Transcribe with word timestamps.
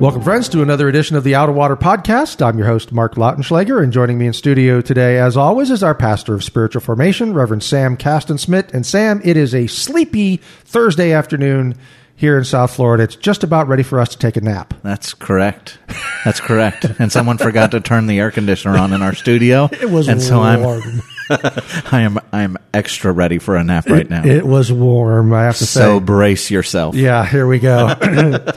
Welcome, 0.00 0.22
friends, 0.22 0.48
to 0.50 0.60
another 0.60 0.88
edition 0.88 1.16
of 1.16 1.24
the 1.24 1.34
Out 1.34 1.48
of 1.48 1.54
Water 1.54 1.76
podcast. 1.76 2.44
I'm 2.44 2.58
your 2.58 2.66
host, 2.66 2.92
Mark 2.92 3.14
Lautenschlager, 3.14 3.82
and 3.82 3.90
joining 3.92 4.18
me 4.18 4.26
in 4.26 4.32
studio 4.34 4.82
today, 4.82 5.18
as 5.18 5.34
always, 5.36 5.70
is 5.70 5.82
our 5.82 5.94
pastor 5.94 6.34
of 6.34 6.44
spiritual 6.44 6.82
formation, 6.82 7.32
Reverend 7.32 7.62
Sam 7.62 7.96
Castensmith. 7.96 8.74
And 8.74 8.84
Sam, 8.84 9.22
it 9.24 9.36
is 9.38 9.54
a 9.54 9.66
sleepy 9.66 10.38
Thursday 10.64 11.12
afternoon 11.12 11.76
here 12.16 12.36
in 12.36 12.44
South 12.44 12.74
Florida. 12.74 13.04
It's 13.04 13.16
just 13.16 13.44
about 13.44 13.66
ready 13.66 13.82
for 13.82 13.98
us 13.98 14.10
to 14.10 14.18
take 14.18 14.36
a 14.36 14.42
nap. 14.42 14.74
That's 14.82 15.14
correct. 15.14 15.78
That's 16.24 16.40
correct. 16.40 16.84
and 16.98 17.10
someone 17.10 17.38
forgot 17.38 17.70
to 17.70 17.80
turn 17.80 18.06
the 18.06 18.18
air 18.18 18.30
conditioner 18.30 18.76
on 18.76 18.92
in 18.92 19.00
our 19.00 19.14
studio. 19.14 19.70
It 19.80 19.90
was 19.90 20.08
and 20.08 20.20
so 20.20 20.40
I'm 20.42 20.62
warm. 20.62 21.02
I 21.30 22.00
am 22.02 22.18
I'm 22.32 22.58
extra 22.74 23.10
ready 23.12 23.38
for 23.38 23.56
a 23.56 23.64
nap 23.64 23.88
right 23.88 24.08
now. 24.10 24.24
It 24.24 24.46
was 24.46 24.70
warm, 24.70 25.32
I 25.32 25.44
have 25.44 25.56
to 25.58 25.66
so 25.66 25.98
say. 25.98 26.04
brace 26.04 26.50
yourself. 26.50 26.94
Yeah, 26.94 27.24
here 27.24 27.46
we 27.46 27.58
go. 27.58 27.94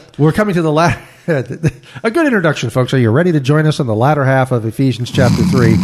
We're 0.18 0.34
coming 0.34 0.56
to 0.56 0.62
the 0.62 0.72
last. 0.72 1.00
A 2.04 2.10
good 2.10 2.26
introduction, 2.26 2.70
folks. 2.70 2.94
Are 2.94 2.98
you 2.98 3.12
ready 3.12 3.34
to 3.34 3.42
join 3.42 3.66
us 3.66 3.82
on 3.82 3.88
the 3.88 3.96
latter 3.96 4.24
half 4.24 4.54
of 4.54 4.66
Ephesians 4.66 5.12
chapter 5.12 5.44
three? 5.44 5.76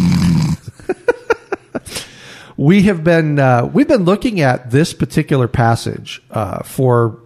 we 2.58 2.84
have 2.84 3.04
been 3.04 3.40
uh, 3.40 3.70
we've 3.74 3.88
been 3.88 4.06
looking 4.06 4.40
at 4.40 4.72
this 4.72 4.94
particular 4.94 5.50
passage 5.50 6.24
uh, 6.32 6.64
for 6.64 7.20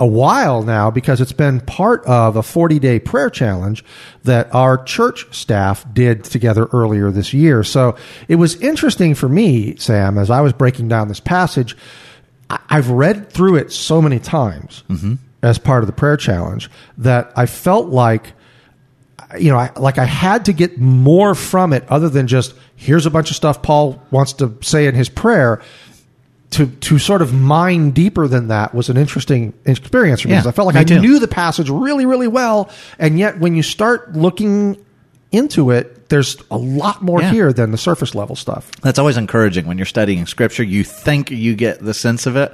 a 0.00 0.06
while 0.06 0.62
now 0.62 0.90
because 0.90 1.20
it's 1.20 1.32
been 1.32 1.60
part 1.60 2.02
of 2.06 2.36
a 2.36 2.42
40 2.42 2.78
day 2.78 2.98
prayer 2.98 3.28
challenge 3.28 3.84
that 4.22 4.54
our 4.54 4.82
church 4.82 5.26
staff 5.36 5.84
did 5.92 6.24
together 6.24 6.70
earlier 6.72 7.10
this 7.10 7.34
year. 7.34 7.62
So 7.64 7.96
it 8.28 8.36
was 8.36 8.58
interesting 8.62 9.14
for 9.14 9.28
me, 9.28 9.76
Sam, 9.76 10.16
as 10.16 10.30
I 10.30 10.40
was 10.40 10.54
breaking 10.54 10.88
down 10.88 11.08
this 11.08 11.20
passage. 11.20 11.76
I've 12.48 12.88
read 12.88 13.30
through 13.30 13.56
it 13.56 13.72
so 13.72 14.00
many 14.00 14.18
times 14.18 14.82
as 15.42 15.58
part 15.58 15.82
of 15.82 15.86
the 15.86 15.92
prayer 15.92 16.16
challenge 16.16 16.70
that 16.98 17.32
I 17.36 17.46
felt 17.46 17.88
like 17.88 18.32
you 19.38 19.50
know, 19.50 19.58
I, 19.58 19.70
like 19.76 19.98
I 19.98 20.04
had 20.06 20.46
to 20.46 20.54
get 20.54 20.78
more 20.78 21.34
from 21.34 21.72
it 21.74 21.84
other 21.88 22.08
than 22.08 22.26
just 22.28 22.54
here's 22.76 23.04
a 23.04 23.10
bunch 23.10 23.28
of 23.30 23.36
stuff 23.36 23.60
Paul 23.62 24.02
wants 24.10 24.32
to 24.34 24.56
say 24.62 24.86
in 24.86 24.94
his 24.94 25.08
prayer. 25.08 25.60
To 26.52 26.66
to 26.66 26.98
sort 26.98 27.20
of 27.20 27.34
mine 27.34 27.90
deeper 27.90 28.26
than 28.26 28.48
that 28.48 28.74
was 28.74 28.88
an 28.88 28.96
interesting 28.96 29.52
experience 29.66 30.22
for 30.22 30.28
me 30.28 30.32
Yeah, 30.32 30.40
because 30.40 30.46
I 30.54 30.56
felt 30.56 30.64
like 30.66 30.76
I 30.76 30.84
too. 30.84 30.98
knew 30.98 31.18
the 31.18 31.28
passage 31.28 31.68
really 31.68 32.06
really 32.06 32.26
well, 32.26 32.70
and 32.98 33.18
yet 33.18 33.38
when 33.38 33.54
you 33.54 33.62
start 33.62 34.14
looking 34.14 34.82
into 35.30 35.70
it, 35.72 36.08
there's 36.08 36.38
a 36.50 36.56
lot 36.56 37.02
more 37.02 37.20
Yeah. 37.20 37.32
here 37.32 37.52
than 37.52 37.70
the 37.70 37.76
surface 37.76 38.14
level 38.14 38.34
stuff. 38.34 38.70
That's 38.80 38.98
always 38.98 39.18
encouraging 39.18 39.66
when 39.66 39.76
you're 39.76 39.84
studying 39.84 40.24
scripture. 40.24 40.62
You 40.62 40.84
think 40.84 41.30
you 41.30 41.54
get 41.54 41.80
the 41.84 41.92
sense 41.92 42.24
of 42.24 42.34
it, 42.34 42.50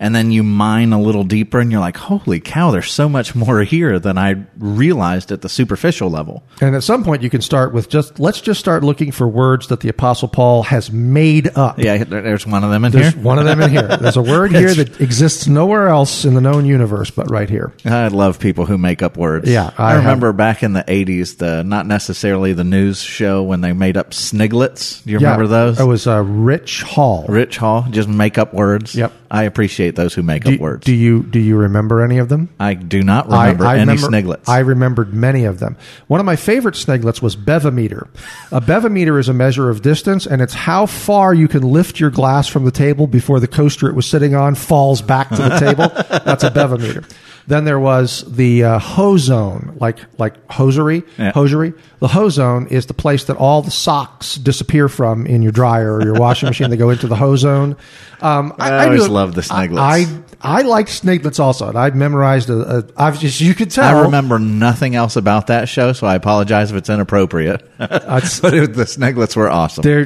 and 0.00 0.14
then 0.14 0.30
you 0.30 0.42
mine 0.42 0.92
a 0.92 1.00
little 1.00 1.24
deeper, 1.24 1.60
and 1.60 1.70
you're 1.72 1.80
like, 1.80 1.96
"Holy 1.96 2.40
cow! 2.40 2.70
There's 2.70 2.90
so 2.92 3.08
much 3.08 3.34
more 3.34 3.62
here 3.62 3.98
than 3.98 4.18
I 4.18 4.36
realized 4.58 5.32
at 5.32 5.42
the 5.42 5.48
superficial 5.48 6.10
level." 6.10 6.42
And 6.60 6.74
at 6.74 6.82
some 6.82 7.04
point, 7.04 7.22
you 7.22 7.30
can 7.30 7.40
start 7.40 7.72
with 7.72 7.88
just 7.88 8.18
let's 8.20 8.40
just 8.40 8.60
start 8.60 8.84
looking 8.84 9.12
for 9.12 9.26
words 9.28 9.68
that 9.68 9.80
the 9.80 9.88
Apostle 9.88 10.28
Paul 10.28 10.62
has 10.64 10.90
made 10.92 11.50
up. 11.56 11.78
Yeah, 11.78 12.04
there's 12.04 12.46
one 12.46 12.64
of 12.64 12.70
them 12.70 12.84
in 12.84 12.92
There's 12.92 13.14
here. 13.14 13.22
one 13.22 13.38
of 13.38 13.44
them 13.44 13.60
in 13.62 13.70
here. 13.70 13.88
There's 14.00 14.16
a 14.16 14.22
word 14.22 14.52
here 14.52 14.72
that 14.74 15.00
exists 15.00 15.46
nowhere 15.46 15.88
else 15.88 16.24
in 16.24 16.34
the 16.34 16.40
known 16.40 16.66
universe 16.66 17.10
but 17.10 17.30
right 17.30 17.48
here. 17.48 17.72
I 17.84 18.08
love 18.08 18.38
people 18.38 18.66
who 18.66 18.78
make 18.78 19.02
up 19.02 19.16
words. 19.16 19.50
Yeah, 19.50 19.72
I 19.78 19.84
I, 19.84 19.90
have- 19.92 20.00
remember 20.04 20.32
back 20.32 20.62
in 20.62 20.72
the 20.72 20.84
'80s, 20.84 21.38
the 21.38 21.62
not 21.64 21.86
necessarily 21.86 22.52
the 22.52 22.64
news 22.64 23.00
show 23.00 23.42
when 23.42 23.60
they 23.60 23.72
made 23.72 23.96
up 23.96 24.12
sniglets. 24.14 25.02
Do 25.02 25.12
you 25.12 25.18
remember 25.18 25.46
those? 25.46 25.80
It 25.80 25.84
was 25.84 26.06
uh, 26.06 26.22
Rich 26.22 26.82
Hall. 26.82 27.24
Rich 27.28 27.56
Hall, 27.56 27.86
just 27.90 28.08
make 28.08 28.38
up 28.38 28.54
words. 28.54 28.94
Yep. 28.94 29.12
I 29.30 29.44
appreciate 29.44 29.96
those 29.96 30.14
who 30.14 30.22
make 30.22 30.44
do, 30.44 30.54
up 30.54 30.60
words. 30.60 30.84
do 30.84 30.94
you 30.94 31.22
do 31.22 31.38
you 31.38 31.56
remember 31.56 32.02
any 32.02 32.18
of 32.18 32.28
them? 32.28 32.48
I 32.58 32.74
do 32.74 33.02
not 33.02 33.26
remember 33.28 33.64
I, 33.64 33.72
I 33.72 33.74
any 33.74 33.80
remember, 33.80 34.06
sniglets. 34.06 34.48
I 34.48 34.60
remembered 34.60 35.12
many 35.12 35.44
of 35.44 35.58
them. 35.58 35.76
One 36.06 36.20
of 36.20 36.26
my 36.26 36.36
favorite 36.36 36.76
sniglets 36.76 37.20
was 37.20 37.36
bevimeter. 37.36 38.08
A 38.52 38.60
bevimeter 38.60 39.18
is 39.18 39.28
a 39.28 39.34
measure 39.34 39.68
of 39.68 39.82
distance, 39.82 40.26
and 40.26 40.40
it's 40.40 40.54
how 40.54 40.86
far 40.86 41.34
you 41.34 41.48
can 41.48 41.62
lift 41.62 42.00
your 42.00 42.10
glass 42.10 42.48
from 42.48 42.64
the 42.64 42.70
table 42.70 43.06
before 43.06 43.40
the 43.40 43.48
coaster 43.48 43.88
it 43.88 43.94
was 43.94 44.06
sitting 44.06 44.34
on 44.34 44.54
falls 44.54 45.02
back 45.02 45.28
to 45.30 45.36
the 45.36 45.58
table. 45.58 45.88
That's 46.24 46.44
a 46.44 46.50
bevimeter. 46.50 47.04
Then 47.48 47.64
there 47.64 47.80
was 47.80 48.30
the 48.30 48.62
uh, 48.62 48.78
hozone, 48.78 49.78
like 49.80 49.98
like 50.18 50.34
hosiery. 50.50 51.02
Yeah. 51.16 51.32
Hosiery. 51.32 51.72
The 51.98 52.08
hozone 52.08 52.66
is 52.66 52.84
the 52.84 52.94
place 52.94 53.24
that 53.24 53.38
all 53.38 53.62
the 53.62 53.70
socks 53.70 54.34
disappear 54.36 54.90
from 54.90 55.26
in 55.26 55.40
your 55.40 55.50
dryer 55.50 55.94
or 55.94 56.04
your 56.04 56.12
washing 56.14 56.46
machine. 56.50 56.68
They 56.68 56.76
go 56.76 56.90
into 56.90 57.06
the 57.06 57.16
hozone. 57.16 57.78
Um, 58.20 58.52
I 58.58 58.84
always 58.84 59.08
love 59.08 59.34
the 59.34 59.42
sniglets. 59.42 59.80
I 59.80 60.22
I, 60.42 60.58
I 60.58 60.62
liked 60.62 60.90
sniglets 60.90 61.40
also, 61.40 61.68
and 61.68 61.78
I 61.78 61.88
memorized 61.90 62.50
a. 62.50 62.78
a 62.80 62.84
I've 62.98 63.18
just 63.18 63.40
you 63.40 63.54
could 63.54 63.70
tell. 63.70 63.96
I 63.96 64.02
remember 64.02 64.38
nothing 64.38 64.94
else 64.94 65.16
about 65.16 65.46
that 65.46 65.70
show, 65.70 65.94
so 65.94 66.06
I 66.06 66.16
apologize 66.16 66.70
if 66.70 66.76
it's 66.76 66.90
inappropriate. 66.90 67.66
That's- 67.78 68.40
but 68.42 68.52
it, 68.52 68.74
the 68.74 68.84
sniglets 68.84 69.34
were 69.34 69.48
awesome. 69.48 69.82
There, 69.82 70.02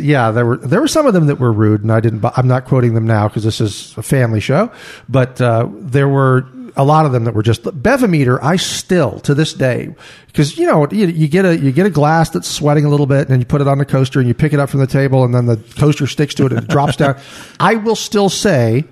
yeah. 0.00 0.32
There 0.32 0.44
were 0.44 0.56
there 0.56 0.80
were 0.80 0.88
some 0.88 1.06
of 1.06 1.14
them 1.14 1.26
that 1.26 1.36
were 1.38 1.52
rude, 1.52 1.82
and 1.82 1.92
I 1.92 2.00
didn't. 2.00 2.24
I'm 2.36 2.48
not 2.48 2.64
quoting 2.64 2.94
them 2.94 3.06
now 3.06 3.28
because 3.28 3.44
this 3.44 3.60
is 3.60 3.96
a 3.96 4.02
family 4.02 4.40
show, 4.40 4.72
but 5.08 5.40
uh, 5.40 5.68
there 5.70 6.08
were 6.08 6.46
a 6.80 6.84
lot 6.84 7.04
of 7.04 7.12
them 7.12 7.24
that 7.24 7.34
were 7.34 7.42
just 7.42 7.62
bevimeter. 7.62 8.38
I 8.42 8.56
still 8.56 9.20
to 9.20 9.34
this 9.34 9.52
day 9.52 9.94
because 10.28 10.56
you 10.56 10.66
know 10.66 10.88
you, 10.90 11.06
you 11.08 11.28
get 11.28 11.44
a 11.44 11.58
you 11.58 11.72
get 11.72 11.84
a 11.84 11.90
glass 11.90 12.30
that's 12.30 12.48
sweating 12.48 12.86
a 12.86 12.88
little 12.88 13.04
bit, 13.06 13.20
and 13.20 13.28
then 13.28 13.38
you 13.38 13.44
put 13.44 13.60
it 13.60 13.68
on 13.68 13.76
the 13.76 13.84
coaster 13.84 14.18
and 14.18 14.26
you 14.26 14.32
pick 14.32 14.54
it 14.54 14.58
up 14.58 14.70
from 14.70 14.80
the 14.80 14.86
table, 14.86 15.22
and 15.22 15.34
then 15.34 15.44
the 15.44 15.58
coaster 15.78 16.06
sticks 16.06 16.34
to 16.36 16.46
it 16.46 16.52
and 16.52 16.62
it 16.62 16.68
drops 16.68 16.96
down. 16.96 17.20
I 17.60 17.74
will 17.74 17.96
still 17.96 18.30
say, 18.30 18.84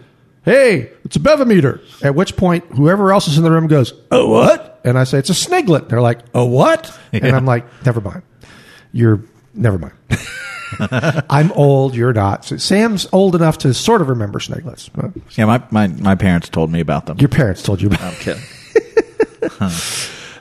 "Hey, 0.45 0.93
it's 1.07 1.17
a 1.17 1.21
bevimeter." 1.21 1.81
At 2.05 2.15
which 2.15 2.37
point, 2.37 2.65
whoever 2.77 3.11
else 3.11 3.27
is 3.27 3.39
in 3.39 3.43
the 3.43 3.51
room 3.51 3.69
goes, 3.69 3.95
"A 4.11 4.27
what?" 4.27 4.81
And 4.85 4.99
I 4.99 5.05
say, 5.05 5.19
"It's 5.19 5.31
a 5.31 5.33
sniglet." 5.33 5.89
They're 5.89 6.03
like, 6.03 6.21
"A 6.35 6.45
what?" 6.45 6.97
And 7.13 7.35
I'm 7.35 7.47
like, 7.47 7.65
"Never 7.87 8.03
mind." 8.03 8.23
You're 8.93 9.23
never 9.55 9.79
mind. 9.79 9.95
I'm 11.31 11.53
old. 11.53 11.95
You're 11.95 12.13
not. 12.13 12.45
So 12.45 12.57
Sam's 12.57 13.07
old 13.13 13.35
enough 13.35 13.59
to 13.59 13.75
sort 13.75 14.01
of 14.01 14.09
remember 14.09 14.41
sniglets. 14.41 14.89
But 14.89 15.11
yeah, 15.33 15.45
my, 15.45 15.63
my, 15.71 15.89
my 15.89 16.15
parents 16.15 16.49
told 16.49 16.71
me 16.71 16.81
about 16.81 17.07
them. 17.07 17.19
your 17.19 17.29
parents 17.29 17.63
told 17.63 17.81
you 17.81 17.89
about. 17.89 18.03
I'm 18.03 18.15
kidding. 18.15 18.43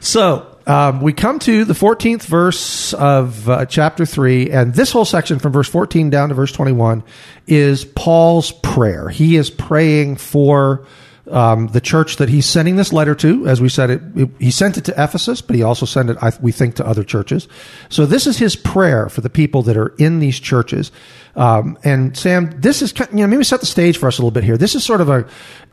So 0.07 0.55
um, 0.65 1.01
we 1.01 1.11
come 1.11 1.37
to 1.39 1.65
the 1.65 1.73
14th 1.73 2.23
verse 2.23 2.93
of 2.93 3.49
uh, 3.49 3.65
chapter 3.65 4.05
3, 4.05 4.51
and 4.51 4.73
this 4.73 4.91
whole 4.91 5.03
section 5.03 5.37
from 5.37 5.51
verse 5.51 5.67
14 5.67 6.09
down 6.09 6.29
to 6.29 6.35
verse 6.35 6.53
21 6.53 7.03
is 7.45 7.83
Paul's 7.83 8.53
prayer. 8.53 9.09
He 9.09 9.35
is 9.35 9.49
praying 9.49 10.15
for 10.15 10.85
um, 11.31 11.67
the 11.67 11.81
church 11.81 12.17
that 12.17 12.29
he's 12.29 12.45
sending 12.45 12.75
this 12.75 12.93
letter 12.93 13.13
to. 13.15 13.47
As 13.47 13.59
we 13.61 13.69
said, 13.69 13.89
it, 13.89 14.01
it- 14.15 14.29
he 14.39 14.51
sent 14.51 14.77
it 14.77 14.85
to 14.85 14.91
Ephesus, 15.01 15.41
but 15.41 15.55
he 15.55 15.63
also 15.63 15.85
sent 15.85 16.09
it, 16.09 16.17
I, 16.21 16.31
we 16.41 16.51
think, 16.51 16.75
to 16.75 16.85
other 16.87 17.03
churches. 17.03 17.47
So 17.89 18.05
this 18.05 18.27
is 18.27 18.37
his 18.37 18.55
prayer 18.55 19.09
for 19.09 19.21
the 19.21 19.29
people 19.29 19.61
that 19.63 19.77
are 19.77 19.93
in 19.97 20.19
these 20.19 20.39
churches. 20.39 20.91
Um, 21.35 21.77
and 21.83 22.17
Sam, 22.17 22.49
this 22.59 22.81
is 22.81 22.91
kind- 22.93 23.11
you 23.11 23.19
know 23.19 23.27
maybe 23.27 23.43
set 23.43 23.59
the 23.59 23.65
stage 23.67 23.97
for 23.97 24.07
us 24.07 24.17
a 24.17 24.21
little 24.21 24.31
bit 24.31 24.43
here. 24.43 24.57
This 24.57 24.73
is 24.73 24.83
sort 24.83 25.01
of 25.01 25.09
a 25.09 25.25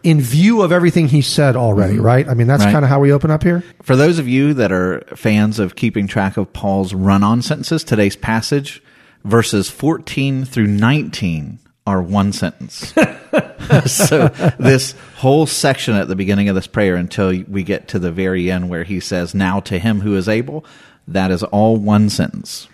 in 0.02 0.20
view 0.20 0.60
of 0.60 0.72
everything 0.72 1.08
he 1.08 1.22
said 1.22 1.56
already, 1.56 1.98
right? 1.98 2.28
I 2.28 2.34
mean, 2.34 2.46
that's 2.46 2.64
Right. 2.64 2.72
kind 2.72 2.84
of 2.84 2.90
how 2.90 3.00
we 3.00 3.12
open 3.12 3.30
up 3.30 3.42
here. 3.42 3.62
For 3.82 3.96
those 3.96 4.18
of 4.18 4.28
you 4.28 4.52
that 4.54 4.70
are 4.72 5.02
fans 5.16 5.58
of 5.58 5.74
keeping 5.76 6.06
track 6.06 6.36
of 6.36 6.52
Paul's 6.52 6.92
run 6.92 7.22
on 7.22 7.40
sentences, 7.40 7.82
today's 7.84 8.14
passage, 8.16 8.82
verses 9.24 9.70
14 9.70 10.44
through 10.44 10.66
19 10.66 11.58
are 11.86 12.00
one 12.00 12.32
sentence. 12.32 12.94
so 13.86 14.28
this 14.58 14.94
whole 15.16 15.46
section 15.46 15.94
at 15.94 16.08
the 16.08 16.16
beginning 16.16 16.48
of 16.48 16.54
this 16.54 16.66
prayer 16.66 16.96
until 16.96 17.42
we 17.48 17.62
get 17.62 17.88
to 17.88 17.98
the 17.98 18.12
very 18.12 18.50
end 18.50 18.68
where 18.68 18.84
he 18.84 19.00
says, 19.00 19.34
Now 19.34 19.60
to 19.60 19.78
him 19.78 20.00
who 20.00 20.16
is 20.16 20.28
able, 20.28 20.64
that 21.06 21.30
is 21.30 21.42
all 21.42 21.76
one 21.76 22.08
sentence. 22.08 22.68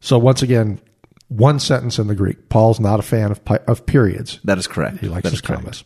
So 0.00 0.18
once 0.18 0.42
again, 0.42 0.80
one 1.28 1.58
sentence 1.58 1.98
in 1.98 2.08
the 2.08 2.14
Greek. 2.14 2.48
Paul's 2.48 2.80
not 2.80 3.00
a 3.00 3.02
fan 3.02 3.30
of 3.30 3.44
pi- 3.44 3.60
of 3.66 3.86
periods. 3.86 4.38
That 4.44 4.58
is 4.58 4.66
correct. 4.66 4.98
He 4.98 5.08
likes 5.08 5.24
That 5.24 5.30
his 5.30 5.40
commas. 5.40 5.84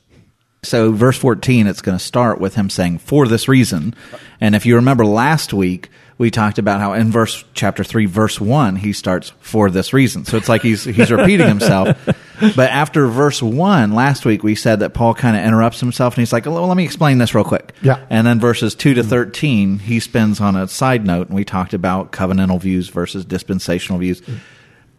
So, 0.62 0.90
verse 0.90 1.16
14, 1.16 1.68
it's 1.68 1.80
going 1.80 1.96
to 1.96 2.04
start 2.04 2.40
with 2.40 2.56
him 2.56 2.68
saying, 2.70 2.98
for 2.98 3.28
this 3.28 3.46
reason. 3.46 3.94
And 4.40 4.56
if 4.56 4.66
you 4.66 4.74
remember 4.74 5.06
last 5.06 5.52
week, 5.52 5.90
we 6.18 6.32
talked 6.32 6.58
about 6.58 6.80
how 6.80 6.92
in 6.94 7.12
verse 7.12 7.44
chapter 7.54 7.84
3, 7.84 8.06
verse 8.06 8.40
1, 8.40 8.76
he 8.76 8.92
starts 8.92 9.32
for 9.38 9.70
this 9.70 9.92
reason. 9.92 10.24
So 10.24 10.36
it's 10.36 10.48
like 10.48 10.62
he's, 10.62 10.82
he's 10.82 11.12
repeating 11.12 11.46
himself. 11.46 11.96
but 12.40 12.70
after 12.70 13.06
verse 13.06 13.42
one, 13.42 13.92
last 13.92 14.24
week 14.24 14.42
we 14.42 14.54
said 14.54 14.80
that 14.80 14.94
Paul 14.94 15.14
kind 15.14 15.36
of 15.36 15.44
interrupts 15.44 15.80
himself 15.80 16.14
and 16.14 16.22
he's 16.22 16.32
like, 16.32 16.46
well, 16.46 16.66
let 16.66 16.76
me 16.76 16.84
explain 16.84 17.18
this 17.18 17.34
real 17.34 17.44
quick. 17.44 17.72
Yeah. 17.82 18.04
And 18.10 18.26
then 18.26 18.40
verses 18.40 18.74
two 18.74 18.94
to 18.94 19.02
13, 19.02 19.78
he 19.80 20.00
spends 20.00 20.40
on 20.40 20.56
a 20.56 20.68
side 20.68 21.06
note 21.06 21.28
and 21.28 21.36
we 21.36 21.44
talked 21.44 21.74
about 21.74 22.12
covenantal 22.12 22.60
views 22.60 22.88
versus 22.88 23.24
dispensational 23.24 23.98
views. 23.98 24.22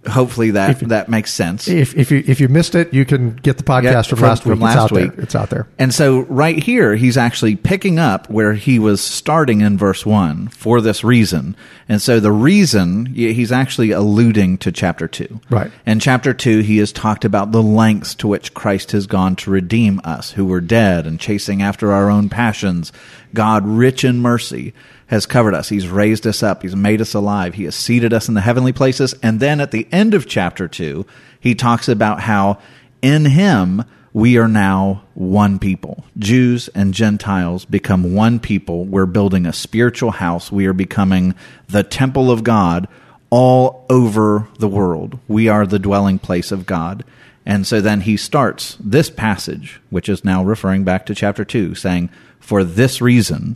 Hopefully 0.07 0.51
that, 0.51 0.79
that 0.89 1.09
makes 1.09 1.33
sense. 1.33 1.67
If, 1.67 1.95
if 1.95 2.11
you 2.11 2.23
if 2.25 2.39
you 2.39 2.47
missed 2.47 2.75
it, 2.75 2.93
you 2.93 3.05
can 3.05 3.35
get 3.35 3.57
the 3.57 3.63
podcast 3.63 3.83
Yeah, 3.83 4.01
from, 4.03 4.17
from- 4.17 4.27
last 4.27 4.43
from 4.43 4.51
week. 4.53 4.61
last 4.61 4.73
it's 4.75 4.83
out 4.83 4.91
week. 4.91 5.11
there. 5.15 5.23
It's 5.23 5.35
out 5.35 5.49
there. 5.49 5.67
And 5.77 5.93
so 5.93 6.21
right 6.21 6.61
here, 6.61 6.95
he's 6.95 7.17
actually 7.17 7.55
picking 7.55 7.99
up 7.99 8.29
where 8.29 8.53
he 8.53 8.79
was 8.79 9.01
starting 9.01 9.61
in 9.61 9.77
verse 9.77 10.05
one 10.05 10.47
for 10.49 10.81
this 10.81 11.03
reason. 11.03 11.55
And 11.89 12.01
so 12.01 12.19
the 12.19 12.31
reason 12.31 13.05
he's 13.07 13.51
actually 13.51 13.91
alluding 13.91 14.57
to 14.59 14.71
chapter 14.71 15.07
two. 15.07 15.39
Right. 15.49 15.71
In 15.85 15.99
chapter 15.99 16.33
two, 16.33 16.59
he 16.59 16.77
has 16.77 16.91
talked 16.91 17.25
about 17.25 17.51
the 17.51 17.63
lengths 17.63 18.15
to 18.15 18.27
which 18.27 18.53
Christ 18.53 18.91
has 18.93 19.07
gone 19.07 19.35
to 19.37 19.51
redeem 19.51 20.01
us 20.03 20.31
who 20.31 20.45
were 20.45 20.61
dead 20.61 21.05
and 21.05 21.19
chasing 21.19 21.61
after 21.61 21.91
our 21.91 22.09
own 22.09 22.29
passions. 22.29 22.91
God, 23.33 23.65
rich 23.67 24.03
in 24.03 24.19
mercy, 24.21 24.73
has 25.07 25.25
covered 25.25 25.53
us. 25.53 25.69
He's 25.69 25.87
raised 25.87 26.27
us 26.27 26.43
up. 26.43 26.61
He's 26.61 26.75
made 26.75 27.01
us 27.01 27.13
alive. 27.13 27.55
He 27.55 27.63
has 27.63 27.75
seated 27.75 28.13
us 28.13 28.27
in 28.27 28.33
the 28.33 28.41
heavenly 28.41 28.73
places. 28.73 29.15
And 29.23 29.39
then 29.39 29.59
at 29.59 29.71
the 29.71 29.87
end 29.91 30.13
of 30.13 30.27
chapter 30.27 30.67
two, 30.67 31.05
he 31.39 31.55
talks 31.55 31.87
about 31.87 32.21
how 32.21 32.59
in 33.01 33.25
him 33.25 33.83
we 34.13 34.37
are 34.37 34.47
now 34.47 35.03
one 35.13 35.59
people. 35.59 36.03
Jews 36.17 36.69
and 36.69 36.93
Gentiles 36.93 37.65
become 37.65 38.15
one 38.15 38.39
people. 38.39 38.85
We're 38.85 39.05
building 39.05 39.45
a 39.45 39.53
spiritual 39.53 40.11
house. 40.11 40.51
We 40.51 40.65
are 40.65 40.73
becoming 40.73 41.35
the 41.67 41.83
temple 41.83 42.31
of 42.31 42.43
God 42.43 42.87
all 43.29 43.85
over 43.89 44.47
the 44.59 44.67
world. 44.67 45.19
We 45.27 45.47
are 45.49 45.65
the 45.65 45.79
dwelling 45.79 46.19
place 46.19 46.51
of 46.51 46.65
God. 46.65 47.03
And 47.45 47.65
so 47.65 47.79
then 47.79 48.01
he 48.01 48.17
starts 48.17 48.77
this 48.79 49.09
passage, 49.09 49.79
which 49.89 50.09
is 50.09 50.25
now 50.25 50.43
referring 50.43 50.83
back 50.83 51.05
to 51.05 51.15
chapter 51.15 51.45
2, 51.45 51.75
saying, 51.75 52.09
For 52.39 52.63
this 52.63 53.01
reason, 53.01 53.55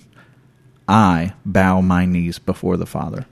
I 0.92 1.34
bow 1.46 1.82
my 1.82 2.06
knees 2.06 2.38
before 2.40 2.76
the 2.78 2.86
Father. 2.86 3.26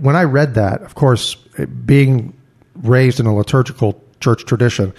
when 0.00 0.14
I 0.16 0.24
read 0.24 0.54
that, 0.54 0.82
of 0.82 0.94
course, 0.94 1.34
being 1.84 2.32
raised 2.82 3.18
in 3.20 3.26
a 3.26 3.34
liturgical 3.34 4.00
church 4.20 4.44
tradition, 4.44 4.92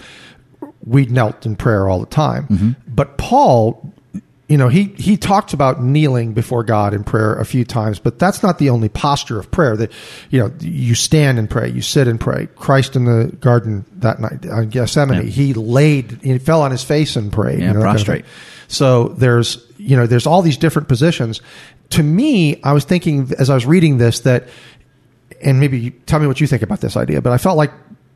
we 0.84 1.06
knelt 1.06 1.46
in 1.46 1.56
prayer 1.56 1.88
all 1.88 2.00
the 2.00 2.06
time. 2.06 2.46
Mm-hmm. 2.48 2.70
But 2.86 3.16
Paul, 3.18 3.92
you 4.48 4.58
know, 4.58 4.68
he 4.68 4.84
he 4.98 5.16
talks 5.16 5.52
about 5.54 5.82
kneeling 5.82 6.32
before 6.34 6.62
God 6.62 6.92
in 6.94 7.02
prayer 7.02 7.34
a 7.34 7.44
few 7.44 7.64
times, 7.64 7.98
but 7.98 8.18
that's 8.18 8.42
not 8.42 8.58
the 8.58 8.70
only 8.70 8.88
posture 8.88 9.38
of 9.40 9.50
prayer. 9.50 9.76
That 9.76 9.90
you 10.30 10.38
know, 10.40 10.52
you 10.60 10.94
stand 10.94 11.38
and 11.38 11.48
pray, 11.48 11.70
you 11.70 11.80
sit 11.82 12.06
and 12.06 12.20
pray. 12.20 12.48
Christ 12.56 12.94
in 12.96 13.04
the 13.06 13.34
garden 13.40 13.84
that 14.00 14.20
night 14.20 14.46
on 14.46 14.68
Gethsemane, 14.68 15.22
Yeah. 15.24 15.30
he 15.30 15.54
laid, 15.54 16.18
he 16.22 16.38
fell 16.38 16.60
on 16.62 16.70
his 16.70 16.84
face 16.84 17.16
and 17.16 17.32
prayed. 17.32 17.60
Yeah, 17.60 17.68
you 17.68 17.72
know, 17.74 17.80
that 17.80 17.86
kind 17.86 17.98
of 17.98 18.04
prostrate. 18.06 18.24
So 18.68 19.08
there's 19.08 19.64
you 19.78 19.96
know 19.96 20.06
there's 20.06 20.26
all 20.26 20.42
these 20.42 20.58
different 20.58 20.88
positions. 20.88 21.40
To 21.90 22.02
me, 22.02 22.60
I 22.62 22.72
was 22.72 22.84
thinking 22.84 23.30
as 23.38 23.50
I 23.50 23.54
was 23.54 23.66
reading 23.66 23.98
this 23.98 24.20
that, 24.20 24.48
and 25.42 25.60
maybe 25.60 25.90
tell 26.06 26.18
me 26.20 26.26
what 26.26 26.40
you 26.40 26.46
think 26.46 26.62
about 26.62 26.80
this 26.80 26.96
idea, 26.96 27.20
but 27.22 27.32
I 27.32 27.38
felt 27.38 27.56
like 27.56 27.70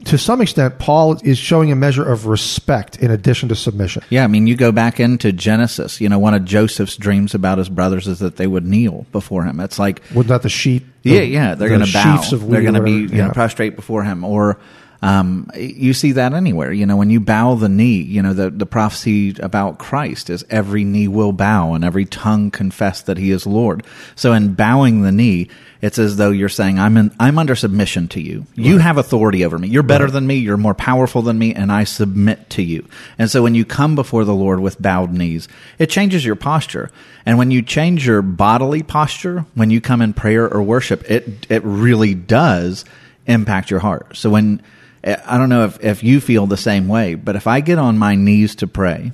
to 0.05 0.17
some 0.17 0.41
extent 0.41 0.79
Paul 0.79 1.19
is 1.25 1.39
showing 1.39 1.73
a 1.73 1.77
measure 1.77 2.05
of 2.09 2.27
respect 2.27 2.99
in 2.99 3.11
addition 3.11 3.49
to 3.51 3.57
submission. 3.57 4.03
Yeah, 4.11 4.25
I 4.25 4.27
mean, 4.29 4.47
you 4.47 4.57
go 4.57 4.71
back 4.73 5.01
into 5.01 5.33
Genesis. 5.33 6.01
You 6.01 6.09
know, 6.09 6.19
one 6.21 6.35
of 6.35 6.45
Joseph's 6.45 6.97
dreams 6.97 7.35
about 7.35 7.59
his 7.59 7.69
brothers 7.69 8.07
is 8.07 8.21
that 8.21 8.37
they 8.37 8.47
would 8.47 8.65
kneel 8.65 9.07
before 9.13 9.45
him. 9.45 9.59
It's 9.61 9.79
like, 9.79 10.01
Wasn't 10.15 10.29
that 10.29 10.43
the 10.43 10.49
sheep? 10.49 10.87
yeah, 11.03 11.19
the- 11.19 11.27
yeah, 11.27 11.55
they're 11.57 11.69
the 11.69 11.75
going 11.77 11.87
to 11.87 11.93
bow. 11.93 12.23
they're 12.47 12.63
going 12.63 12.75
to 12.75 12.83
be 12.83 12.93
you 13.17 13.23
know 13.23 13.31
prostrate 13.31 13.75
before 13.77 14.05
him. 14.05 14.23
Or 14.25 14.59
um, 15.01 15.49
you 15.57 15.95
see 15.95 16.13
that 16.13 16.33
anywhere. 16.33 16.73
You 16.73 16.85
know, 16.85 16.97
when 16.97 17.11
you 17.11 17.21
bow 17.21 17.55
the 17.55 17.69
knee, 17.69 18.03
you 18.03 18.21
know 18.21 18.33
the 18.33 18.51
the 18.51 18.67
prophecy 18.67 19.37
about 19.39 19.79
Christ 19.79 20.29
is 20.29 20.45
every 20.51 20.83
knee 20.83 21.07
will 21.07 21.31
bow 21.31 21.75
and 21.75 21.85
every 21.85 22.05
tongue 22.05 22.51
confess 22.51 23.03
that 23.03 23.17
He 23.17 23.31
is 23.31 23.47
Lord. 23.47 23.87
So 24.17 24.33
in 24.33 24.55
bowing 24.55 25.03
the 25.03 25.13
knee, 25.13 25.49
it's 25.81 26.01
as 26.01 26.17
though 26.17 26.33
you're 26.33 26.49
saying, 26.49 26.81
"I'm 26.81 26.97
in, 26.97 27.13
I'm 27.21 27.39
under 27.39 27.55
submission 27.55 28.09
to 28.09 28.21
you. 28.21 28.47
You 28.57 28.79
have 28.79 28.99
authority 28.99 29.45
over 29.45 29.57
me. 29.57 29.69
You're 29.69 29.85
better 29.85 30.11
than 30.11 30.27
me. 30.27 30.35
You're 30.37 30.57
more 30.57 30.75
powerful 30.75 31.23
than 31.23 31.39
me, 31.39 31.55
and 31.55 31.71
I 31.71 31.85
submit 31.85 32.51
to 32.51 32.63
you." 32.63 32.85
And 33.19 33.31
so 33.31 33.41
when 33.41 33.55
you 33.55 33.65
come 33.65 33.95
before 33.95 34.25
the 34.25 34.35
Lord 34.35 34.59
with 34.59 34.83
bowed 34.83 35.13
knees, 35.13 35.47
it 35.79 35.91
changes 35.91 36.25
your 36.25 36.35
posture. 36.35 36.91
And 37.25 37.39
when 37.39 37.53
you 37.53 37.63
change 37.63 38.05
your 38.05 38.21
bodily 38.21 38.83
posture, 38.83 39.47
when 39.55 39.71
you 39.71 39.81
come 39.81 40.03
in 40.03 40.13
prayer 40.13 40.53
or 40.53 40.61
worship, 40.61 41.09
it 41.09 41.47
it 41.49 41.63
really 41.63 42.15
does 42.15 42.85
impact 43.29 43.71
your 43.71 43.81
heart. 43.81 44.17
So 44.17 44.31
when 44.31 44.61
I 45.05 45.39
don't 45.39 45.49
know 45.49 45.65
if, 45.65 45.83
if 45.85 46.03
you 46.03 46.21
feel 46.21 46.47
the 46.47 46.57
same 46.57 46.89
way, 46.89 47.15
but 47.15 47.37
if 47.37 47.47
I 47.47 47.61
get 47.61 47.79
on 47.79 47.99
my 47.99 48.15
knees 48.15 48.57
to 48.57 48.67
pray, 48.67 49.13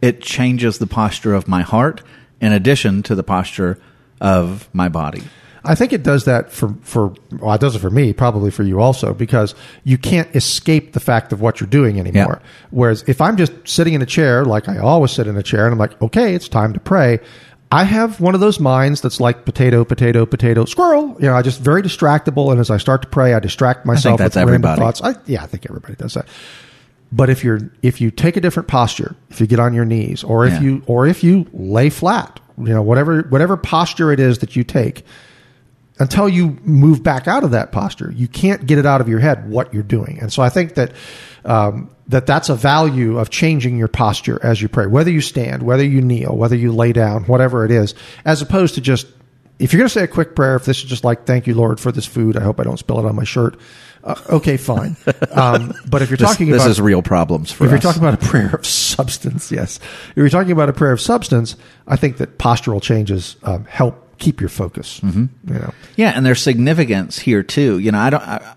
it 0.00 0.20
changes 0.20 0.78
the 0.78 0.86
posture 0.86 1.34
of 1.34 1.46
my 1.46 1.62
heart 1.62 2.02
in 2.40 2.52
addition 2.52 3.02
to 3.04 3.14
the 3.14 3.22
posture 3.22 3.78
of 4.20 4.68
my 4.72 4.88
body. 4.88 5.22
I 5.64 5.76
think 5.76 5.92
it 5.92 6.02
does 6.02 6.24
that 6.24 6.50
for 6.50 6.74
for 6.82 7.14
well, 7.30 7.54
it 7.54 7.60
does 7.60 7.76
it 7.76 7.78
for 7.78 7.90
me, 7.90 8.12
probably 8.12 8.50
for 8.50 8.64
you 8.64 8.80
also, 8.80 9.14
because 9.14 9.54
you 9.84 9.96
can't 9.96 10.34
escape 10.34 10.92
the 10.92 11.00
fact 11.00 11.32
of 11.32 11.40
what 11.40 11.60
you're 11.60 11.68
doing 11.68 12.00
anymore. 12.00 12.40
Yeah. 12.42 12.48
Whereas 12.70 13.04
if 13.06 13.20
I'm 13.20 13.36
just 13.36 13.52
sitting 13.64 13.94
in 13.94 14.02
a 14.02 14.06
chair, 14.06 14.44
like 14.44 14.68
I 14.68 14.78
always 14.78 15.12
sit 15.12 15.28
in 15.28 15.36
a 15.36 15.42
chair, 15.42 15.66
and 15.66 15.72
I'm 15.72 15.78
like, 15.78 16.00
okay, 16.02 16.34
it's 16.34 16.48
time 16.48 16.72
to 16.72 16.80
pray. 16.80 17.20
I 17.72 17.84
have 17.84 18.20
one 18.20 18.34
of 18.34 18.40
those 18.40 18.60
minds 18.60 19.00
that's 19.00 19.18
like 19.18 19.44
potato, 19.46 19.84
potato, 19.84 20.26
potato, 20.26 20.66
squirrel. 20.66 21.16
You 21.18 21.26
know, 21.28 21.34
I 21.34 21.42
just 21.42 21.60
very 21.60 21.82
distractible, 21.82 22.50
and 22.52 22.60
as 22.60 22.70
I 22.70 22.76
start 22.76 23.02
to 23.02 23.08
pray, 23.08 23.32
I 23.34 23.40
distract 23.40 23.86
myself 23.86 24.18
that's 24.18 24.36
with 24.36 24.44
random 24.44 24.54
everybody. 24.70 24.80
thoughts. 24.80 25.02
I, 25.02 25.14
yeah, 25.26 25.42
I 25.42 25.46
think 25.46 25.66
everybody 25.68 25.94
does 25.94 26.14
that. 26.14 26.26
But 27.10 27.30
if 27.30 27.42
you're 27.44 27.60
if 27.82 28.00
you 28.00 28.10
take 28.10 28.36
a 28.36 28.40
different 28.40 28.68
posture, 28.68 29.16
if 29.30 29.40
you 29.40 29.46
get 29.46 29.58
on 29.58 29.74
your 29.74 29.84
knees, 29.84 30.22
or 30.24 30.46
if 30.46 30.52
Yeah. 30.54 30.60
you 30.60 30.82
or 30.86 31.06
if 31.06 31.24
you 31.24 31.46
lay 31.52 31.88
flat, 31.90 32.40
you 32.58 32.68
know 32.74 32.82
whatever 32.82 33.22
whatever 33.22 33.56
posture 33.56 34.12
it 34.12 34.20
is 34.20 34.38
that 34.38 34.54
you 34.56 34.64
take, 34.64 35.04
until 35.98 36.28
you 36.28 36.58
move 36.64 37.02
back 37.02 37.28
out 37.28 37.44
of 37.44 37.50
that 37.52 37.70
posture, 37.72 38.10
you 38.14 38.28
can't 38.28 38.66
get 38.66 38.78
it 38.78 38.86
out 38.86 39.00
of 39.00 39.08
your 39.08 39.18
head 39.20 39.48
what 39.50 39.72
you're 39.74 39.82
doing. 39.82 40.18
And 40.20 40.32
so 40.32 40.42
I 40.42 40.48
think 40.48 40.74
that 40.74 40.92
um, 41.44 41.90
that 42.12 42.26
that's 42.26 42.48
a 42.48 42.54
value 42.54 43.18
of 43.18 43.30
changing 43.30 43.76
your 43.76 43.88
posture 43.88 44.38
as 44.42 44.62
you 44.62 44.68
pray, 44.68 44.86
whether 44.86 45.10
you 45.10 45.20
stand, 45.20 45.62
whether 45.62 45.84
you 45.84 46.00
kneel, 46.00 46.36
whether 46.36 46.56
you 46.56 46.72
lay 46.72 46.92
down, 46.92 47.24
whatever 47.24 47.64
it 47.64 47.70
is, 47.70 47.94
as 48.24 48.40
opposed 48.40 48.76
to 48.76 48.80
just 48.80 49.06
if 49.58 49.72
you're 49.72 49.78
going 49.78 49.88
to 49.88 49.94
say 49.94 50.02
a 50.02 50.08
quick 50.08 50.34
prayer, 50.34 50.56
if 50.56 50.64
this 50.64 50.78
is 50.78 50.84
just 50.84 51.04
like 51.04 51.24
"Thank 51.24 51.46
you, 51.46 51.54
Lord, 51.54 51.78
for 51.78 51.92
this 51.92 52.06
food," 52.06 52.36
I 52.36 52.42
hope 52.42 52.58
I 52.58 52.64
don't 52.64 52.78
spill 52.78 52.98
it 52.98 53.04
on 53.04 53.14
my 53.14 53.24
shirt. 53.24 53.58
Uh, 54.02 54.20
okay, 54.30 54.56
fine. 54.56 54.96
Um, 55.30 55.72
but 55.88 56.02
if 56.02 56.10
you're 56.10 56.16
This, 56.22 56.30
talking 56.30 56.50
this 56.50 56.62
about 56.62 56.70
is 56.70 56.80
real 56.80 57.02
problems 57.02 57.52
for 57.52 57.64
if 57.64 57.70
you're 57.70 57.78
talking 57.78 58.02
about 58.02 58.22
a 58.22 58.26
prayer 58.26 58.50
of 58.54 58.66
substance, 58.66 59.52
yes. 59.52 59.78
If 60.10 60.16
you're 60.16 60.28
talking 60.28 60.50
about 60.50 60.68
a 60.68 60.72
prayer 60.72 60.92
of 60.92 61.00
substance, 61.00 61.56
I 61.86 61.96
think 61.96 62.16
that 62.16 62.38
postural 62.38 62.82
changes 62.82 63.36
um, 63.44 63.64
help 63.66 64.18
keep 64.18 64.40
your 64.40 64.50
focus. 64.50 65.00
Mm-hmm. 65.00 65.52
You 65.52 65.60
know, 65.60 65.74
Yeah, 65.96 66.12
and 66.14 66.26
there's 66.26 66.42
significance 66.42 67.18
here 67.18 67.42
too. 67.44 67.78
You 67.78 67.92
know, 67.92 67.98
I 67.98 68.10
don't. 68.10 68.22
I, 68.22 68.54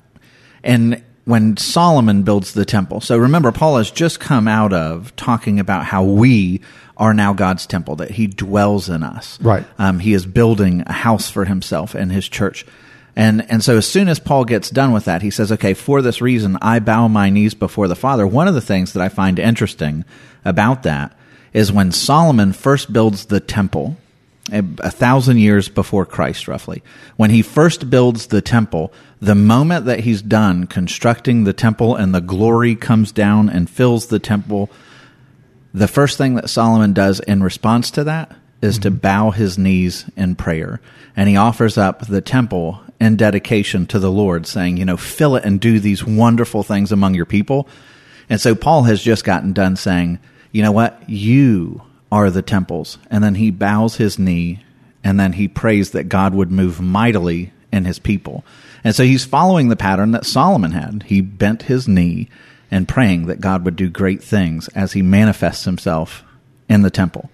and 0.64 1.04
when 1.26 1.58
Solomon 1.58 2.24
builds 2.24 2.54
the 2.54 2.66
temple, 2.66 3.02
so 3.02 3.18
remember, 3.18 3.52
Paul 3.52 3.78
has 3.78 3.92
just 3.92 4.20
come 4.20 4.48
out 4.48 4.74
of 4.74 5.16
talking 5.16 5.60
about 5.60 5.86
how 5.86 6.04
we 6.04 6.62
are 6.98 7.14
now 7.14 7.34
God's 7.34 7.66
temple, 7.66 7.98
that 7.98 8.12
He 8.12 8.28
dwells 8.28 8.90
in 8.90 9.04
us. 9.04 9.40
Right. 9.42 9.66
Um, 9.78 10.00
he 10.00 10.14
is 10.14 10.26
building 10.26 10.84
a 10.86 10.94
house 10.94 11.30
for 11.30 11.46
Himself 11.46 11.96
and 11.96 12.12
His 12.12 12.30
church. 12.30 12.66
And 13.16 13.50
and 13.50 13.64
so 13.64 13.78
as 13.78 13.88
soon 13.88 14.08
as 14.08 14.20
Paul 14.20 14.46
gets 14.46 14.70
done 14.70 14.92
with 14.92 15.06
that, 15.06 15.22
he 15.22 15.30
says, 15.30 15.52
"Okay, 15.52 15.74
for 15.74 16.02
this 16.02 16.22
reason, 16.22 16.58
I 16.62 16.80
bow 16.80 17.08
my 17.08 17.30
knees 17.30 17.54
before 17.54 17.88
the 17.88 17.96
Father." 17.96 18.28
One 18.28 18.48
of 18.48 18.54
the 18.54 18.62
things 18.62 18.94
that 18.94 19.02
I 19.02 19.10
find 19.10 19.40
interesting 19.40 20.04
about 20.44 20.84
that 20.84 21.18
is 21.54 21.72
when 21.72 21.94
Solomon 21.94 22.52
first 22.52 22.92
builds 22.92 23.26
the 23.26 23.40
temple, 23.40 23.96
a, 24.52 24.64
a 24.80 24.92
thousand 24.92 25.40
years 25.40 25.70
before 25.70 26.06
Christ, 26.06 26.48
roughly. 26.48 26.84
When 27.16 27.30
he 27.30 27.42
first 27.42 27.90
builds 27.90 28.28
the 28.28 28.42
temple, 28.42 28.94
the 29.20 29.36
moment 29.36 29.86
that 29.86 30.02
he's 30.02 30.22
done 30.22 30.68
constructing 30.68 31.44
the 31.44 31.54
temple 31.54 31.96
and 31.96 32.14
the 32.14 32.22
glory 32.22 32.76
comes 32.76 33.12
down 33.12 33.50
and 33.50 33.70
fills 33.70 34.08
the 34.08 34.20
temple, 34.20 34.70
the 35.74 35.88
first 35.88 36.18
thing 36.18 36.36
that 36.36 36.50
Solomon 36.50 36.94
does 36.94 37.20
in 37.22 37.42
response 37.42 37.90
to 37.92 38.04
that 38.04 38.36
is 38.62 38.80
to 38.80 38.90
mm-hmm. 38.90 39.00
bow 39.00 39.32
his 39.32 39.58
knees 39.58 40.06
in 40.16 40.36
prayer. 40.36 40.80
And 41.16 41.30
he 41.30 41.38
offers 41.38 41.78
up 41.78 42.08
the 42.08 42.22
temple 42.22 42.82
in 43.00 43.16
dedication 43.16 43.86
to 43.88 44.00
the 44.00 44.12
Lord, 44.12 44.48
saying, 44.48 44.78
you 44.78 44.86
know, 44.86 44.98
fill 44.98 45.36
it 45.36 45.44
and 45.44 45.60
do 45.60 45.80
these 45.80 46.06
wonderful 46.06 46.64
things 46.64 46.92
among 46.92 47.14
your 47.14 47.26
people. 47.26 47.68
And 48.30 48.40
so 48.40 48.56
Paul 48.56 48.84
has 48.84 49.02
just 49.02 49.24
gotten 49.24 49.54
done 49.54 49.76
saying, 49.76 50.20
you 50.52 50.62
know 50.62 50.72
what? 50.72 51.02
You 51.10 51.82
are 52.12 52.30
the 52.30 52.42
temples. 52.42 52.98
And 53.10 53.24
then 53.24 53.36
he 53.36 53.52
bows 53.52 53.98
his 53.98 54.20
knee 54.20 54.64
and 55.04 55.20
then 55.20 55.34
he 55.34 55.48
prays 55.48 55.92
that 55.92 56.10
God 56.10 56.34
would 56.34 56.52
move 56.52 56.82
mightily 56.82 57.52
in 57.72 57.86
his 57.86 58.00
people. 58.00 58.44
And 58.84 58.96
so 58.96 59.04
he's 59.04 59.26
following 59.26 59.70
the 59.70 59.76
pattern 59.76 60.12
that 60.12 60.26
Solomon 60.26 60.72
had. 60.72 61.04
He 61.04 61.22
bent 61.22 61.64
his 61.64 61.88
knee 61.88 62.30
and 62.72 62.88
praying 62.88 63.28
that 63.28 63.42
God 63.42 63.66
would 63.66 63.76
do 63.76 63.90
great 63.90 64.24
things 64.24 64.68
as 64.70 64.94
he 64.94 65.02
manifests 65.02 65.66
himself 65.66 66.24
in 66.68 66.82
the 66.82 66.90
temple. 66.90 67.30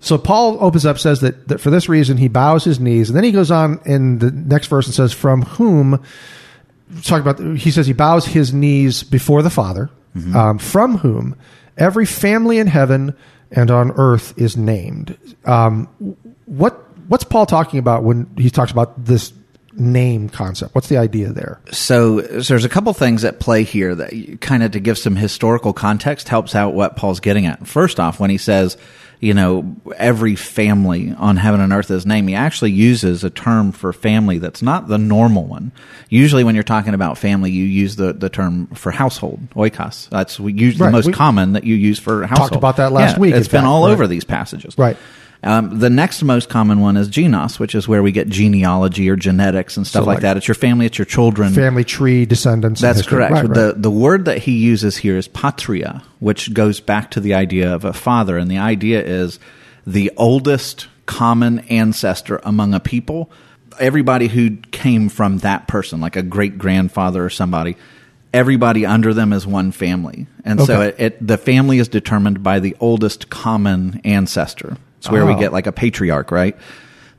So 0.00 0.16
Paul 0.16 0.56
opens 0.60 0.86
up, 0.86 0.98
says 0.98 1.20
that, 1.20 1.48
that 1.48 1.60
for 1.60 1.70
this 1.70 1.88
reason 1.88 2.16
he 2.16 2.28
bows 2.28 2.64
his 2.64 2.80
knees, 2.80 3.10
and 3.10 3.16
then 3.16 3.24
he 3.24 3.32
goes 3.32 3.50
on 3.50 3.80
in 3.84 4.18
the 4.18 4.30
next 4.30 4.68
verse 4.68 4.86
and 4.86 4.94
says, 4.94 5.12
"From 5.12 5.42
whom?" 5.42 6.02
Talk 7.02 7.20
about. 7.20 7.38
He 7.58 7.70
says 7.70 7.86
he 7.86 7.92
bows 7.92 8.26
his 8.26 8.52
knees 8.52 9.02
before 9.02 9.42
the 9.42 9.50
Father, 9.50 9.90
um, 10.34 10.58
from 10.58 10.98
whom 10.98 11.36
every 11.76 12.06
family 12.06 12.58
in 12.58 12.66
heaven 12.66 13.14
and 13.50 13.70
on 13.70 13.92
earth 13.92 14.34
is 14.36 14.56
named. 14.56 15.16
Um, 15.44 15.86
what 16.46 16.72
what's 17.08 17.24
Paul 17.24 17.46
talking 17.46 17.78
about 17.78 18.04
when 18.04 18.30
he 18.36 18.50
talks 18.50 18.70
about 18.70 19.04
this 19.04 19.32
name 19.72 20.28
concept? 20.28 20.74
What's 20.74 20.88
the 20.88 20.98
idea 20.98 21.32
there? 21.32 21.60
So, 21.70 22.20
so 22.40 22.54
there's 22.54 22.64
a 22.64 22.68
couple 22.68 22.92
things 22.92 23.24
at 23.24 23.40
play 23.40 23.64
here 23.64 23.94
that 23.94 24.38
kind 24.40 24.62
of 24.62 24.72
to 24.72 24.80
give 24.80 24.98
some 24.98 25.16
historical 25.16 25.72
context 25.72 26.28
helps 26.28 26.54
out 26.54 26.74
what 26.74 26.96
Paul's 26.96 27.20
getting 27.20 27.46
at. 27.46 27.66
First 27.66 27.98
off, 27.98 28.20
when 28.20 28.30
he 28.30 28.38
says, 28.38 28.76
you 29.20 29.34
know, 29.34 29.76
every 29.96 30.34
family 30.34 31.14
on 31.16 31.36
heaven 31.36 31.60
and 31.60 31.72
earth 31.72 31.90
is 31.90 32.06
named, 32.06 32.28
he 32.30 32.34
actually 32.34 32.70
uses 32.72 33.22
a 33.22 33.28
term 33.30 33.70
for 33.70 33.92
family 33.92 34.38
that's 34.38 34.62
not 34.62 34.88
the 34.88 34.96
normal 34.96 35.44
one. 35.44 35.72
Usually 36.08 36.42
when 36.42 36.54
you're 36.54 36.64
talking 36.64 36.94
about 36.94 37.18
family, 37.18 37.50
you 37.50 37.64
use 37.64 37.96
the, 37.96 38.14
the 38.14 38.30
term 38.30 38.66
for 38.68 38.90
household, 38.90 39.40
oikos. 39.54 40.08
That's 40.08 40.38
usually 40.38 40.82
Right, 40.82 40.86
the 40.90 40.92
most 40.92 41.06
we 41.06 41.12
common 41.12 41.52
that 41.52 41.64
you 41.64 41.74
use 41.74 41.98
for 41.98 42.26
household. 42.26 42.48
Talked 42.50 42.56
about 42.58 42.76
that 42.78 42.92
last 42.92 43.16
Yeah, 43.16 43.20
week, 43.20 43.34
It's 43.34 43.46
been 43.48 43.60
fact, 43.60 43.66
all 43.66 43.84
right. 43.86 43.92
over 43.92 44.06
these 44.06 44.24
passages. 44.24 44.76
Right. 44.78 44.96
Um, 45.42 45.78
the 45.78 45.88
next 45.88 46.22
most 46.22 46.50
common 46.50 46.80
one 46.80 46.98
is 46.98 47.08
genos, 47.08 47.58
which 47.58 47.74
is 47.74 47.88
where 47.88 48.02
we 48.02 48.12
get 48.12 48.28
genealogy 48.28 49.08
or 49.08 49.16
genetics 49.16 49.78
and 49.78 49.86
stuff 49.86 50.02
So 50.02 50.06
like, 50.06 50.16
like- 50.16 50.22
that. 50.22 50.36
It's 50.36 50.46
your 50.46 50.54
family, 50.54 50.84
it's 50.86 50.98
your 50.98 51.06
children. 51.06 51.54
Family 51.54 51.84
tree, 51.84 52.26
descendants. 52.26 52.80
That's 52.80 53.02
correct. 53.02 53.32
Right, 53.32 53.44
right. 53.44 53.54
The 53.54 53.74
the 53.76 53.90
word 53.90 54.26
that 54.26 54.38
he 54.38 54.58
uses 54.58 54.98
here 54.98 55.16
is 55.16 55.28
patria, 55.28 56.02
which 56.18 56.52
goes 56.52 56.80
back 56.80 57.10
to 57.12 57.20
the 57.20 57.34
idea 57.34 57.74
of 57.74 57.84
a 57.84 57.92
father, 57.92 58.36
and 58.36 58.50
the 58.50 58.58
idea 58.58 59.02
is 59.02 59.38
the 59.86 60.12
oldest 60.16 60.88
common 61.06 61.60
ancestor 61.70 62.40
among 62.44 62.74
a 62.74 62.80
people. 62.80 63.30
Everybody 63.78 64.28
who 64.28 64.58
came 64.72 65.08
from 65.08 65.38
that 65.38 65.68
person, 65.68 66.00
like 66.02 66.16
a 66.16 66.22
great 66.22 66.58
grandfather 66.58 67.24
or 67.24 67.30
somebody, 67.30 67.78
everybody 68.34 68.84
under 68.84 69.14
them 69.14 69.32
is 69.32 69.46
one 69.46 69.72
family, 69.72 70.26
and 70.44 70.60
so 70.60 70.82
it, 70.82 70.96
it 70.98 71.26
the 71.26 71.38
family 71.38 71.78
is 71.78 71.88
determined 71.88 72.42
by 72.42 72.60
the 72.60 72.76
oldest 72.78 73.30
common 73.30 74.02
ancestor. 74.04 74.76
It's 75.00 75.10
where 75.10 75.26
we 75.26 75.32
Oh. 75.32 75.38
get 75.38 75.52
like 75.52 75.66
a 75.66 75.72
patriarch, 75.72 76.30
right? 76.30 76.56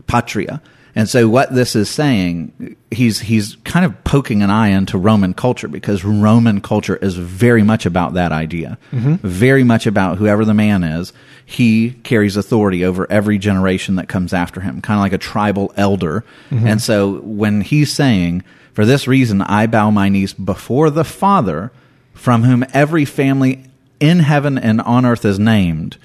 Patria. 0.07 0.61
And 0.93 1.07
so 1.07 1.29
what 1.29 1.53
this 1.55 1.73
is 1.75 1.89
saying, 1.89 2.75
he's 2.91 3.21
he's 3.21 3.55
kind 3.63 3.85
of 3.85 4.03
poking 4.03 4.43
an 4.43 4.49
eye 4.49 4.67
into 4.69 4.97
Roman 4.97 5.33
culture 5.33 5.69
because 5.69 6.03
Roman 6.03 6.59
culture 6.59 6.97
is 6.97 7.15
very 7.15 7.63
much 7.63 7.85
about 7.85 8.13
that 8.15 8.33
idea. 8.33 8.77
Mm-hmm. 8.91 9.25
Very 9.25 9.63
much 9.63 9.87
about 9.87 10.17
whoever 10.17 10.43
the 10.43 10.53
man 10.53 10.83
is, 10.83 11.13
he 11.45 11.91
carries 12.03 12.35
authority 12.35 12.83
over 12.83 13.09
every 13.09 13.37
generation 13.37 13.95
that 13.95 14.09
comes 14.09 14.33
after 14.33 14.59
him, 14.59 14.81
kind 14.81 14.97
of 14.97 15.01
like 15.01 15.13
a 15.13 15.17
tribal 15.17 15.71
elder. 15.77 16.25
Mm-hmm. 16.49 16.67
And 16.67 16.81
so 16.81 17.19
when 17.21 17.61
he's 17.61 17.93
saying, 17.93 18.43
for 18.73 18.85
this 18.85 19.07
reason 19.07 19.41
I 19.41 19.67
bow 19.67 19.91
my 19.91 20.09
knees 20.09 20.33
before 20.33 20.89
the 20.89 21.05
Father, 21.05 21.71
from 22.13 22.43
whom 22.43 22.65
every 22.73 23.05
family 23.05 23.63
in 24.01 24.19
heaven 24.19 24.57
and 24.57 24.81
on 24.81 25.05
earth 25.05 25.23
is 25.23 25.39
named, 25.39 25.95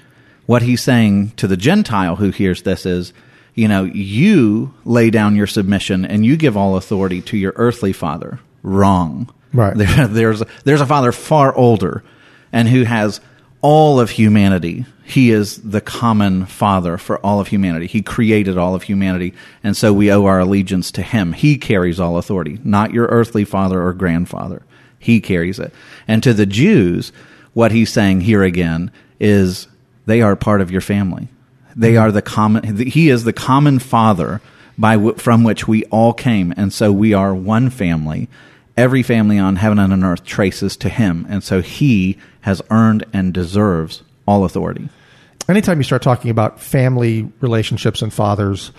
what 0.47 0.63
he's 0.63 0.81
saying 0.81 1.29
to 1.35 1.47
the 1.47 1.57
Gentile 1.57 2.15
who 2.15 2.31
hears 2.31 2.63
this 2.63 2.85
is, 2.85 3.13
you 3.53 3.67
know, 3.67 3.83
you 3.83 4.73
lay 4.85 5.11
down 5.11 5.35
your 5.35 5.45
submission 5.45 6.05
and 6.05 6.25
you 6.25 6.35
give 6.37 6.57
all 6.57 6.77
authority 6.77 7.21
to 7.21 7.37
your 7.37 7.53
earthly 7.55 7.93
father. 7.93 8.39
Wrong. 8.63 9.31
Right. 9.53 9.77
There, 9.77 10.07
there's 10.07 10.43
there's 10.63 10.81
a 10.81 10.85
father 10.85 11.11
far 11.11 11.55
older, 11.55 12.03
and 12.51 12.67
who 12.67 12.83
has 12.83 13.21
all 13.61 13.99
of 13.99 14.09
humanity. 14.09 14.85
He 15.03 15.31
is 15.31 15.61
the 15.61 15.79
common 15.81 16.45
father 16.45 16.97
for 16.97 17.17
all 17.25 17.39
of 17.39 17.47
humanity. 17.47 17.87
He 17.87 18.01
created 18.01 18.57
all 18.57 18.75
of 18.75 18.83
humanity, 18.83 19.33
and 19.63 19.75
so 19.75 19.93
we 19.93 20.11
owe 20.11 20.25
our 20.25 20.39
allegiance 20.39 20.91
to 20.91 21.01
him. 21.01 21.31
He 21.31 21.57
carries 21.57 21.99
all 21.99 22.17
authority, 22.17 22.59
not 22.63 22.93
your 22.93 23.07
earthly 23.07 23.45
father 23.45 23.81
or 23.81 23.93
grandfather. 23.93 24.63
He 24.99 25.21
carries 25.21 25.59
it. 25.59 25.73
And 26.07 26.21
to 26.23 26.33
the 26.33 26.45
Jews, 26.45 27.13
what 27.53 27.71
he's 27.71 27.91
saying 27.91 28.21
here 28.21 28.43
again 28.43 28.91
is 29.19 29.67
they 30.07 30.21
are 30.21 30.35
part 30.35 30.61
of 30.61 30.71
your 30.71 30.81
family. 30.81 31.27
They 31.75 31.95
are 31.97 32.11
the 32.11 32.23
common. 32.23 32.77
He 32.77 33.09
is 33.09 33.23
the 33.23 33.33
common 33.33 33.77
father 33.77 34.41
by 34.77 34.95
w- 34.95 35.15
from 35.15 35.43
which 35.43 35.67
we 35.67 35.83
all 35.85 36.13
came, 36.13 36.53
and 36.57 36.73
so 36.73 36.91
we 36.91 37.13
are 37.13 37.35
one 37.35 37.69
family. 37.69 38.27
Every 38.75 39.03
family 39.03 39.37
on 39.37 39.57
heaven 39.57 39.77
and 39.77 39.93
on 39.93 40.03
earth 40.03 40.23
traces 40.23 40.77
to 40.77 40.89
him, 40.89 41.25
and 41.29 41.43
so 41.43 41.61
he 41.61 42.17
has 42.41 42.61
earned 42.71 43.05
and 43.13 43.33
deserves 43.33 44.01
all 44.25 44.43
authority. 44.43 44.89
anytime 45.49 45.77
you 45.77 45.83
start 45.83 46.01
talking 46.01 46.31
about 46.31 46.59
family 46.59 47.31
relationships 47.41 48.01
and 48.01 48.11
fathers, 48.13 48.71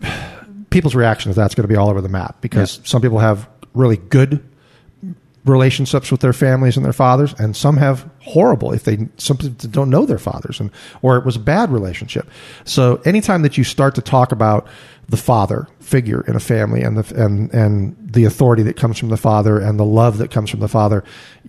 people's 0.70 0.94
reaction 0.94 1.32
to 1.32 1.36
that's 1.36 1.54
going 1.54 1.64
to 1.64 1.68
be 1.68 1.76
all 1.76 1.88
over 1.88 2.00
the 2.00 2.08
map 2.08 2.40
because 2.40 2.80
some 2.84 3.00
people 3.00 3.18
have 3.18 3.48
really 3.74 3.96
good 3.96 4.42
relationships 5.44 6.10
with 6.10 6.20
their 6.20 6.32
families 6.32 6.76
and 6.76 6.84
their 6.84 6.92
fathers, 6.92 7.34
and 7.38 7.54
some 7.54 7.76
have 7.76 8.08
horrible 8.20 8.72
if 8.72 8.84
they 8.84 9.08
simply 9.18 9.50
don't 9.50 9.90
know 9.90 10.06
their 10.06 10.18
fathers 10.18 10.58
and 10.58 10.70
or 11.02 11.16
it 11.16 11.24
was 11.24 11.36
a 11.36 11.40
bad 11.40 11.70
relationship. 11.70 12.28
So 12.64 12.96
anytime 13.04 13.42
that 13.42 13.58
you 13.58 13.64
start 13.64 13.94
to 13.96 14.02
talk 14.02 14.32
about 14.32 14.66
the 15.08 15.16
father 15.18 15.68
figure 15.80 16.22
in 16.22 16.34
a 16.34 16.40
family 16.40 16.82
and 16.82 16.96
the 16.96 17.22
and 17.22 17.52
and 17.52 17.94
the 18.00 18.24
authority 18.24 18.62
that 18.62 18.76
comes 18.76 18.98
from 18.98 19.10
the 19.10 19.18
father 19.18 19.58
and 19.58 19.78
the 19.78 19.84
love 19.84 20.18
that 20.18 20.30
comes 20.30 20.48
from 20.48 20.60
the 20.60 20.68
father, 20.68 21.04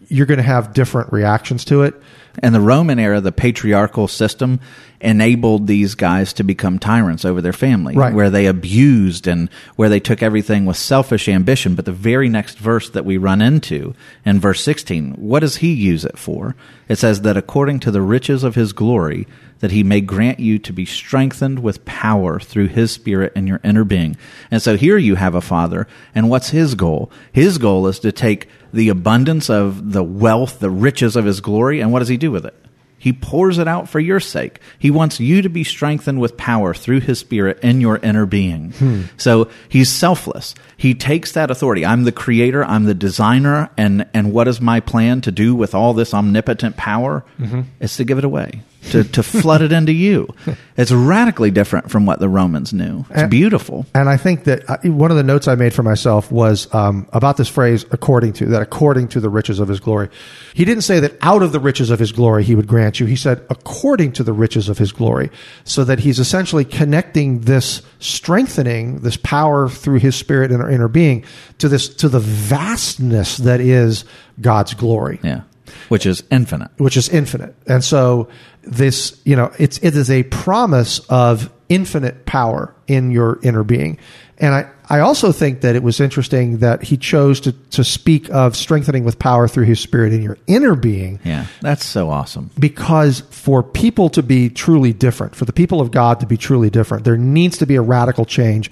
you're 0.09 0.25
going 0.25 0.37
to 0.37 0.43
have 0.43 0.73
different 0.73 1.11
reactions 1.13 1.63
to 1.65 1.83
it. 1.83 1.95
And 2.39 2.53
the 2.53 2.61
Roman 2.61 2.99
era, 2.99 3.21
the 3.21 3.31
patriarchal 3.31 4.07
system 4.07 4.59
enabled 5.01 5.67
these 5.67 5.93
guys 5.93 6.33
to 6.33 6.43
become 6.43 6.79
tyrants 6.79 7.25
over 7.25 7.41
their 7.41 7.53
family, 7.53 7.95
Right. 7.95 8.13
where 8.13 8.29
they 8.29 8.45
abused 8.47 9.27
and 9.27 9.49
where 9.75 9.89
they 9.89 9.99
took 9.99 10.23
everything 10.23 10.65
with 10.65 10.77
selfish 10.77 11.27
ambition. 11.29 11.75
But 11.75 11.85
the 11.85 11.91
very 11.91 12.29
next 12.29 12.57
verse 12.57 12.89
that 12.89 13.05
we 13.05 13.17
run 13.17 13.41
into 13.41 13.93
in 14.25 14.39
verse 14.39 14.61
16, 14.63 15.11
what 15.17 15.41
does 15.41 15.57
he 15.57 15.73
use 15.73 16.05
it 16.05 16.17
for? 16.17 16.55
It 16.87 16.97
says 16.97 17.21
that 17.21 17.37
according 17.37 17.79
to 17.81 17.91
the 17.91 18.01
riches 18.01 18.43
of 18.43 18.55
his 18.55 18.73
glory, 18.73 19.27
that 19.59 19.71
he 19.71 19.83
may 19.83 20.01
grant 20.01 20.39
you 20.39 20.59
to 20.59 20.73
be 20.73 20.85
strengthened 20.85 21.59
with 21.59 21.85
power 21.85 22.39
through 22.39 22.67
his 22.67 22.91
spirit 22.91 23.31
in 23.35 23.47
your 23.47 23.59
inner 23.63 23.83
being. 23.83 24.17
And 24.51 24.61
so 24.61 24.75
here 24.75 24.97
you 24.97 25.15
have 25.15 25.35
a 25.35 25.41
father, 25.41 25.87
and 26.13 26.29
what's 26.29 26.49
his 26.49 26.75
goal? 26.75 27.11
His 27.31 27.57
goal 27.57 27.87
is 27.87 27.99
to 27.99 28.11
take 28.11 28.49
the 28.75 28.89
abundance 28.89 29.49
of 29.49 29.93
the 29.93 30.03
wealth, 30.03 30.59
the 30.59 30.69
riches 30.69 31.15
of 31.15 31.25
his 31.25 31.39
glory, 31.41 31.79
and 31.79 31.91
what 31.91 31.99
does 31.99 32.09
he 32.09 32.17
do 32.17 32.29
with 32.29 32.45
it? 32.45 32.53
He 32.97 33.13
pours 33.13 33.57
it 33.57 33.67
out 33.67 33.87
for 33.87 33.99
your 33.99 34.19
sake. 34.19 34.59
He 34.79 34.89
wants 34.89 35.19
you 35.19 35.41
to 35.43 35.49
be 35.49 35.63
strengthened 35.63 36.19
with 36.19 36.37
power 36.37 36.73
through 36.73 37.01
his 37.01 37.19
spirit 37.19 37.59
in 37.61 37.79
your 37.79 37.97
inner 37.97 38.25
being. 38.25 38.71
Hmm. 38.71 39.01
So 39.15 39.49
he's 39.69 39.89
selfless. 39.89 40.55
He 40.75 40.95
takes 40.95 41.33
that 41.33 41.51
authority. 41.51 41.85
I'm 41.85 42.03
the 42.03 42.11
creator, 42.11 42.65
I'm 42.65 42.85
the 42.85 42.95
designer, 42.95 43.69
and, 43.77 44.07
and 44.13 44.33
what 44.33 44.47
is 44.47 44.59
my 44.59 44.79
plan 44.79 45.21
to 45.21 45.31
do 45.31 45.53
with 45.55 45.75
all 45.75 45.93
this 45.93 46.13
omnipotent 46.13 46.77
power? 46.77 47.23
Mm-hmm. 47.39 47.61
It's 47.79 47.97
to 47.97 48.05
give 48.05 48.17
it 48.17 48.25
away, 48.25 48.63
to, 48.91 49.03
to 49.03 49.23
flood 49.23 49.61
it 49.61 49.71
into 49.71 49.91
you. 49.93 50.27
It's 50.77 50.91
radically 50.91 51.51
different 51.51 51.89
from 51.89 52.05
what 52.05 52.19
the 52.19 52.27
Romans 52.27 52.73
knew. 52.73 53.05
It's 53.09 53.21
And- 53.21 53.31
beautiful. 53.31 53.85
And 53.95 54.09
I 54.09 54.17
think 54.17 54.43
that 54.43 54.69
uh, 54.69 54.77
one 54.89 55.09
of 55.09 55.15
the 55.15 55.23
notes 55.23 55.47
I 55.47 55.55
made 55.55 55.73
for 55.73 55.83
myself 55.83 56.29
was 56.29 56.67
um, 56.75 57.07
about 57.13 57.37
this 57.37 57.47
phrase, 57.47 57.85
according 57.91 58.33
to, 58.33 58.47
that 58.47 58.61
according 58.61 59.07
to 59.07 59.21
the 59.21 59.29
riches 59.29 59.61
of 59.61 59.69
his 59.69 59.79
glory. 59.79 60.09
He 60.53 60.65
didn't 60.65 60.81
say 60.83 60.99
that 60.99 61.13
out 61.21 61.43
of 61.43 61.53
the 61.53 61.61
riches 61.61 61.91
of 61.91 61.99
his 61.99 62.11
glory 62.11 62.43
he 62.43 62.55
would 62.55 62.67
grant 62.67 62.99
you. 62.99 63.05
He 63.05 63.15
said, 63.15 63.41
according 63.49 64.11
to 64.13 64.23
the 64.25 64.33
riches 64.33 64.67
of 64.67 64.77
his 64.77 64.91
glory. 64.91 65.31
So 65.63 65.85
that 65.85 65.99
he's 65.99 66.19
essentially 66.19 66.65
connecting 66.65 67.39
this 67.39 67.81
strengthening, 67.99 68.99
this 68.99 69.15
power 69.15 69.69
through 69.69 69.99
his 69.99 70.17
spirit 70.17 70.51
in 70.51 70.59
our 70.59 70.69
inner 70.69 70.89
being 70.89 71.23
to 71.59 71.69
this, 71.69 71.87
to 71.87 72.09
the 72.09 72.19
vastness 72.19 73.37
that 73.37 73.61
is 73.61 74.03
God's 74.41 74.73
glory 74.73 75.19
Yeah. 75.23 75.43
Which 75.89 76.05
is 76.05 76.23
infinite. 76.31 76.71
which 76.77 76.97
is 76.97 77.09
infinite. 77.09 77.55
And 77.67 77.83
so 77.83 78.29
this, 78.63 79.19
you 79.25 79.35
know, 79.35 79.51
it's 79.59 79.77
it 79.79 79.95
is 79.95 80.09
a 80.09 80.23
promise 80.23 80.99
of 81.09 81.51
infinite 81.69 82.25
power 82.25 82.75
in 82.87 83.11
your 83.11 83.39
inner 83.41 83.63
being. 83.63 83.97
And 84.37 84.53
I, 84.53 84.69
I 84.89 84.99
also 84.99 85.31
think 85.31 85.61
that 85.61 85.75
it 85.75 85.83
was 85.83 85.99
interesting 85.99 86.57
that 86.57 86.83
he 86.83 86.97
chose 86.97 87.39
to, 87.41 87.53
to 87.53 87.83
speak 87.83 88.29
of 88.29 88.55
strengthening 88.55 89.05
with 89.05 89.17
power 89.17 89.47
through 89.47 89.63
his 89.63 89.79
spirit 89.79 90.11
in 90.11 90.21
your 90.21 90.37
inner 90.45 90.75
being 90.75 91.19
Yeah. 91.23 91.45
That's 91.61 91.85
so 91.85 92.09
awesome. 92.09 92.51
because 92.59 93.21
for 93.31 93.63
people 93.63 94.09
to 94.09 94.21
be 94.21 94.49
truly 94.49 94.91
different, 94.93 95.35
for 95.35 95.45
the 95.45 95.53
people 95.53 95.79
of 95.79 95.91
God 95.91 96.19
to 96.19 96.25
be 96.25 96.37
truly 96.37 96.69
different, 96.69 97.05
there 97.05 97.17
needs 97.17 97.57
to 97.59 97.65
be 97.65 97.75
a 97.75 97.81
radical 97.81 98.25
change 98.25 98.69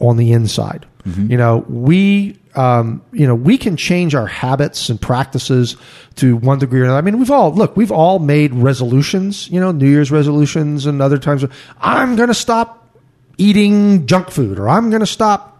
on 0.00 0.16
the 0.16 0.32
inside. 0.32 0.86
Mm-hmm. 1.06 1.30
You 1.30 1.36
know, 1.36 1.64
we, 1.68 2.38
um, 2.54 3.02
you 3.12 3.26
know, 3.26 3.34
we 3.34 3.56
can 3.56 3.76
change 3.76 4.14
our 4.14 4.26
habits 4.26 4.88
and 4.88 5.00
practices 5.00 5.76
to 6.16 6.36
one 6.36 6.58
degree 6.58 6.80
or 6.80 6.84
another. 6.84 6.98
I 6.98 7.00
mean, 7.00 7.18
we've 7.18 7.30
all 7.30 7.52
look, 7.52 7.76
we've 7.76 7.92
all 7.92 8.18
made 8.18 8.54
resolutions. 8.54 9.48
You 9.50 9.60
know, 9.60 9.72
New 9.72 9.88
Year's 9.88 10.10
resolutions 10.10 10.86
and 10.86 11.00
other 11.00 11.18
times. 11.18 11.44
I'm 11.80 12.16
going 12.16 12.28
to 12.28 12.34
stop 12.34 12.96
eating 13.38 14.06
junk 14.06 14.30
food, 14.30 14.58
or 14.58 14.68
I'm 14.68 14.90
going 14.90 15.00
to 15.00 15.06
stop 15.06 15.51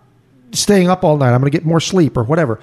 staying 0.52 0.88
up 0.88 1.04
all 1.04 1.16
night. 1.16 1.32
I'm 1.32 1.40
going 1.40 1.50
to 1.50 1.56
get 1.58 1.64
more 1.66 1.80
sleep 1.80 2.16
or 2.16 2.24
whatever. 2.24 2.60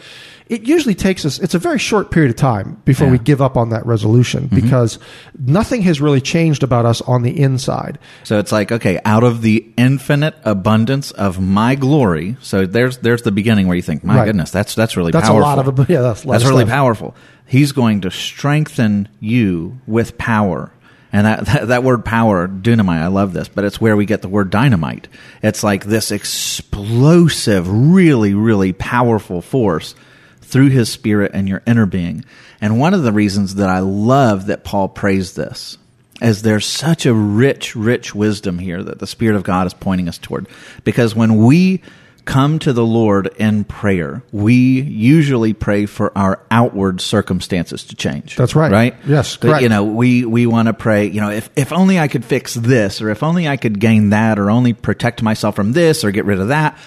It 0.47 0.67
usually 0.67 0.95
takes 0.95 1.25
us, 1.25 1.37
it's 1.37 1.53
a 1.53 1.59
very 1.59 1.77
short 1.77 2.09
period 2.09 2.31
of 2.31 2.35
time 2.35 2.81
before 2.83 3.07
we 3.07 3.19
give 3.19 3.39
up 3.39 3.55
on 3.55 3.69
that 3.69 3.85
resolution 3.85 4.45
mm-hmm. 4.45 4.55
because 4.55 4.97
nothing 5.37 5.83
has 5.83 6.01
really 6.01 6.21
changed 6.21 6.63
about 6.63 6.87
us 6.87 7.01
on 7.01 7.21
the 7.21 7.39
inside. 7.39 7.99
So 8.23 8.39
it's 8.39 8.51
like, 8.51 8.71
okay, 8.71 8.99
out 9.05 9.23
of 9.23 9.43
the 9.43 9.71
infinite 9.77 10.35
abundance 10.43 11.11
of 11.11 11.39
my 11.39 11.75
glory. 11.75 12.35
So 12.41 12.65
there's 12.65 12.97
there's 12.97 13.21
the 13.21 13.31
beginning 13.31 13.67
where 13.67 13.75
you 13.75 13.83
think, 13.83 14.03
my 14.03 14.15
Right. 14.17 14.25
goodness, 14.25 14.49
that's 14.49 14.73
that's 14.73 14.97
really 14.97 15.11
That's 15.11 15.27
a 15.27 15.31
powerful. 15.31 15.55
lot 15.73 15.79
of- 15.79 15.89
yeah, 15.89 16.01
that's 16.01 16.23
that's 16.23 16.45
really 16.45 16.65
powerful. 16.65 17.15
He's 17.45 17.71
going 17.71 18.01
to 18.01 18.11
strengthen 18.11 19.07
you 19.19 19.79
with 19.85 20.17
power. 20.17 20.71
And 21.11 21.25
that, 21.25 21.45
that 21.45 21.67
that 21.69 21.83
word 21.83 22.05
power, 22.05 22.47
dynamite, 22.47 23.01
I 23.01 23.07
love 23.07 23.33
this, 23.33 23.47
but 23.47 23.65
it's 23.65 23.81
where 23.81 23.95
we 23.95 24.05
get 24.05 24.21
the 24.21 24.29
word 24.29 24.49
dynamite. 24.49 25.07
It's 25.41 25.63
like 25.63 25.85
this 25.85 26.11
explosive, 26.11 27.67
really, 27.67 28.33
really 28.33 28.73
powerful 28.73 29.41
force 29.41 29.95
through 30.41 30.69
his 30.69 30.89
spirit 30.89 31.31
and 31.33 31.47
your 31.47 31.61
inner 31.65 31.85
being. 31.85 32.25
And 32.61 32.79
one 32.79 32.93
of 32.93 33.03
the 33.03 33.11
reasons 33.11 33.55
that 33.55 33.69
I 33.69 33.79
love 33.79 34.47
that 34.47 34.63
Paul 34.63 34.89
prays 34.89 35.33
this 35.33 35.77
is 36.21 36.41
there's 36.41 36.65
such 36.65 37.05
a 37.05 37.13
rich, 37.13 37.75
rich 37.75 38.13
wisdom 38.13 38.59
here 38.59 38.83
that 38.83 38.99
the 38.99 39.07
Spirit 39.07 39.35
of 39.37 39.43
God 39.43 39.67
is 39.67 39.73
pointing 39.73 40.09
us 40.09 40.17
toward. 40.17 40.47
Because 40.83 41.15
when 41.15 41.37
we 41.37 41.81
come 42.29 42.59
to 42.59 42.73
the 42.73 42.85
Lord 42.85 43.27
in 43.37 43.63
prayer, 43.63 44.21
we 44.31 44.53
usually 44.81 45.53
pray 45.53 45.87
for 45.87 46.15
our 46.15 46.39
outward 46.51 47.01
circumstances 47.01 47.83
to 47.85 47.95
change. 47.95 48.35
That's 48.35 48.55
right. 48.55 48.71
Right? 48.71 48.95
Yes, 49.05 49.35
But, 49.35 49.47
correct. 49.47 49.63
You 49.63 49.69
know, 49.69 49.83
we, 49.83 50.25
we 50.25 50.45
want 50.45 50.67
to 50.67 50.73
pray, 50.73 51.07
you 51.07 51.21
know, 51.21 51.31
if, 51.31 51.49
if 51.55 51.73
only 51.73 51.97
I 51.99 52.07
could 52.07 52.23
fix 52.23 52.53
this, 52.53 53.01
or 53.01 53.09
if 53.09 53.23
only 53.23 53.47
I 53.47 53.57
could 53.57 53.79
gain 53.79 54.11
that, 54.11 54.37
or 54.37 54.51
only 54.51 54.73
protect 54.73 55.23
myself 55.23 55.55
from 55.55 55.71
this, 55.73 56.03
or 56.03 56.11
get 56.11 56.25
rid 56.25 56.39
of 56.39 56.49
that. 56.49 56.77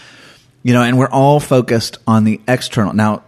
You 0.63 0.75
know, 0.75 0.83
and 0.83 0.97
we're 0.97 1.11
all 1.11 1.41
focused 1.41 1.99
on 2.07 2.23
the 2.23 2.41
external. 2.47 2.93
Now, 2.93 3.25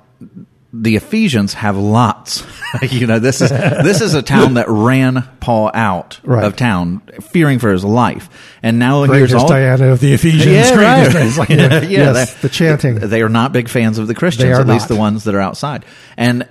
the 0.77 0.97
Ephesians 0.97 1.55
have 1.55 1.77
lots. 1.77 2.43
you 2.91 3.07
know, 3.07 3.19
this 3.21 3.41
is 3.41 3.51
this 3.51 4.01
is 4.01 4.15
a 4.15 4.23
town 4.23 4.55
that 4.55 4.67
ran 4.69 5.29
Paul 5.41 5.71
out 5.73 6.21
Right. 6.25 6.43
of 6.45 6.57
town, 6.57 7.01
fearing 7.21 7.59
for 7.59 7.71
his 7.71 7.85
life. 7.85 8.29
And 8.63 8.79
now 8.79 9.07
Great 9.07 9.19
here's 9.19 9.35
all 9.35 9.49
Diana 9.49 9.93
of 9.93 10.01
the 10.01 10.13
Ephesians. 10.13 10.47
yeah, 10.47 10.75
right. 10.75 11.37
like, 11.39 11.49
yeah, 11.49 11.81
yes, 11.83 12.35
the 12.43 12.49
chanting. 12.49 12.97
They 12.97 13.23
are 13.23 13.29
not 13.29 13.53
big 13.53 13.69
fans 13.69 13.99
of 13.99 14.09
the 14.09 14.15
Christians, 14.15 14.59
at 14.59 14.67
least 14.67 14.89
not. 14.91 14.95
the 14.95 15.01
ones 15.01 15.25
that 15.25 15.35
are 15.35 15.41
outside. 15.41 15.85
And 16.17 16.49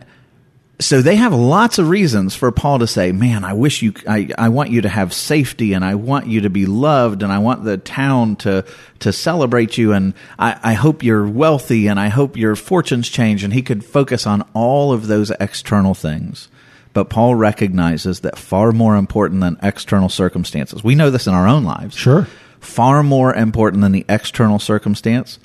so 0.80 1.02
they 1.02 1.16
have 1.16 1.34
lots 1.34 1.78
of 1.78 1.88
reasons 1.88 2.36
for 2.36 2.52
Paul 2.52 2.80
to 2.80 2.88
say, 2.88 3.12
"Man, 3.12 3.44
I 3.44 3.54
wish 3.54 3.82
you, 3.82 3.94
I, 4.08 4.30
I 4.38 4.50
want 4.50 4.72
you 4.72 4.82
to 4.82 4.90
have 4.90 5.14
safety, 5.14 5.74
and 5.74 5.86
I 5.86 5.96
want 5.96 6.28
you 6.28 6.42
to 6.42 6.50
be 6.50 6.66
loved, 6.66 7.24
and 7.24 7.32
I 7.32 7.38
want 7.40 7.64
the 7.64 7.78
town 7.78 8.36
to 8.38 8.66
to 9.00 9.14
celebrate 9.14 9.78
you, 9.78 9.94
and 9.94 10.14
I, 10.40 10.60
I 10.64 10.74
hope 10.74 11.04
you're 11.04 11.28
wealthy, 11.28 11.88
and 11.88 12.00
I 12.00 12.10
hope 12.10 12.38
your 12.38 12.56
fortunes 12.56 13.08
change." 13.10 13.44
And 13.44 13.54
he 13.54 13.62
could 13.62 13.86
focus 13.86 14.26
on 14.26 14.44
all 14.54 14.92
of 14.92 15.08
those 15.08 15.32
external 15.40 15.94
things. 15.94 16.50
But 16.94 17.10
Paul 17.10 17.36
recognizes 17.36 18.20
that 18.20 18.38
far 18.38 18.72
more 18.72 18.96
important 18.96 19.42
than 19.42 19.58
external 19.64 20.10
circumstances. 20.10 20.84
We 20.84 20.96
know 20.96 21.10
this 21.10 21.26
in 21.28 21.34
our 21.34 21.48
own 21.48 21.64
lives 21.64 21.96
Sure. 21.96 22.28
far 22.60 23.02
more 23.02 23.34
important 23.34 23.82
than 23.82 23.94
the 23.94 24.06
external 24.10 24.60
circumstance 24.60 25.40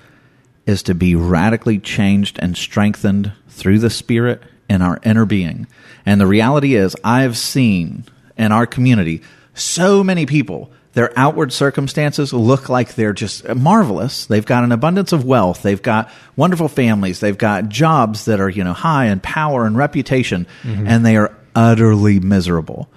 is 0.66 0.82
to 0.82 0.94
be 0.94 1.14
radically 1.14 1.78
changed 1.78 2.38
and 2.42 2.54
strengthened 2.56 3.32
through 3.48 3.78
the 3.78 3.88
Spirit 3.88 4.42
in 4.68 4.82
our 4.82 5.00
inner 5.02 5.24
being. 5.24 5.66
And 6.06 6.20
the 6.20 6.26
reality 6.26 6.74
is, 6.74 6.96
I've 7.04 7.36
seen 7.36 8.04
in 8.36 8.52
our 8.52 8.66
community 8.66 9.22
so 9.54 10.02
many 10.04 10.26
people. 10.26 10.70
Their 10.94 11.12
outward 11.16 11.52
circumstances 11.52 12.32
look 12.32 12.68
like 12.68 12.94
they're 12.94 13.12
just 13.12 13.46
marvelous. 13.54 14.26
They've 14.26 14.44
got 14.44 14.64
an 14.64 14.72
abundance 14.72 15.12
of 15.12 15.24
wealth. 15.24 15.62
They've 15.62 15.82
got 15.82 16.10
wonderful 16.34 16.68
families. 16.68 17.20
They've 17.20 17.38
got 17.38 17.68
jobs 17.68 18.24
that 18.24 18.40
are, 18.40 18.48
you 18.48 18.64
know, 18.64 18.72
high 18.72 19.06
in 19.06 19.20
power 19.20 19.64
and 19.64 19.76
reputation, 19.76 20.46
mm-hmm. 20.62 20.88
and 20.88 21.04
they 21.04 21.16
are 21.16 21.36
utterly 21.54 22.20
miserable. 22.20 22.88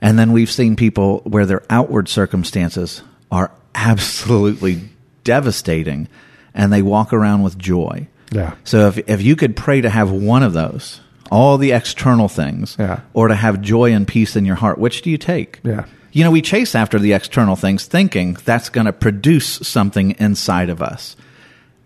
And 0.00 0.18
then 0.18 0.32
we've 0.32 0.50
seen 0.50 0.76
people 0.76 1.20
where 1.24 1.44
their 1.44 1.62
outward 1.68 2.08
circumstances 2.08 3.02
are 3.30 3.50
absolutely 3.74 4.88
devastating 5.24 6.08
and 6.54 6.72
they 6.72 6.82
walk 6.82 7.12
around 7.12 7.42
with 7.42 7.58
joy. 7.58 8.08
Yeah. 8.32 8.54
So 8.64 8.88
if, 8.88 8.98
if 9.08 9.22
you 9.22 9.36
could 9.36 9.56
pray 9.56 9.80
to 9.80 9.90
have 9.90 10.10
one 10.10 10.42
of 10.42 10.52
those, 10.52 11.00
all 11.30 11.58
the 11.58 11.72
external 11.72 12.28
things, 12.28 12.76
Yeah. 12.78 13.00
or 13.14 13.28
to 13.28 13.34
have 13.34 13.60
joy 13.62 13.92
and 13.92 14.06
peace 14.06 14.36
in 14.36 14.44
your 14.44 14.56
heart, 14.56 14.78
which 14.78 15.02
do 15.02 15.10
you 15.10 15.18
take? 15.18 15.60
Yeah. 15.62 15.84
You 16.12 16.24
know, 16.24 16.30
we 16.32 16.42
chase 16.42 16.74
after 16.74 16.98
the 16.98 17.12
external 17.12 17.54
things 17.56 17.86
thinking 17.86 18.36
that's 18.44 18.68
going 18.68 18.86
to 18.86 18.92
produce 18.92 19.46
something 19.46 20.16
inside 20.18 20.68
of 20.68 20.82
us. 20.82 21.14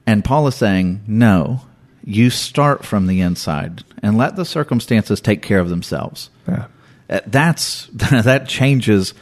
And 0.07 0.25
Paul 0.25 0.47
is 0.47 0.55
saying, 0.55 1.03
no, 1.07 1.61
you 2.05 2.31
start 2.31 2.85
from 2.87 3.07
the 3.07 3.21
inside 3.21 3.85
and 4.03 4.17
let 4.17 4.37
the 4.37 4.45
circumstances 4.47 5.21
take 5.21 5.43
care 5.43 5.59
of 5.61 5.69
themselves. 5.69 6.31
Yeah. 6.49 6.67
Uh, 7.11 7.21
That's 7.27 7.87
that 7.93 8.49
changes 8.49 9.13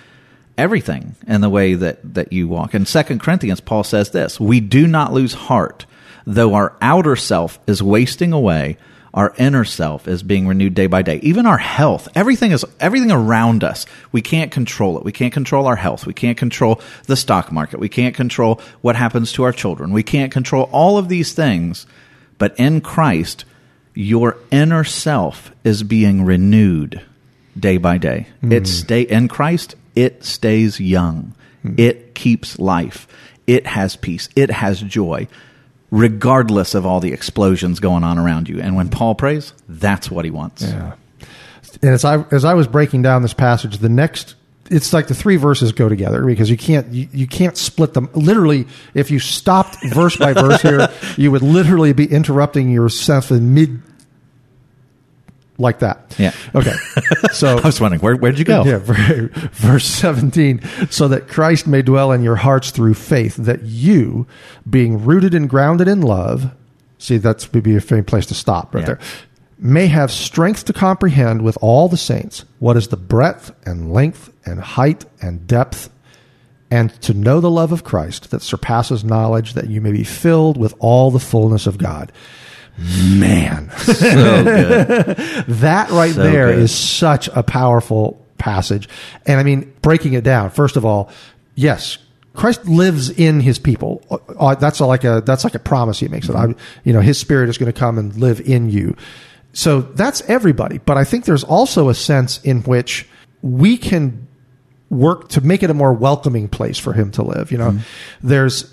everything 0.56 1.16
in 1.26 1.40
the 1.40 1.50
way 1.50 1.74
that 1.74 2.14
that 2.14 2.32
you 2.32 2.46
walk. 2.48 2.74
In 2.74 2.86
Second 2.86 3.20
Corinthians, 3.20 3.60
Paul 3.60 3.82
says 3.84 4.10
this: 4.10 4.38
"We 4.38 4.60
do 4.60 4.86
not 4.86 5.12
lose 5.12 5.34
heart, 5.34 5.86
though 6.26 6.54
our 6.54 6.74
outer 6.80 7.16
self 7.16 7.58
is 7.66 7.82
wasting 7.82 8.32
away." 8.32 8.76
Our 9.14 9.34
inner 9.36 9.64
self 9.64 10.08
is 10.08 10.22
being 10.22 10.46
renewed 10.46 10.74
day 10.74 10.86
by 10.86 11.02
day. 11.02 11.16
Even 11.22 11.44
our 11.44 11.58
health, 11.58 12.08
everything 12.14 12.52
is 12.52 12.64
everything 12.80 13.10
around 13.10 13.62
us. 13.62 13.84
We 14.10 14.22
can't 14.22 14.50
control 14.50 14.96
it. 14.96 15.04
We 15.04 15.12
can't 15.12 15.34
control 15.34 15.66
our 15.66 15.76
health. 15.76 16.06
We 16.06 16.14
can't 16.14 16.38
control 16.38 16.80
the 17.06 17.16
stock 17.16 17.52
market. 17.52 17.78
We 17.78 17.90
can't 17.90 18.14
control 18.14 18.60
what 18.80 18.96
happens 18.96 19.32
to 19.32 19.42
our 19.42 19.52
children. 19.52 19.92
We 19.92 20.02
can't 20.02 20.32
control 20.32 20.70
all 20.72 20.96
of 20.96 21.08
these 21.08 21.34
things. 21.34 21.86
But 22.38 22.58
in 22.58 22.80
Christ, 22.80 23.44
your 23.94 24.38
inner 24.50 24.84
self 24.84 25.52
is 25.62 25.82
being 25.82 26.24
renewed 26.24 27.02
day 27.58 27.76
by 27.76 27.98
day. 27.98 28.28
Hmm. 28.40 28.52
It 28.52 28.66
stay 28.66 29.02
in 29.02 29.28
Christ, 29.28 29.74
it 29.94 30.24
stays 30.24 30.80
young. 30.80 31.34
Hmm. 31.62 31.74
It 31.76 32.14
keeps 32.14 32.58
life. 32.58 33.06
It 33.46 33.66
has 33.66 33.96
peace. 33.96 34.28
It 34.36 34.50
has 34.50 34.80
joy, 34.80 35.28
regardless 35.92 36.74
of 36.74 36.84
all 36.84 36.98
the 36.98 37.12
explosions 37.12 37.78
going 37.78 38.02
on 38.02 38.18
around 38.18 38.48
you. 38.48 38.60
And 38.60 38.74
when 38.74 38.88
Paul 38.88 39.14
prays, 39.14 39.52
that's 39.68 40.10
what 40.10 40.24
he 40.24 40.32
wants. 40.32 40.62
Yeah. 40.62 40.94
And 41.82 41.90
as 41.92 42.04
I 42.04 42.24
as 42.32 42.44
I 42.44 42.54
was 42.54 42.66
breaking 42.66 43.02
down 43.02 43.22
this 43.22 43.34
passage, 43.34 43.78
the 43.78 43.88
next 43.88 44.34
it's 44.70 44.92
like 44.92 45.06
the 45.06 45.14
three 45.14 45.36
verses 45.36 45.72
go 45.72 45.88
together 45.88 46.24
because 46.24 46.50
you 46.50 46.56
can't 46.56 46.88
you, 46.88 47.08
you 47.12 47.26
can't 47.26 47.56
split 47.56 47.94
them. 47.94 48.08
Literally, 48.14 48.66
if 48.94 49.10
you 49.10 49.18
stopped 49.18 49.76
verse 49.92 50.16
by 50.16 50.32
verse 50.32 50.62
here, 50.62 50.88
you 51.16 51.30
would 51.30 51.42
literally 51.42 51.92
be 51.92 52.06
interrupting 52.06 52.70
yourself 52.70 53.30
in 53.30 53.54
mid 53.54 53.82
like 55.62 55.78
that. 55.78 56.14
Yeah. 56.18 56.32
Okay. 56.54 56.74
So 57.32 57.56
I 57.58 57.62
was 57.62 57.80
wondering, 57.80 58.02
where, 58.02 58.14
where'd 58.14 58.38
you 58.38 58.44
go? 58.44 58.62
Yeah, 58.64 58.78
verse 58.82 59.86
17. 59.86 60.60
So 60.90 61.08
that 61.08 61.28
Christ 61.28 61.66
may 61.66 61.80
dwell 61.80 62.12
in 62.12 62.22
your 62.22 62.36
hearts 62.36 62.70
through 62.70 62.94
faith, 62.94 63.36
that 63.36 63.62
you, 63.62 64.26
being 64.68 65.02
rooted 65.04 65.34
and 65.34 65.48
grounded 65.48 65.88
in 65.88 66.02
love, 66.02 66.52
see, 66.98 67.16
that's 67.16 67.50
would 67.52 67.62
be 67.62 67.74
a 67.74 67.80
fitting 67.80 68.04
place 68.04 68.26
to 68.26 68.34
stop 68.34 68.74
right 68.74 68.82
Yeah. 68.82 68.86
there, 68.86 68.98
may 69.58 69.86
have 69.86 70.10
strength 70.10 70.66
to 70.66 70.72
comprehend 70.74 71.40
with 71.42 71.56
all 71.62 71.88
the 71.88 71.96
saints 71.96 72.44
what 72.58 72.76
is 72.76 72.88
the 72.88 72.96
breadth 72.98 73.50
and 73.66 73.92
length 73.92 74.30
and 74.44 74.60
height 74.60 75.04
and 75.22 75.46
depth, 75.46 75.88
and 76.70 76.92
to 77.02 77.14
know 77.14 77.40
the 77.40 77.50
love 77.50 77.72
of 77.72 77.82
Christ 77.84 78.30
that 78.30 78.42
surpasses 78.42 79.04
knowledge, 79.04 79.54
that 79.54 79.68
you 79.70 79.80
may 79.80 79.92
be 79.92 80.04
filled 80.04 80.56
with 80.58 80.74
all 80.80 81.10
the 81.10 81.18
fullness 81.20 81.66
of 81.66 81.78
God. 81.78 82.12
Man. 82.78 83.70
So 83.82 84.44
good. 84.44 85.16
That 85.48 85.90
right 85.90 86.14
So 86.14 86.22
there 86.22 86.50
is 86.50 86.70
good. 86.70 86.76
such 86.76 87.28
a 87.28 87.42
powerful 87.42 88.24
passage. 88.38 88.88
And 89.26 89.38
I 89.38 89.42
mean, 89.42 89.72
breaking 89.82 90.14
it 90.14 90.24
down, 90.24 90.50
first 90.50 90.76
of 90.76 90.84
all, 90.84 91.10
yes, 91.54 91.98
Christ 92.34 92.64
lives 92.66 93.10
in 93.10 93.40
his 93.40 93.58
people. 93.58 94.02
Uh, 94.10 94.16
uh, 94.38 94.54
That's 94.54 94.80
like 94.80 95.04
a 95.04 95.22
that's 95.24 95.44
like 95.44 95.54
a 95.54 95.58
promise 95.58 96.00
he 96.00 96.08
makes 96.08 96.26
that 96.28 96.36
I, 96.36 96.54
you 96.84 96.92
know, 96.92 97.00
his 97.00 97.18
spirit 97.18 97.48
is 97.50 97.58
going 97.58 97.70
to 97.72 97.78
come 97.78 97.98
and 97.98 98.16
live 98.16 98.40
in 98.40 98.70
you. 98.70 98.96
So 99.52 99.82
that's 99.82 100.22
everybody. 100.22 100.78
But 100.78 100.96
I 100.96 101.04
think 101.04 101.26
there's 101.26 101.44
also 101.44 101.90
a 101.90 101.94
sense 101.94 102.40
in 102.42 102.62
which 102.62 103.06
we 103.42 103.76
can 103.76 104.26
work 104.88 105.28
to 105.30 105.40
make 105.42 105.62
it 105.62 105.68
a 105.70 105.74
more 105.74 105.92
welcoming 105.92 106.48
place 106.48 106.78
for 106.78 106.94
him 106.94 107.10
to 107.12 107.22
live. 107.22 107.52
You 107.52 107.58
know, 107.58 107.78
there's 108.22 108.72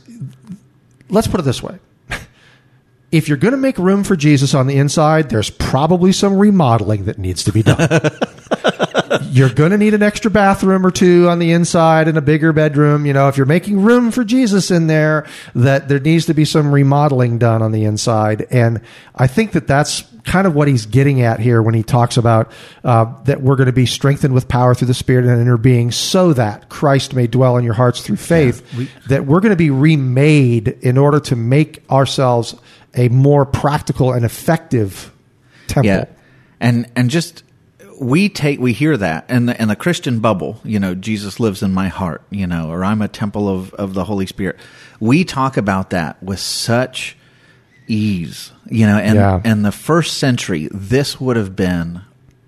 let's 1.10 1.28
put 1.28 1.40
it 1.42 1.44
this 1.44 1.62
way 1.62 1.80
if 3.12 3.28
you're 3.28 3.38
going 3.38 3.54
to 3.54 3.58
make 3.58 3.78
room 3.78 4.04
for 4.04 4.15
Jesus 4.15 4.54
on 4.54 4.67
the 4.67 4.78
inside, 4.78 5.30
there's 5.30 5.50
probably 5.50 6.12
some 6.12 6.38
remodeling 6.38 7.06
that 7.06 7.17
needs 7.17 7.43
to 7.45 7.52
be 7.52 7.63
done. 7.63 7.80
you're 9.24 9.50
going 9.50 9.72
to 9.72 9.78
need 9.78 9.93
an 9.93 10.04
extra 10.04 10.30
bathroom 10.30 10.86
or 10.86 10.91
two 10.91 11.28
on 11.30 11.39
the 11.39 11.52
inside 11.52 12.08
and 12.08 12.17
a 12.17 12.22
bigger 12.22 12.54
bedroom. 12.54 13.06
You 13.06 13.13
know, 13.13 13.28
if 13.28 13.38
you're 13.38 13.45
making 13.45 13.82
room 13.82 14.12
for 14.12 14.24
Jesus 14.24 14.72
in 14.72 14.88
there, 14.88 15.26
that 15.56 15.88
there 15.88 16.00
needs 16.00 16.28
to 16.28 16.34
be 16.34 16.45
some 16.45 16.72
remodeling 16.72 17.39
done 17.39 17.62
on 17.62 17.72
the 17.72 17.86
inside. 17.86 18.48
And 18.52 18.82
I 19.15 19.28
think 19.28 19.54
that 19.54 19.67
that's 19.67 20.04
kind 20.24 20.45
of 20.45 20.54
what 20.54 20.67
he's 20.67 20.86
getting 20.86 21.22
at 21.22 21.39
here 21.39 21.62
when 21.62 21.74
he 21.74 21.82
talks 21.82 22.17
about 22.17 22.52
uh, 22.84 23.06
that 23.24 23.41
we're 23.41 23.56
going 23.56 23.67
to 23.67 23.74
be 23.74 23.86
strengthened 23.86 24.34
with 24.34 24.48
power 24.48 24.76
through 24.76 24.88
the 24.88 24.93
Spirit 24.93 25.26
and 25.26 25.41
inner 25.41 25.58
being, 25.58 25.91
so 25.91 26.34
that 26.34 26.69
Christ 26.69 27.15
may 27.15 27.26
dwell 27.26 27.58
in 27.58 27.63
your 27.63 27.74
hearts 27.74 28.02
through 28.02 28.17
faith. 28.17 28.63
Yeah, 28.74 28.80
we, 28.80 28.89
that 29.08 29.26
we're 29.26 29.39
going 29.39 29.52
to 29.52 29.56
be 29.56 29.72
remade 29.72 30.67
in 30.67 30.98
order 30.98 31.19
to 31.22 31.36
make 31.36 31.84
ourselves 31.89 32.56
a 32.95 33.10
more 33.10 33.45
practical 33.45 34.13
and 34.13 34.25
effective 34.25 35.12
temple. 35.67 35.88
Yeah, 35.88 36.06
and 36.60 36.91
and 36.95 37.10
just 37.10 37.43
we 37.99 38.30
take 38.30 38.60
we 38.60 38.73
hear 38.73 38.95
that 38.97 39.30
in 39.30 39.45
the 39.47 39.62
in 39.62 39.67
the 39.67 39.75
Christian 39.75 40.19
bubble, 40.19 40.60
you 40.63 40.80
know, 40.80 40.95
Jesus 40.95 41.39
lives 41.39 41.62
in 41.62 41.73
my 41.73 41.89
heart, 41.89 42.23
you 42.30 42.47
know, 42.47 42.69
or 42.69 42.84
I'm 42.84 43.02
a 43.02 43.08
temple 43.08 43.49
of 43.49 43.73
of 43.73 43.93
the 43.93 44.06
Holy 44.06 44.25
Spirit. 44.25 44.58
We 44.99 45.23
talk 45.23 45.58
about 45.58 45.89
that 45.91 46.21
with 46.23 46.39
such 46.39 47.17
ease, 47.88 48.52
you 48.69 48.86
know, 48.86 48.97
and 48.97 49.15
yeah. 49.15 49.41
in 49.43 49.63
the 49.63 49.71
first 49.71 50.17
century, 50.17 50.69
this 50.71 51.19
would 51.19 51.36
have 51.36 51.56
been 51.56 52.02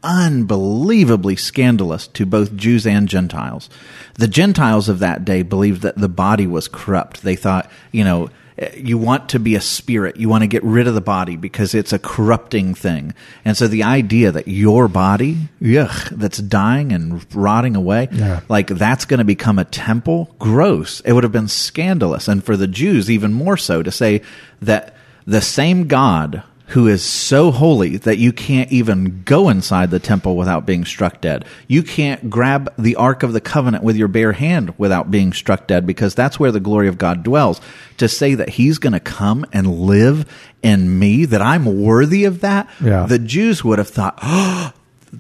unbelievably 0.04 1.36
scandalous 1.36 2.08
to 2.08 2.25
both 2.25 2.56
Jews 2.56 2.88
and 2.88 3.08
Gentiles. 3.08 3.69
The 4.15 4.27
Gentiles 4.27 4.89
of 4.89 4.99
that 4.99 5.25
day 5.25 5.41
believed 5.41 5.82
that 5.82 5.97
the 5.97 6.10
body 6.10 6.47
was 6.47 6.67
corrupt. 6.67 7.23
They 7.23 7.36
thought, 7.36 7.69
you 7.91 8.04
know, 8.04 8.30
you 8.76 8.97
want 8.97 9.30
to 9.30 9.39
be 9.39 9.56
a 9.56 9.62
spirit. 9.62 10.17
You 10.17 10.30
want 10.30 10.43
to 10.43 10.47
get 10.47 10.63
rid 10.63 10.88
of 10.88 10.93
the 10.93 11.02
body 11.02 11.36
because 11.36 11.74
it's 11.74 11.93
a 11.93 12.00
corrupting 12.00 12.76
thing. 12.76 13.13
And 13.43 13.58
so 13.58 13.67
the 13.67 13.84
idea 13.84 14.32
that 14.32 14.47
your 14.47 14.88
body, 14.88 15.50
yuck, 15.62 16.10
that's 16.10 16.38
dying 16.38 16.91
and 16.91 17.26
rotting 17.34 17.76
away, 17.76 18.10
yeah. 18.12 18.41
like 18.50 18.67
that's 18.67 19.06
going 19.06 19.17
to 19.19 19.24
become 19.26 19.58
a 19.58 19.65
temple, 19.65 20.36
gross. 20.39 21.00
It 21.02 21.13
would 21.13 21.24
have 21.24 21.32
been 21.32 21.47
scandalous. 21.47 22.28
And 22.28 22.43
for 22.43 22.56
the 22.56 22.67
Jews, 22.67 23.10
even 23.10 23.34
more 23.34 23.58
so 23.58 23.82
to 23.82 23.91
say 23.91 24.21
that 24.62 24.95
the 25.26 25.41
same 25.41 25.88
God 25.88 26.43
who 26.72 26.88
is 26.88 27.04
so 27.04 27.52
holy 27.52 27.98
that 27.98 28.18
you 28.18 28.32
can't 28.32 28.72
even 28.72 29.24
go 29.26 29.50
inside 29.50 29.92
the 29.92 30.00
temple 30.00 30.38
without 30.38 30.66
being 30.66 30.86
struck 30.86 31.20
dead. 31.20 31.44
You 31.68 31.84
can't 31.84 32.30
grab 32.30 32.74
the 32.80 32.96
Ark 32.96 33.24
of 33.24 33.34
the 33.34 33.42
Covenant 33.42 33.84
with 33.84 33.98
your 33.98 34.08
bare 34.08 34.32
hand 34.32 34.74
without 34.78 35.12
being 35.12 35.34
struck 35.34 35.68
dead 35.68 35.86
because 35.86 36.16
that's 36.16 36.40
where 36.40 36.52
the 36.52 36.62
glory 36.62 36.88
of 36.88 36.98
God 36.98 37.24
dwells. 37.24 37.60
To 37.98 38.08
say 38.08 38.36
that 38.36 38.50
He's 38.50 38.78
going 38.78 38.94
to 38.94 39.02
come 39.02 39.46
and 39.52 39.82
live 39.82 40.26
in 40.64 40.98
me, 40.98 41.26
that 41.26 41.42
I'm 41.42 41.82
worthy 41.84 42.24
of 42.24 42.40
that, 42.40 42.70
yeah. 42.82 43.06
the 43.06 43.20
Jews 43.20 43.66
would 43.66 43.78
have 43.78 43.90
thought, 43.90 44.18
oh, 44.24 44.72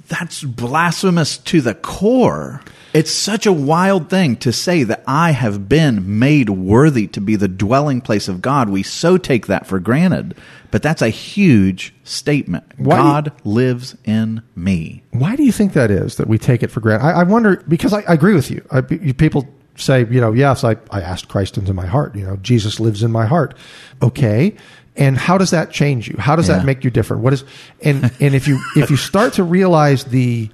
that's 0.07 0.43
blasphemous 0.43 1.37
to 1.37 1.59
the 1.59 1.75
core. 1.75 2.61
It's 2.93 3.11
such 3.11 3.45
a 3.45 3.53
wild 3.53 4.09
thing 4.09 4.35
to 4.37 4.51
say 4.51 4.83
that 4.83 5.03
I 5.07 5.31
have 5.31 5.69
been 5.69 6.19
made 6.19 6.49
worthy 6.49 7.07
to 7.07 7.21
be 7.21 7.37
the 7.37 7.47
dwelling 7.47 8.01
place 8.01 8.27
of 8.27 8.41
God. 8.41 8.69
We 8.69 8.83
so 8.83 9.17
take 9.17 9.47
that 9.47 9.65
for 9.65 9.79
granted, 9.79 10.35
but 10.71 10.83
that's 10.83 11.01
a 11.01 11.09
huge 11.09 11.93
statement. 12.03 12.65
Why 12.77 12.97
God 12.97 13.31
you, 13.45 13.51
lives 13.51 13.95
in 14.03 14.43
me. 14.55 15.03
Why 15.11 15.37
do 15.37 15.43
you 15.43 15.53
think 15.53 15.71
that 15.73 15.89
is 15.89 16.17
that 16.17 16.27
we 16.27 16.37
take 16.37 16.63
it 16.63 16.67
for 16.67 16.81
granted? 16.81 17.05
I, 17.05 17.21
I 17.21 17.23
wonder 17.23 17.63
because 17.67 17.93
I, 17.93 18.01
I, 18.01 18.13
agree 18.13 18.33
with 18.33 18.51
you. 18.51 18.65
I, 18.71 18.81
people 18.81 19.47
say, 19.75 20.05
you 20.07 20.19
know, 20.19 20.33
yes, 20.33 20.65
I, 20.65 20.75
I 20.89 21.01
asked 21.01 21.29
Christ 21.29 21.57
into 21.57 21.73
my 21.73 21.85
heart. 21.85 22.13
You 22.15 22.25
know, 22.25 22.35
Jesus 22.37 22.79
lives 22.79 23.03
in 23.03 23.11
my 23.11 23.25
heart. 23.25 23.55
Okay. 24.01 24.55
And 24.97 25.17
how 25.17 25.37
does 25.37 25.51
that 25.51 25.71
change 25.71 26.09
you? 26.09 26.17
How 26.19 26.35
does 26.35 26.49
yeah. 26.49 26.57
that 26.57 26.65
make 26.65 26.83
you 26.83 26.91
different? 26.91 27.23
What 27.23 27.31
is, 27.31 27.45
and, 27.81 28.03
and 28.19 28.35
if 28.35 28.49
you, 28.49 28.61
if 28.75 28.89
you 28.89 28.97
start 28.97 29.33
to 29.33 29.45
realize 29.45 30.03
the 30.03 30.49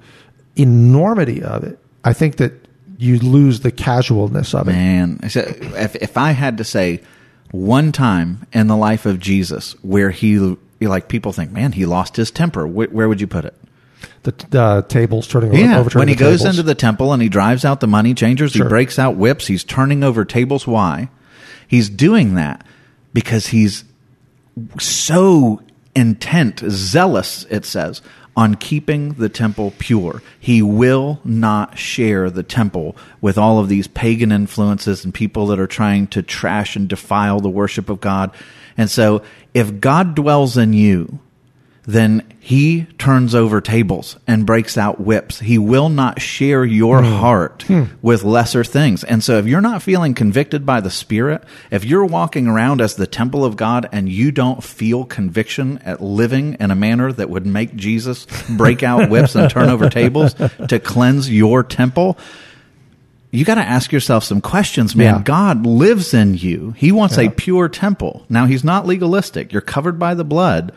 enormity 0.56 1.42
of 1.42 1.64
it, 1.64 1.80
I 2.08 2.14
think 2.14 2.36
that 2.36 2.52
you 2.96 3.18
lose 3.18 3.60
the 3.60 3.70
casualness 3.70 4.54
of 4.54 4.66
it. 4.66 4.72
Man, 4.72 5.20
if 5.22 5.94
if 5.94 6.16
I 6.16 6.32
had 6.32 6.56
to 6.56 6.64
say 6.64 7.02
one 7.50 7.92
time 7.92 8.46
in 8.52 8.66
the 8.66 8.76
life 8.76 9.04
of 9.04 9.20
Jesus 9.20 9.72
where 9.82 10.10
he 10.10 10.56
like 10.80 11.08
people 11.08 11.32
think, 11.34 11.52
man, 11.52 11.72
he 11.72 11.84
lost 11.84 12.16
his 12.16 12.30
temper. 12.30 12.66
Where, 12.66 12.88
where 12.88 13.08
would 13.08 13.20
you 13.20 13.26
put 13.26 13.44
it? 13.44 13.54
The 14.22 14.58
uh, 14.58 14.82
tables 14.82 15.28
turning 15.28 15.54
yeah, 15.54 15.78
over. 15.78 15.98
when 15.98 16.08
he 16.08 16.14
goes 16.14 16.44
into 16.46 16.62
the 16.62 16.74
temple 16.74 17.12
and 17.12 17.22
he 17.22 17.28
drives 17.28 17.64
out 17.64 17.80
the 17.80 17.86
money 17.86 18.14
changers, 18.14 18.52
sure. 18.52 18.64
he 18.64 18.68
breaks 18.68 18.98
out 18.98 19.16
whips. 19.16 19.46
He's 19.46 19.64
turning 19.64 20.02
over 20.02 20.24
tables. 20.24 20.66
Why? 20.66 21.10
He's 21.66 21.90
doing 21.90 22.34
that 22.36 22.64
because 23.12 23.48
he's 23.48 23.84
so 24.80 25.60
intent, 25.94 26.60
zealous. 26.68 27.44
It 27.50 27.66
says 27.66 28.00
on 28.38 28.54
keeping 28.54 29.14
the 29.14 29.28
temple 29.28 29.72
pure. 29.78 30.22
He 30.38 30.62
will 30.62 31.18
not 31.24 31.76
share 31.76 32.30
the 32.30 32.44
temple 32.44 32.96
with 33.20 33.36
all 33.36 33.58
of 33.58 33.68
these 33.68 33.88
pagan 33.88 34.30
influences 34.30 35.04
and 35.04 35.12
people 35.12 35.48
that 35.48 35.58
are 35.58 35.66
trying 35.66 36.06
to 36.06 36.22
trash 36.22 36.76
and 36.76 36.88
defile 36.88 37.40
the 37.40 37.50
worship 37.50 37.88
of 37.88 38.00
God. 38.00 38.30
And 38.76 38.88
so 38.88 39.24
if 39.54 39.80
God 39.80 40.14
dwells 40.14 40.56
in 40.56 40.72
you, 40.72 41.18
then 41.88 42.22
he 42.38 42.84
turns 42.98 43.34
over 43.34 43.62
tables 43.62 44.18
and 44.26 44.44
breaks 44.44 44.76
out 44.76 45.00
whips. 45.00 45.40
He 45.40 45.56
will 45.56 45.88
not 45.88 46.20
share 46.20 46.62
your 46.62 47.00
mm. 47.00 47.18
heart 47.18 47.64
mm. 47.66 47.88
with 48.02 48.24
lesser 48.24 48.62
things. 48.62 49.04
And 49.04 49.24
so 49.24 49.38
if 49.38 49.46
you're 49.46 49.62
not 49.62 49.82
feeling 49.82 50.12
convicted 50.12 50.66
by 50.66 50.82
the 50.82 50.90
Spirit, 50.90 51.42
if 51.70 51.86
you're 51.86 52.04
walking 52.04 52.46
around 52.46 52.82
as 52.82 52.96
the 52.96 53.06
temple 53.06 53.42
of 53.42 53.56
God 53.56 53.88
and 53.90 54.06
you 54.06 54.30
don't 54.30 54.62
feel 54.62 55.06
conviction 55.06 55.78
at 55.78 56.02
living 56.02 56.58
in 56.60 56.70
a 56.70 56.74
manner 56.74 57.10
that 57.10 57.30
would 57.30 57.46
make 57.46 57.74
Jesus 57.74 58.26
break 58.50 58.82
out 58.82 59.08
whips 59.10 59.34
and 59.34 59.50
turn 59.50 59.70
over 59.70 59.88
tables 59.88 60.34
to 60.34 60.78
cleanse 60.78 61.30
your 61.30 61.62
temple, 61.62 62.18
you 63.30 63.46
got 63.46 63.54
to 63.54 63.62
ask 63.62 63.92
yourself 63.92 64.24
some 64.24 64.42
questions, 64.42 64.94
man. 64.94 65.14
Yeah. 65.14 65.22
God 65.22 65.64
lives 65.64 66.12
in 66.12 66.34
you. 66.34 66.72
He 66.72 66.92
wants 66.92 67.16
yeah. 67.16 67.28
a 67.28 67.30
pure 67.30 67.70
temple. 67.70 68.26
Now, 68.28 68.44
he's 68.44 68.62
not 68.62 68.84
legalistic. 68.84 69.54
You're 69.54 69.62
covered 69.62 69.98
by 69.98 70.12
the 70.12 70.24
blood 70.24 70.74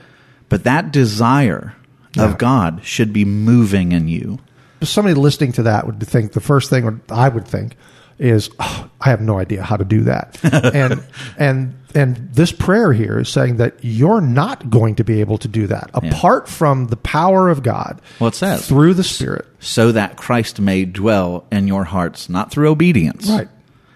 but 0.52 0.66
that 0.66 0.92
desire 0.92 1.74
yeah. 2.14 2.26
of 2.26 2.38
God 2.38 2.82
should 2.84 3.14
be 3.14 3.24
moving 3.24 3.94
in 3.94 4.10
you. 4.10 4.38
Somebody 4.84 5.16
listening 5.16 5.54
to 5.54 5.64
that 5.64 5.86
would 5.86 6.06
think 6.06 6.34
the 6.34 6.42
first 6.42 6.70
thing 6.70 7.02
I 7.10 7.30
would 7.30 7.48
think 7.48 7.78
is, 8.20 8.50
oh, 8.60 8.90
I 9.00 9.12
have 9.12 9.22
no 9.22 9.40
idea 9.40 9.64
how 9.64 9.78
to 9.78 9.86
do 9.86 10.02
that. 10.02 10.38
and 10.76 11.04
and 11.38 11.74
and 11.96 12.18
this 12.34 12.52
prayer 12.52 12.92
here 12.92 13.20
is 13.20 13.30
saying 13.30 13.58
that 13.58 13.76
you're 13.82 14.20
not 14.20 14.70
going 14.70 14.96
to 14.96 15.06
be 15.06 15.22
able 15.22 15.38
to 15.38 15.48
do 15.48 15.68
that 15.68 15.90
apart 15.94 16.48
yeah. 16.48 16.54
from 16.54 16.88
the 16.88 16.98
power 16.98 17.48
of 17.48 17.64
God. 17.64 18.02
Well, 18.20 18.28
it 18.28 18.36
says 18.36 18.68
through 18.68 18.96
the 18.96 19.06
Spirit, 19.06 19.48
so 19.62 19.94
that 19.94 20.18
Christ 20.18 20.60
may 20.60 20.84
dwell 20.84 21.46
in 21.50 21.70
your 21.70 21.86
hearts, 21.86 22.28
not 22.28 22.52
through 22.52 22.70
obedience. 22.70 23.30
Right. 23.30 23.48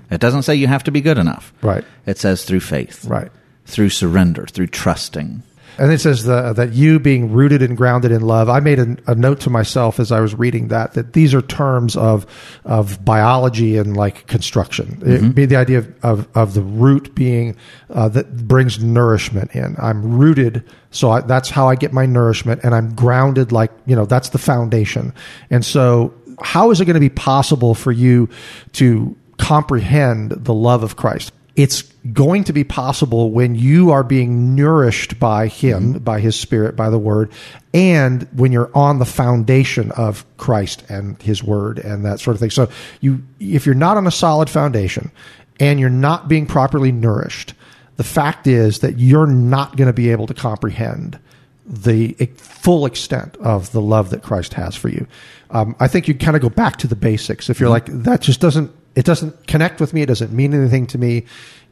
It 0.09 0.21
doesn't 0.21 0.43
say 0.43 0.55
you 0.55 0.67
have 0.67 0.85
to 0.85 0.91
be 0.91 1.01
good 1.01 1.17
enough. 1.17 1.51
Right. 1.61 1.83
It 2.05 2.17
says 2.17 2.45
through 2.45 2.61
faith. 2.61 3.03
Right. 3.03 3.31
Through 3.65 3.89
surrender, 3.89 4.45
through 4.45 4.67
trusting. 4.67 5.43
And 5.77 5.91
it 5.91 5.99
says 5.99 6.23
the, 6.23 6.53
that 6.53 6.73
you 6.73 6.99
being 6.99 7.31
rooted 7.31 7.61
and 7.61 7.75
grounded 7.75 8.11
in 8.11 8.21
love. 8.21 8.49
I 8.49 8.59
made 8.59 8.79
a, 8.79 8.97
a, 9.07 9.15
note 9.15 9.41
to 9.41 9.49
myself 9.49 9.99
as 9.99 10.11
I 10.11 10.19
was 10.19 10.35
reading 10.35 10.69
that 10.69 10.93
that 10.93 11.13
these 11.13 11.33
are 11.33 11.41
terms 11.41 11.95
of 11.95 12.25
of 12.63 13.03
biology 13.03 13.77
and 13.77 13.95
like 13.95 14.27
construction. 14.27 14.97
Mm-hmm. 14.97 15.25
It 15.27 15.35
be 15.35 15.45
the 15.45 15.55
idea 15.55 15.79
of, 15.79 15.95
of, 16.03 16.27
of 16.35 16.53
the 16.53 16.61
root 16.61 17.13
being 17.15 17.55
uh, 17.89 18.09
that 18.09 18.47
brings 18.47 18.83
nourishment 18.83 19.51
in. 19.55 19.75
I'm 19.79 20.17
rooted, 20.17 20.63
so 20.91 21.11
I, 21.11 21.21
that's 21.21 21.49
how 21.49 21.67
I 21.67 21.75
get 21.75 21.93
my 21.93 22.05
nourishment, 22.05 22.61
and 22.63 22.73
I'm 22.73 22.93
grounded. 22.95 23.51
Like 23.51 23.71
you 23.85 23.95
know, 23.95 24.05
that's 24.05 24.29
the 24.29 24.37
foundation. 24.37 25.13
And 25.49 25.65
so, 25.65 26.13
how 26.41 26.71
is 26.71 26.81
it 26.81 26.85
going 26.85 26.95
to 26.95 26.99
be 26.99 27.09
possible 27.09 27.75
for 27.75 27.91
you 27.91 28.29
to 28.73 29.15
comprehend 29.37 30.31
the 30.31 30.53
love 30.53 30.83
of 30.83 30.95
Christ? 30.95 31.33
It's 31.55 31.83
going 32.11 32.43
to 32.43 32.53
be 32.53 32.63
possible 32.63 33.31
when 33.31 33.55
you 33.55 33.91
are 33.91 34.03
being 34.03 34.55
nourished 34.55 35.19
by 35.19 35.47
him 35.47 35.93
mm-hmm. 35.93 36.03
by 36.03 36.19
his 36.19 36.37
spirit 36.37 36.75
by 36.75 36.89
the 36.89 36.99
word 36.99 37.31
and 37.73 38.27
when 38.33 38.51
you're 38.51 38.71
on 38.75 38.99
the 38.99 39.05
foundation 39.05 39.91
of 39.91 40.25
Christ 40.37 40.83
and 40.89 41.21
his 41.21 41.43
word 41.43 41.79
and 41.79 42.05
that 42.05 42.19
sort 42.19 42.35
of 42.35 42.39
thing 42.39 42.51
so 42.51 42.69
you 43.01 43.23
if 43.39 43.65
you're 43.65 43.75
not 43.75 43.97
on 43.97 44.05
a 44.05 44.11
solid 44.11 44.49
foundation 44.49 45.11
and 45.59 45.79
you're 45.79 45.89
not 45.89 46.27
being 46.27 46.45
properly 46.45 46.91
nourished 46.91 47.53
the 47.97 48.03
fact 48.03 48.47
is 48.47 48.79
that 48.79 48.99
you're 48.99 49.27
not 49.27 49.77
going 49.77 49.87
to 49.87 49.93
be 49.93 50.09
able 50.09 50.27
to 50.27 50.33
comprehend 50.33 51.19
the 51.65 52.13
full 52.37 52.85
extent 52.85 53.35
of 53.37 53.71
the 53.71 53.81
love 53.81 54.11
that 54.11 54.21
Christ 54.21 54.53
has 54.53 54.75
for 54.75 54.89
you. 54.89 55.07
Um, 55.49 55.75
I 55.79 55.87
think 55.87 56.07
you 56.07 56.13
kind 56.13 56.35
of 56.35 56.41
go 56.41 56.49
back 56.49 56.77
to 56.77 56.87
the 56.87 56.95
basics. 56.95 57.49
If 57.49 57.59
you're 57.59 57.75
mm-hmm. 57.75 57.95
like 57.95 58.03
that, 58.03 58.21
just 58.21 58.39
doesn't 58.39 58.71
it 58.95 59.05
doesn't 59.05 59.47
connect 59.47 59.79
with 59.79 59.93
me. 59.93 60.01
It 60.01 60.07
doesn't 60.07 60.31
mean 60.31 60.53
anything 60.53 60.87
to 60.87 60.97
me. 60.97 61.25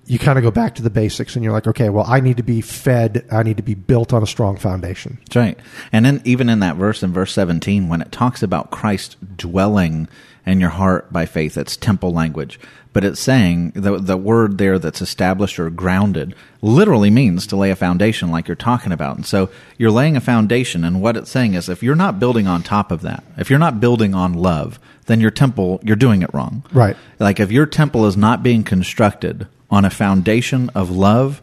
you 0.05 0.19
kind 0.19 0.37
of 0.37 0.43
go 0.43 0.51
back 0.51 0.75
to 0.75 0.81
the 0.81 0.89
basics 0.89 1.35
and 1.35 1.43
you're 1.45 1.53
like, 1.53 1.65
okay, 1.65 1.87
well, 1.89 2.05
I 2.05 2.19
need 2.19 2.35
to 2.37 2.43
be 2.43 2.59
fed. 2.59 3.25
I 3.31 3.41
need 3.41 3.55
to 3.57 3.63
be 3.63 3.73
built 3.73 4.11
on 4.11 4.21
a 4.21 4.27
strong 4.27 4.57
foundation. 4.57 5.17
That's 5.21 5.35
right. 5.37 5.59
And 5.93 6.05
then 6.05 6.21
even 6.25 6.49
in 6.49 6.59
that 6.59 6.75
verse, 6.75 7.03
in 7.03 7.13
verse 7.13 7.31
17, 7.31 7.87
when 7.87 8.01
it 8.01 8.11
talks 8.11 8.43
about 8.43 8.69
Christ 8.69 9.15
dwelling 9.37 10.09
in 10.45 10.59
your 10.59 10.71
heart 10.71 11.13
by 11.13 11.25
faith, 11.25 11.57
it's 11.57 11.77
temple 11.77 12.11
language. 12.11 12.59
But 12.91 13.05
it's 13.05 13.21
saying 13.21 13.71
the, 13.71 13.97
the 13.97 14.17
word 14.17 14.57
there 14.57 14.77
that's 14.77 15.01
established 15.01 15.57
or 15.57 15.69
grounded 15.69 16.35
literally 16.61 17.09
means 17.09 17.47
to 17.47 17.55
lay 17.55 17.71
a 17.71 17.75
foundation 17.75 18.29
like 18.29 18.47
you're 18.47 18.55
talking 18.55 18.91
about. 18.91 19.15
And 19.15 19.25
so 19.25 19.49
you're 19.77 19.89
laying 19.89 20.17
a 20.17 20.21
foundation. 20.21 20.83
And 20.83 21.01
what 21.01 21.15
it's 21.15 21.31
saying 21.31 21.53
is 21.53 21.69
if 21.69 21.81
you're 21.81 21.95
not 21.95 22.19
building 22.19 22.45
on 22.45 22.61
top 22.61 22.91
of 22.91 23.01
that, 23.01 23.23
if 23.37 23.49
you're 23.49 23.57
not 23.57 23.79
building 23.79 24.13
on 24.13 24.33
love, 24.33 24.79
then 25.03 25.19
your 25.19 25.31
temple, 25.31 25.79
you're 25.83 25.95
doing 25.95 26.21
it 26.21 26.33
wrong. 26.33 26.63
Right. 26.71 26.95
Like 27.19 27.39
if 27.39 27.51
your 27.51 27.65
temple 27.65 28.05
is 28.05 28.17
not 28.17 28.43
being 28.43 28.63
constructed 28.63 29.47
on 29.69 29.85
a 29.85 29.89
foundation 29.89 30.69
of 30.69 30.89
love, 30.89 31.41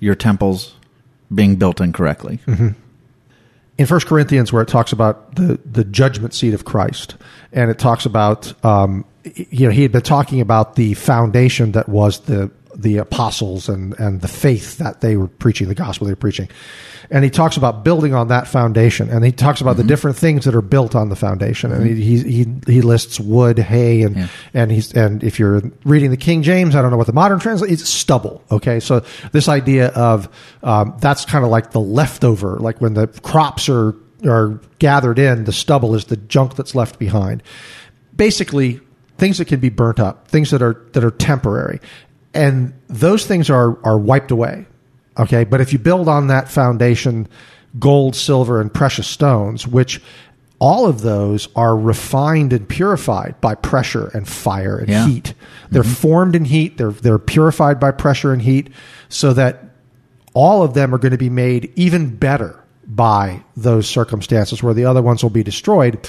your 0.00 0.14
temple's 0.14 0.74
being 1.34 1.56
built 1.56 1.80
incorrectly. 1.80 2.40
Mm-hmm. 2.46 2.68
In 3.76 3.86
First 3.86 4.06
Corinthians, 4.06 4.52
where 4.52 4.62
it 4.62 4.68
talks 4.68 4.92
about 4.92 5.34
the, 5.34 5.58
the 5.64 5.82
judgment 5.84 6.32
seat 6.32 6.54
of 6.54 6.64
Christ, 6.64 7.16
and 7.52 7.70
it 7.70 7.78
talks 7.78 8.06
about, 8.06 8.52
um, 8.64 9.04
you 9.34 9.66
know, 9.66 9.72
he 9.72 9.82
had 9.82 9.90
been 9.90 10.02
talking 10.02 10.40
about 10.40 10.76
the 10.76 10.94
foundation 10.94 11.72
that 11.72 11.88
was 11.88 12.20
the 12.20 12.52
the 12.76 12.98
apostles 12.98 13.68
and, 13.68 13.98
and 13.98 14.20
the 14.20 14.28
faith 14.28 14.78
that 14.78 15.00
they 15.00 15.16
were 15.16 15.28
preaching, 15.28 15.68
the 15.68 15.74
gospel 15.74 16.06
they 16.06 16.12
were 16.12 16.16
preaching. 16.16 16.48
And 17.10 17.22
he 17.22 17.30
talks 17.30 17.56
about 17.56 17.84
building 17.84 18.14
on 18.14 18.28
that 18.28 18.48
foundation. 18.48 19.10
And 19.10 19.24
he 19.24 19.32
talks 19.32 19.60
about 19.60 19.72
mm-hmm. 19.72 19.82
the 19.82 19.88
different 19.88 20.16
things 20.16 20.44
that 20.46 20.54
are 20.54 20.62
built 20.62 20.94
on 20.94 21.10
the 21.10 21.16
foundation. 21.16 21.70
Mm-hmm. 21.70 21.82
And 21.82 21.98
he, 21.98 22.18
he, 22.18 22.46
he 22.66 22.80
lists 22.80 23.20
wood, 23.20 23.58
hay, 23.58 24.02
and, 24.02 24.16
yeah. 24.16 24.28
and 24.54 24.70
he's, 24.72 24.92
and 24.94 25.22
if 25.22 25.38
you're 25.38 25.62
reading 25.84 26.10
the 26.10 26.16
King 26.16 26.42
James, 26.42 26.74
I 26.74 26.82
don't 26.82 26.90
know 26.90 26.96
what 26.96 27.06
the 27.06 27.12
modern 27.12 27.38
translation 27.38 27.74
is, 27.74 27.86
stubble. 27.86 28.42
Okay. 28.50 28.80
So 28.80 29.04
this 29.32 29.48
idea 29.48 29.88
of, 29.88 30.28
um, 30.62 30.96
that's 30.98 31.24
kind 31.24 31.44
of 31.44 31.50
like 31.50 31.72
the 31.72 31.80
leftover, 31.80 32.56
like 32.58 32.80
when 32.80 32.94
the 32.94 33.06
crops 33.06 33.68
are, 33.68 33.94
are 34.26 34.60
gathered 34.78 35.18
in, 35.18 35.44
the 35.44 35.52
stubble 35.52 35.94
is 35.94 36.06
the 36.06 36.16
junk 36.16 36.56
that's 36.56 36.74
left 36.74 36.98
behind. 36.98 37.42
Basically, 38.16 38.80
things 39.18 39.38
that 39.38 39.46
can 39.46 39.60
be 39.60 39.68
burnt 39.68 40.00
up, 40.00 40.28
things 40.28 40.50
that 40.50 40.62
are 40.62 40.84
that 40.92 41.04
are 41.04 41.10
temporary 41.10 41.80
and 42.34 42.72
those 42.88 43.26
things 43.26 43.50
are 43.50 43.78
are 43.84 43.98
wiped 43.98 44.30
away. 44.30 44.66
Okay, 45.16 45.44
but 45.44 45.60
if 45.60 45.72
you 45.72 45.78
build 45.78 46.08
on 46.08 46.26
that 46.26 46.50
foundation, 46.50 47.28
gold, 47.78 48.16
silver, 48.16 48.60
and 48.60 48.72
precious 48.72 49.06
stones, 49.06 49.66
which 49.66 50.00
all 50.58 50.86
of 50.86 51.02
those 51.02 51.48
are 51.56 51.76
refined 51.76 52.52
and 52.52 52.68
purified 52.68 53.40
by 53.40 53.54
pressure 53.54 54.08
and 54.14 54.26
fire 54.26 54.78
and 54.78 54.88
yeah. 54.88 55.06
heat. 55.06 55.34
They're 55.70 55.82
mm-hmm. 55.82 55.92
formed 55.92 56.36
in 56.36 56.44
heat. 56.44 56.78
They're 56.78 56.90
they're 56.90 57.18
purified 57.18 57.78
by 57.78 57.90
pressure 57.90 58.32
and 58.32 58.40
heat, 58.40 58.70
so 59.08 59.32
that 59.34 59.64
all 60.32 60.62
of 60.62 60.74
them 60.74 60.94
are 60.94 60.98
going 60.98 61.12
to 61.12 61.18
be 61.18 61.30
made 61.30 61.72
even 61.76 62.16
better 62.16 62.64
by 62.86 63.42
those 63.56 63.88
circumstances 63.88 64.62
where 64.62 64.74
the 64.74 64.84
other 64.84 65.02
ones 65.02 65.22
will 65.22 65.30
be 65.30 65.42
destroyed. 65.42 66.08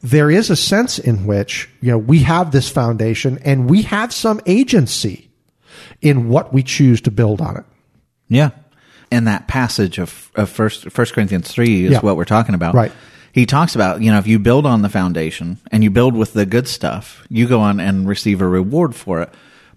There 0.00 0.30
is 0.30 0.50
a 0.50 0.56
sense 0.56 0.98
in 0.98 1.26
which 1.26 1.68
you 1.80 1.90
know 1.90 1.98
we 1.98 2.20
have 2.20 2.50
this 2.50 2.68
foundation 2.68 3.38
and 3.44 3.68
we 3.68 3.82
have 3.82 4.12
some 4.12 4.40
agency 4.46 5.28
in 6.00 6.28
what 6.28 6.52
we 6.52 6.62
choose 6.62 7.00
to 7.02 7.10
build 7.10 7.40
on 7.40 7.56
it. 7.56 7.64
Yeah. 8.28 8.50
And 9.10 9.26
that 9.26 9.46
passage 9.46 9.98
of, 9.98 10.30
of 10.34 10.48
first, 10.48 10.90
first 10.90 11.12
Corinthians 11.12 11.50
3 11.50 11.86
is 11.86 11.92
yeah. 11.92 12.00
what 12.00 12.16
we're 12.16 12.24
talking 12.24 12.54
about. 12.54 12.74
Right. 12.74 12.92
He 13.32 13.46
talks 13.46 13.74
about, 13.74 14.02
you 14.02 14.10
know, 14.10 14.18
if 14.18 14.26
you 14.26 14.38
build 14.38 14.66
on 14.66 14.82
the 14.82 14.88
foundation 14.88 15.58
and 15.70 15.82
you 15.82 15.90
build 15.90 16.14
with 16.14 16.34
the 16.34 16.44
good 16.44 16.68
stuff, 16.68 17.26
you 17.28 17.48
go 17.48 17.60
on 17.60 17.80
and 17.80 18.06
receive 18.06 18.40
a 18.40 18.46
reward 18.46 18.94
for 18.94 19.22
it. 19.22 19.30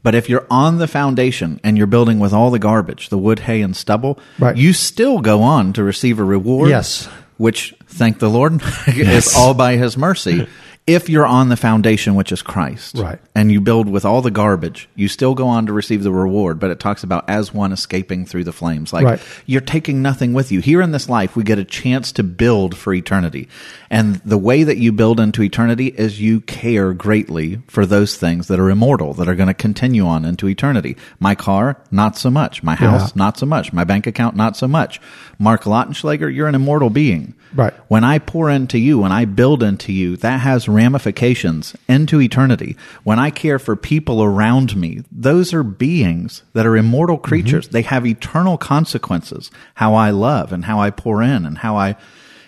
But 0.04 0.14
if 0.14 0.30
you're 0.30 0.46
on 0.52 0.78
the 0.78 0.88
foundation 0.88 1.60
and 1.64 1.78
you're 1.78 1.88
building 1.88 2.20
with 2.20 2.32
all 2.32 2.52
the 2.52 2.60
garbage, 2.60 3.10
the 3.10 3.18
wood, 3.18 3.40
hay, 3.40 3.62
and 3.62 3.76
stubble, 3.76 4.20
right. 4.38 4.56
you 4.56 4.72
still 4.72 5.20
go 5.20 5.42
on 5.42 5.74
to 5.74 5.84
receive 5.84 6.20
a 6.20 6.24
reward. 6.24 6.70
Yes. 6.70 7.08
Which, 7.38 7.74
thank 7.88 8.20
the 8.20 8.30
Lord, 8.30 8.62
yes. 8.88 9.28
is 9.28 9.36
all 9.36 9.54
by 9.54 9.78
his 9.78 9.98
mercy. 9.98 10.48
If 10.88 11.10
you're 11.10 11.26
on 11.26 11.50
the 11.50 11.58
foundation 11.58 12.14
which 12.14 12.32
is 12.32 12.44
Christ, 12.44 12.96
right. 12.98 13.20
and 13.34 13.52
you 13.52 13.60
build 13.60 13.90
with 13.90 14.06
all 14.06 14.22
the 14.22 14.30
garbage, 14.30 14.88
you 14.96 15.08
still 15.08 15.34
go 15.34 15.48
on 15.48 15.66
to 15.66 15.74
receive 15.74 16.04
the 16.04 16.12
reward. 16.12 16.60
But 16.60 16.70
it 16.70 16.80
talks 16.80 17.04
about 17.04 17.28
as 17.28 17.52
one 17.52 17.72
escaping 17.72 18.26
through 18.26 18.44
the 18.44 18.52
flames, 18.52 18.94
like 18.94 19.06
right. 19.06 19.22
you're 19.48 19.62
taking 19.62 20.04
nothing 20.04 20.34
with 20.34 20.52
you. 20.52 20.60
Here 20.60 20.82
in 20.82 20.92
this 20.92 21.10
life, 21.10 21.36
we 21.36 21.44
get 21.44 21.58
a 21.58 21.66
chance 21.66 22.12
to 22.14 22.24
build 22.24 22.78
for 22.78 22.94
eternity, 22.94 23.50
and 23.90 24.16
the 24.18 24.38
way 24.38 24.64
that 24.64 24.78
you 24.78 24.92
build 24.92 25.20
into 25.20 25.42
eternity 25.42 25.88
is 25.88 26.22
you 26.22 26.42
care 26.42 26.94
greatly 26.94 27.62
for 27.68 27.86
those 27.86 28.16
things 28.16 28.48
that 28.48 28.60
are 28.60 28.70
immortal, 28.70 29.14
that 29.16 29.28
are 29.28 29.36
going 29.36 29.48
to 29.48 29.56
continue 29.56 30.06
on 30.06 30.24
into 30.24 30.48
eternity. 30.48 30.98
My 31.20 31.34
car, 31.34 31.82
not 31.90 32.16
so 32.16 32.30
much. 32.30 32.62
My 32.62 32.76
house, 32.76 33.10
yeah. 33.10 33.14
not 33.16 33.40
so 33.40 33.48
much. 33.48 33.74
My 33.74 33.86
bank 33.86 34.06
account, 34.06 34.36
not 34.36 34.56
so 34.56 34.68
much. 34.68 35.02
Mark 35.40 35.64
Lautenschlager, 35.64 36.34
you're 36.34 36.48
an 36.48 36.56
immortal 36.56 36.90
being. 36.90 37.34
Right. 37.54 37.74
When 37.88 38.04
I 38.04 38.20
pour 38.20 38.50
into 38.50 38.78
you, 38.78 39.00
when 39.00 39.12
I 39.12 39.26
build 39.26 39.64
into 39.64 39.94
you, 39.94 40.18
that 40.18 40.42
has 40.42 40.68
ramifications 40.76 41.76
into 41.88 42.22
eternity. 42.22 42.76
When 43.04 43.18
I 43.18 43.30
care 43.30 43.58
for 43.58 43.76
people 43.76 44.22
around 44.22 44.76
me, 44.76 45.04
those 45.12 45.54
are 45.54 45.64
beings 45.64 46.44
that 46.54 46.66
are 46.66 46.78
immortal 46.78 47.18
mm-hmm. 47.18 47.26
creatures. 47.26 47.66
Mm-hmm. 47.66 47.74
They 47.74 47.82
have 47.84 48.06
eternal 48.06 48.58
consequences. 48.58 49.50
How 49.76 49.96
I 49.96 50.12
love 50.12 50.52
and 50.52 50.66
how 50.66 50.80
I 50.80 50.90
pour 50.92 51.24
in 51.24 51.46
and 51.46 51.58
how 51.58 51.78
I, 51.78 51.96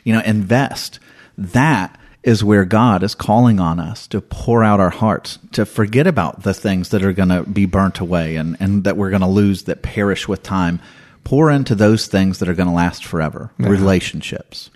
you 0.04 0.14
know, 0.14 0.22
invest. 0.22 1.00
That 1.38 2.00
is 2.24 2.44
where 2.44 2.66
God 2.66 3.04
is 3.04 3.16
calling 3.16 3.60
on 3.60 3.80
us 3.80 4.06
to 4.08 4.20
pour 4.20 4.64
out 4.64 4.80
our 4.80 4.90
hearts, 4.90 5.40
to 5.54 5.66
forget 5.66 6.08
about 6.08 6.44
the 6.44 6.54
things 6.54 6.90
that 6.90 7.04
are 7.04 7.14
going 7.14 7.30
to 7.30 7.44
be 7.44 7.66
burnt 7.66 8.00
away 8.00 8.36
and, 8.36 8.58
and 8.60 8.84
that 8.84 8.98
we're 8.98 9.12
going 9.12 9.22
to 9.22 9.28
lose 9.28 9.64
that 9.64 9.82
perish 9.82 10.28
with 10.28 10.44
time. 10.44 10.82
Pour 11.24 11.50
into 11.50 11.76
those 11.76 12.08
things 12.08 12.40
that 12.40 12.50
are 12.50 12.54
going 12.54 12.70
to 12.70 12.76
last 12.76 13.06
forever. 13.06 13.52
Yeah. 13.58 13.70
Relationships 13.70 14.70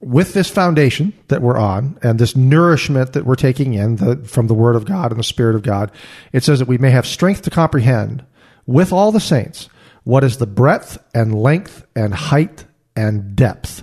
with 0.00 0.32
this 0.32 0.48
foundation 0.48 1.12
that 1.26 1.42
we're 1.42 1.58
on 1.58 1.98
and 2.02 2.18
this 2.18 2.36
nourishment 2.36 3.14
that 3.14 3.26
we're 3.26 3.34
taking 3.34 3.74
in 3.74 3.96
the, 3.96 4.16
from 4.16 4.46
the 4.46 4.54
Word 4.54 4.76
of 4.76 4.84
God 4.84 5.10
and 5.10 5.18
the 5.18 5.24
Spirit 5.24 5.56
of 5.56 5.62
God, 5.62 5.90
it 6.32 6.44
says 6.44 6.60
that 6.60 6.68
we 6.68 6.78
may 6.78 6.90
have 6.90 7.06
strength 7.06 7.42
to 7.42 7.50
comprehend 7.50 8.24
with 8.66 8.92
all 8.92 9.10
the 9.10 9.20
saints 9.20 9.68
what 10.04 10.22
is 10.22 10.38
the 10.38 10.46
breadth 10.46 10.98
and 11.14 11.34
length 11.34 11.84
and 11.96 12.14
height 12.14 12.64
and 12.94 13.34
depth. 13.34 13.82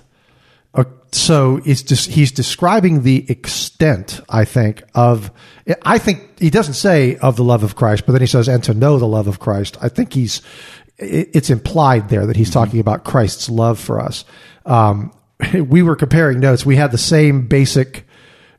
Uh, 0.73 0.85
so 1.11 1.59
it's 1.65 1.83
just, 1.83 2.09
he's 2.09 2.31
describing 2.31 3.03
the 3.03 3.29
extent, 3.29 4.21
I 4.29 4.45
think, 4.45 4.83
of, 4.93 5.31
I 5.81 5.97
think 5.97 6.39
he 6.39 6.49
doesn't 6.49 6.75
say 6.75 7.17
of 7.17 7.35
the 7.35 7.43
love 7.43 7.63
of 7.63 7.75
Christ, 7.75 8.05
but 8.05 8.13
then 8.13 8.21
he 8.21 8.27
says, 8.27 8.47
and 8.47 8.63
to 8.63 8.73
know 8.73 8.99
the 8.99 9.07
love 9.07 9.27
of 9.27 9.39
Christ. 9.39 9.77
I 9.81 9.89
think 9.89 10.13
he's, 10.13 10.41
it's 10.97 11.49
implied 11.49 12.07
there 12.07 12.25
that 12.25 12.37
he's 12.37 12.49
mm-hmm. 12.49 12.65
talking 12.65 12.79
about 12.79 13.03
Christ's 13.03 13.49
love 13.49 13.79
for 13.79 13.99
us. 13.99 14.23
Um, 14.65 15.11
we 15.53 15.81
were 15.81 15.95
comparing 15.95 16.39
notes. 16.39 16.65
We 16.65 16.75
had 16.75 16.91
the 16.91 16.97
same 16.97 17.47
basic 17.47 18.05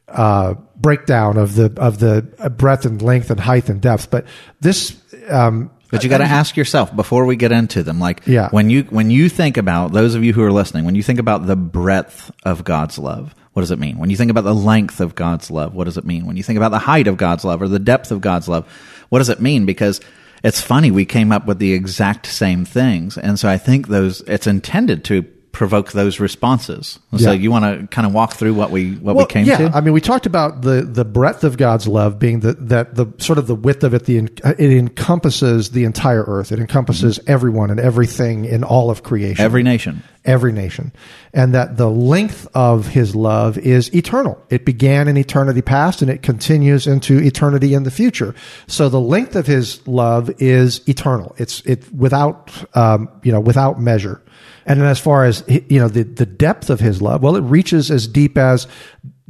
uh, 0.08 0.54
breakdown 0.76 1.36
of 1.36 1.54
the 1.54 1.72
of 1.76 1.98
the 1.98 2.22
breadth 2.56 2.84
and 2.84 3.00
length 3.02 3.30
and 3.30 3.40
height 3.40 3.68
and 3.68 3.80
depth, 3.80 4.10
but 4.10 4.26
this. 4.60 5.00
Um, 5.28 5.70
but 5.90 6.02
you 6.02 6.10
got 6.10 6.18
to 6.18 6.24
ask 6.24 6.56
yourself 6.56 6.94
before 6.94 7.26
we 7.26 7.36
get 7.36 7.52
into 7.52 7.82
them, 7.82 8.00
like 8.00 8.26
yeah. 8.26 8.48
when 8.50 8.70
you 8.70 8.82
when 8.84 9.10
you 9.10 9.28
think 9.28 9.56
about 9.56 9.92
those 9.92 10.14
of 10.14 10.24
you 10.24 10.32
who 10.32 10.42
are 10.42 10.52
listening, 10.52 10.84
when 10.84 10.96
you 10.96 11.02
think 11.02 11.20
about 11.20 11.46
the 11.46 11.56
breadth 11.56 12.30
of 12.44 12.64
God's 12.64 12.98
love, 12.98 13.34
what 13.52 13.62
does 13.62 13.70
it 13.70 13.78
mean? 13.78 13.96
When 13.98 14.10
you 14.10 14.16
think 14.16 14.30
about 14.30 14.44
the 14.44 14.54
length 14.54 15.00
of 15.00 15.14
God's 15.14 15.50
love, 15.50 15.74
what 15.74 15.84
does 15.84 15.96
it 15.96 16.04
mean? 16.04 16.26
When 16.26 16.36
you 16.36 16.42
think 16.42 16.56
about 16.56 16.72
the 16.72 16.80
height 16.80 17.06
of 17.06 17.16
God's 17.16 17.44
love 17.44 17.62
or 17.62 17.68
the 17.68 17.78
depth 17.78 18.10
of 18.10 18.20
God's 18.20 18.48
love, 18.48 18.66
what 19.10 19.18
does 19.20 19.28
it 19.28 19.40
mean? 19.40 19.64
Because 19.64 20.00
it's 20.42 20.60
funny 20.60 20.90
we 20.90 21.04
came 21.04 21.30
up 21.30 21.46
with 21.46 21.60
the 21.60 21.72
exact 21.72 22.26
same 22.26 22.64
things, 22.64 23.16
and 23.16 23.38
so 23.38 23.48
I 23.48 23.56
think 23.56 23.86
those 23.86 24.22
it's 24.22 24.48
intended 24.48 25.04
to 25.04 25.22
provoke 25.56 25.92
those 25.92 26.20
responses. 26.20 26.98
So 27.16 27.32
you 27.32 27.50
want 27.50 27.64
to 27.64 27.86
kind 27.86 28.06
of 28.06 28.12
walk 28.12 28.34
through 28.34 28.52
what 28.52 28.70
we 28.70 28.92
what 28.96 29.16
well, 29.16 29.24
we 29.26 29.32
came 29.32 29.46
yeah. 29.46 29.56
to? 29.56 29.70
I 29.74 29.80
mean, 29.80 29.94
we 29.94 30.02
talked 30.02 30.26
about 30.26 30.60
the 30.60 30.82
the 30.82 31.04
breadth 31.04 31.44
of 31.44 31.56
God's 31.56 31.88
love 31.88 32.18
being 32.18 32.40
the, 32.40 32.52
that 32.52 32.94
the 32.94 33.06
sort 33.16 33.38
of 33.38 33.46
the 33.46 33.54
width 33.54 33.82
of 33.82 33.94
it. 33.94 34.04
The 34.04 34.18
it 34.18 34.60
encompasses 34.60 35.70
the 35.70 35.84
entire 35.84 36.24
earth. 36.24 36.52
It 36.52 36.58
encompasses 36.58 37.18
mm-hmm. 37.18 37.30
everyone 37.30 37.70
and 37.70 37.80
everything 37.80 38.44
in 38.44 38.64
all 38.64 38.90
of 38.90 39.02
creation. 39.02 39.42
Every 39.42 39.62
nation. 39.62 40.02
Every 40.26 40.52
nation, 40.52 40.92
and 41.32 41.54
that 41.54 41.76
the 41.76 41.88
length 41.88 42.48
of 42.52 42.88
His 42.88 43.14
love 43.14 43.56
is 43.56 43.94
eternal. 43.94 44.42
It 44.50 44.66
began 44.66 45.08
in 45.08 45.16
eternity 45.16 45.62
past, 45.62 46.02
and 46.02 46.10
it 46.10 46.20
continues 46.20 46.86
into 46.86 47.18
eternity 47.18 47.74
in 47.74 47.84
the 47.84 47.92
future. 47.92 48.34
So 48.66 48.88
the 48.88 49.00
length 49.00 49.36
of 49.36 49.46
His 49.46 49.86
love 49.86 50.30
is 50.42 50.86
eternal. 50.88 51.34
It's 51.38 51.60
it 51.60 51.90
without 51.94 52.52
um, 52.76 53.08
you 53.22 53.32
know 53.32 53.40
without 53.40 53.80
measure. 53.80 54.20
And 54.66 54.80
then 54.80 54.88
as 54.88 54.98
far 54.98 55.24
as, 55.24 55.44
you 55.46 55.78
know, 55.78 55.88
the, 55.88 56.02
the 56.02 56.26
depth 56.26 56.70
of 56.70 56.80
his 56.80 57.00
love, 57.00 57.22
well, 57.22 57.36
it 57.36 57.42
reaches 57.42 57.90
as 57.90 58.08
deep 58.08 58.36
as 58.36 58.66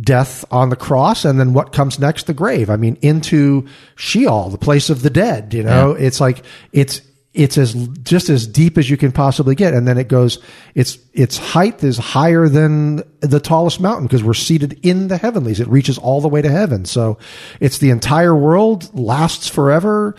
death 0.00 0.44
on 0.50 0.70
the 0.70 0.76
cross 0.76 1.24
and 1.24 1.38
then 1.38 1.52
what 1.52 1.72
comes 1.72 1.98
next, 1.98 2.26
the 2.26 2.34
grave. 2.34 2.70
I 2.70 2.76
mean, 2.76 2.98
into 3.02 3.66
Sheol, 3.94 4.50
the 4.50 4.58
place 4.58 4.90
of 4.90 5.02
the 5.02 5.10
dead, 5.10 5.54
you 5.54 5.62
know, 5.62 5.94
yeah. 5.94 6.06
it's 6.06 6.20
like, 6.20 6.42
it's, 6.72 7.02
it's 7.36 7.58
as 7.58 7.74
just 8.02 8.30
as 8.30 8.46
deep 8.46 8.78
as 8.78 8.88
you 8.88 8.96
can 8.96 9.12
possibly 9.12 9.54
get. 9.54 9.74
And 9.74 9.86
then 9.86 9.98
it 9.98 10.08
goes 10.08 10.38
its 10.74 10.98
its 11.12 11.36
height 11.36 11.84
is 11.84 11.98
higher 11.98 12.48
than 12.48 13.02
the 13.20 13.40
tallest 13.40 13.78
mountain 13.78 14.06
because 14.06 14.24
we're 14.24 14.34
seated 14.34 14.80
in 14.82 15.08
the 15.08 15.18
heavenlies. 15.18 15.60
It 15.60 15.68
reaches 15.68 15.98
all 15.98 16.22
the 16.22 16.28
way 16.28 16.40
to 16.40 16.50
heaven. 16.50 16.86
So 16.86 17.18
it's 17.60 17.78
the 17.78 17.90
entire 17.90 18.34
world 18.34 18.90
lasts 18.98 19.48
forever 19.48 20.16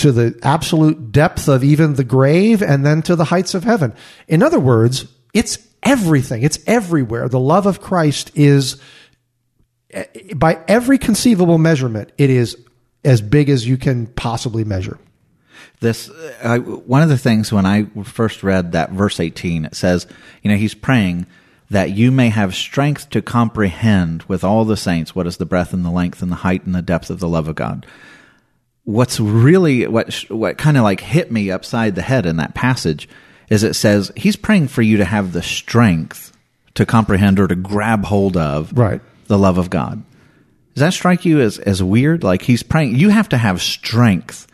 to 0.00 0.12
the 0.12 0.38
absolute 0.42 1.12
depth 1.12 1.48
of 1.48 1.64
even 1.64 1.94
the 1.94 2.04
grave 2.04 2.62
and 2.62 2.84
then 2.84 3.02
to 3.02 3.16
the 3.16 3.24
heights 3.24 3.54
of 3.54 3.64
heaven. 3.64 3.94
In 4.28 4.42
other 4.42 4.60
words, 4.60 5.06
it's 5.32 5.58
everything. 5.82 6.42
It's 6.42 6.58
everywhere. 6.66 7.28
The 7.28 7.40
love 7.40 7.66
of 7.66 7.80
Christ 7.80 8.30
is 8.34 8.80
by 10.34 10.60
every 10.68 10.98
conceivable 10.98 11.58
measurement, 11.58 12.12
it 12.16 12.30
is 12.30 12.56
as 13.04 13.20
big 13.20 13.48
as 13.48 13.66
you 13.66 13.76
can 13.76 14.06
possibly 14.06 14.64
measure. 14.64 14.98
This 15.80 16.10
uh, 16.42 16.58
one 16.58 17.02
of 17.02 17.08
the 17.08 17.18
things 17.18 17.52
when 17.52 17.66
I 17.66 17.84
first 18.04 18.42
read 18.42 18.72
that 18.72 18.90
verse 18.90 19.18
18, 19.18 19.64
it 19.64 19.74
says, 19.74 20.06
you 20.42 20.50
know, 20.50 20.56
he's 20.56 20.74
praying 20.74 21.26
that 21.70 21.90
you 21.90 22.10
may 22.10 22.28
have 22.28 22.54
strength 22.54 23.10
to 23.10 23.22
comprehend 23.22 24.22
with 24.24 24.44
all 24.44 24.64
the 24.64 24.76
saints 24.76 25.14
what 25.14 25.26
is 25.26 25.38
the 25.38 25.46
breadth 25.46 25.72
and 25.72 25.84
the 25.84 25.90
length 25.90 26.20
and 26.20 26.30
the 26.30 26.36
height 26.36 26.64
and 26.66 26.74
the 26.74 26.82
depth 26.82 27.10
of 27.10 27.20
the 27.20 27.28
love 27.28 27.48
of 27.48 27.54
God. 27.54 27.86
What's 28.90 29.20
really 29.20 29.86
what 29.86 30.12
what 30.28 30.58
kind 30.58 30.76
of 30.76 30.82
like 30.82 31.00
hit 31.00 31.30
me 31.30 31.50
upside 31.50 31.94
the 31.94 32.02
head 32.02 32.26
in 32.26 32.36
that 32.36 32.54
passage 32.54 33.08
is 33.48 33.62
it 33.62 33.74
says 33.74 34.10
he's 34.16 34.36
praying 34.36 34.68
for 34.68 34.82
you 34.82 34.96
to 34.96 35.04
have 35.04 35.32
the 35.32 35.42
strength 35.42 36.32
to 36.74 36.86
comprehend 36.86 37.38
or 37.38 37.48
to 37.48 37.56
grab 37.56 38.04
hold 38.04 38.36
of 38.36 38.76
right. 38.76 39.00
the 39.26 39.38
love 39.38 39.58
of 39.58 39.70
God. 39.70 40.02
Does 40.74 40.82
that 40.82 40.92
strike 40.92 41.24
you 41.24 41.40
as, 41.40 41.58
as 41.58 41.82
weird? 41.82 42.22
Like 42.22 42.42
he's 42.42 42.62
praying, 42.62 42.94
you 42.96 43.10
have 43.10 43.28
to 43.30 43.38
have 43.38 43.60
strength 43.60 44.46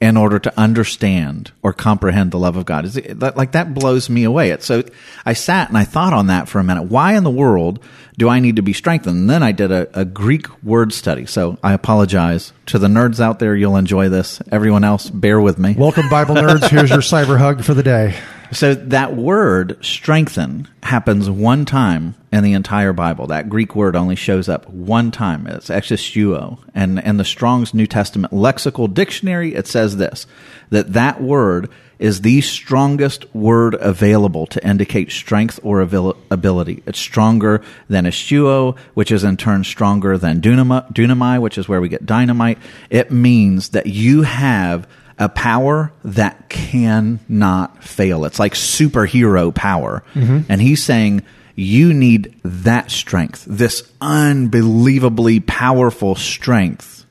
in 0.00 0.16
order 0.16 0.38
to 0.38 0.58
understand 0.58 1.52
or 1.62 1.74
comprehend 1.74 2.30
the 2.30 2.38
love 2.38 2.56
of 2.56 2.64
God. 2.64 2.86
Is 2.86 2.96
it, 2.96 3.18
like 3.18 3.52
that 3.52 3.74
blows 3.74 4.08
me 4.08 4.24
away. 4.24 4.50
It's 4.50 4.64
so 4.64 4.82
I 5.26 5.34
sat 5.34 5.68
and 5.68 5.76
I 5.76 5.84
thought 5.84 6.14
on 6.14 6.28
that 6.28 6.48
for 6.48 6.58
a 6.58 6.64
minute. 6.64 6.84
Why 6.84 7.16
in 7.16 7.24
the 7.24 7.30
world 7.30 7.84
do 8.16 8.28
I 8.28 8.40
need 8.40 8.56
to 8.56 8.62
be 8.62 8.72
strengthened? 8.72 9.16
And 9.16 9.30
then 9.30 9.42
I 9.42 9.52
did 9.52 9.70
a, 9.70 10.00
a 10.00 10.06
Greek 10.06 10.46
word 10.62 10.94
study. 10.94 11.26
So 11.26 11.58
I 11.62 11.74
apologize 11.74 12.54
to 12.66 12.78
the 12.78 12.88
nerds 12.88 13.20
out 13.20 13.40
there. 13.40 13.54
You'll 13.54 13.76
enjoy 13.76 14.08
this. 14.08 14.40
Everyone 14.50 14.84
else, 14.84 15.10
bear 15.10 15.38
with 15.38 15.58
me. 15.58 15.74
Welcome, 15.76 16.08
Bible 16.08 16.34
nerds. 16.34 16.68
Here's 16.70 16.90
your 16.90 17.00
cyber 17.00 17.38
hug 17.38 17.62
for 17.62 17.74
the 17.74 17.82
day. 17.82 18.18
So 18.52 18.74
that 18.74 19.16
word 19.16 19.84
strengthen 19.84 20.66
happens 20.82 21.30
one 21.30 21.64
time 21.64 22.16
in 22.32 22.42
the 22.42 22.54
entire 22.54 22.92
Bible. 22.92 23.28
That 23.28 23.48
Greek 23.48 23.76
word 23.76 23.94
only 23.94 24.16
shows 24.16 24.48
up 24.48 24.68
one 24.68 25.12
time. 25.12 25.46
It's 25.46 25.68
exischuo. 25.68 26.58
And 26.74 26.98
in 26.98 27.16
the 27.16 27.24
Strong's 27.24 27.74
New 27.74 27.86
Testament 27.86 28.32
lexical 28.32 28.92
dictionary, 28.92 29.54
it 29.54 29.68
says 29.68 29.98
this, 29.98 30.26
that 30.70 30.94
that 30.94 31.22
word 31.22 31.70
is 32.00 32.22
the 32.22 32.40
strongest 32.40 33.32
word 33.34 33.74
available 33.74 34.46
to 34.46 34.66
indicate 34.66 35.12
strength 35.12 35.60
or 35.62 35.80
ability. 35.80 36.82
It's 36.86 36.98
stronger 36.98 37.62
than 37.88 38.06
ischuo, 38.06 38.76
which 38.94 39.12
is 39.12 39.22
in 39.22 39.36
turn 39.36 39.64
stronger 39.64 40.16
than 40.16 40.40
dunamai, 40.40 41.40
which 41.40 41.58
is 41.58 41.68
where 41.68 41.80
we 41.80 41.90
get 41.90 42.06
dynamite. 42.06 42.58
It 42.88 43.12
means 43.12 43.70
that 43.70 43.86
you 43.86 44.22
have 44.22 44.88
a 45.20 45.28
power 45.28 45.92
that 46.02 46.48
cannot 46.48 47.84
fail. 47.84 48.24
It's 48.24 48.40
like 48.40 48.54
superhero 48.54 49.54
power. 49.54 50.02
Mm-hmm. 50.14 50.50
And 50.50 50.60
he's 50.60 50.82
saying, 50.82 51.22
you 51.54 51.92
need 51.92 52.34
that 52.42 52.90
strength, 52.90 53.44
this 53.46 53.88
unbelievably 54.00 55.40
powerful 55.40 56.14
strength 56.14 57.04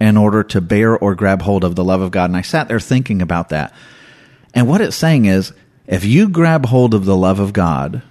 in 0.00 0.16
order 0.16 0.44
to 0.44 0.60
bear 0.60 0.96
or 0.96 1.16
grab 1.16 1.42
hold 1.42 1.64
of 1.64 1.74
the 1.74 1.84
love 1.84 2.00
of 2.00 2.12
God. 2.12 2.30
And 2.30 2.36
I 2.36 2.42
sat 2.42 2.68
there 2.68 2.78
thinking 2.78 3.20
about 3.20 3.48
that. 3.48 3.74
And 4.54 4.68
what 4.68 4.80
it's 4.80 4.96
saying 4.96 5.24
is, 5.24 5.52
if 5.88 6.04
you 6.04 6.28
grab 6.28 6.66
hold 6.66 6.94
of 6.94 7.04
the 7.04 7.16
love 7.16 7.40
of 7.40 7.52
God, 7.52 8.02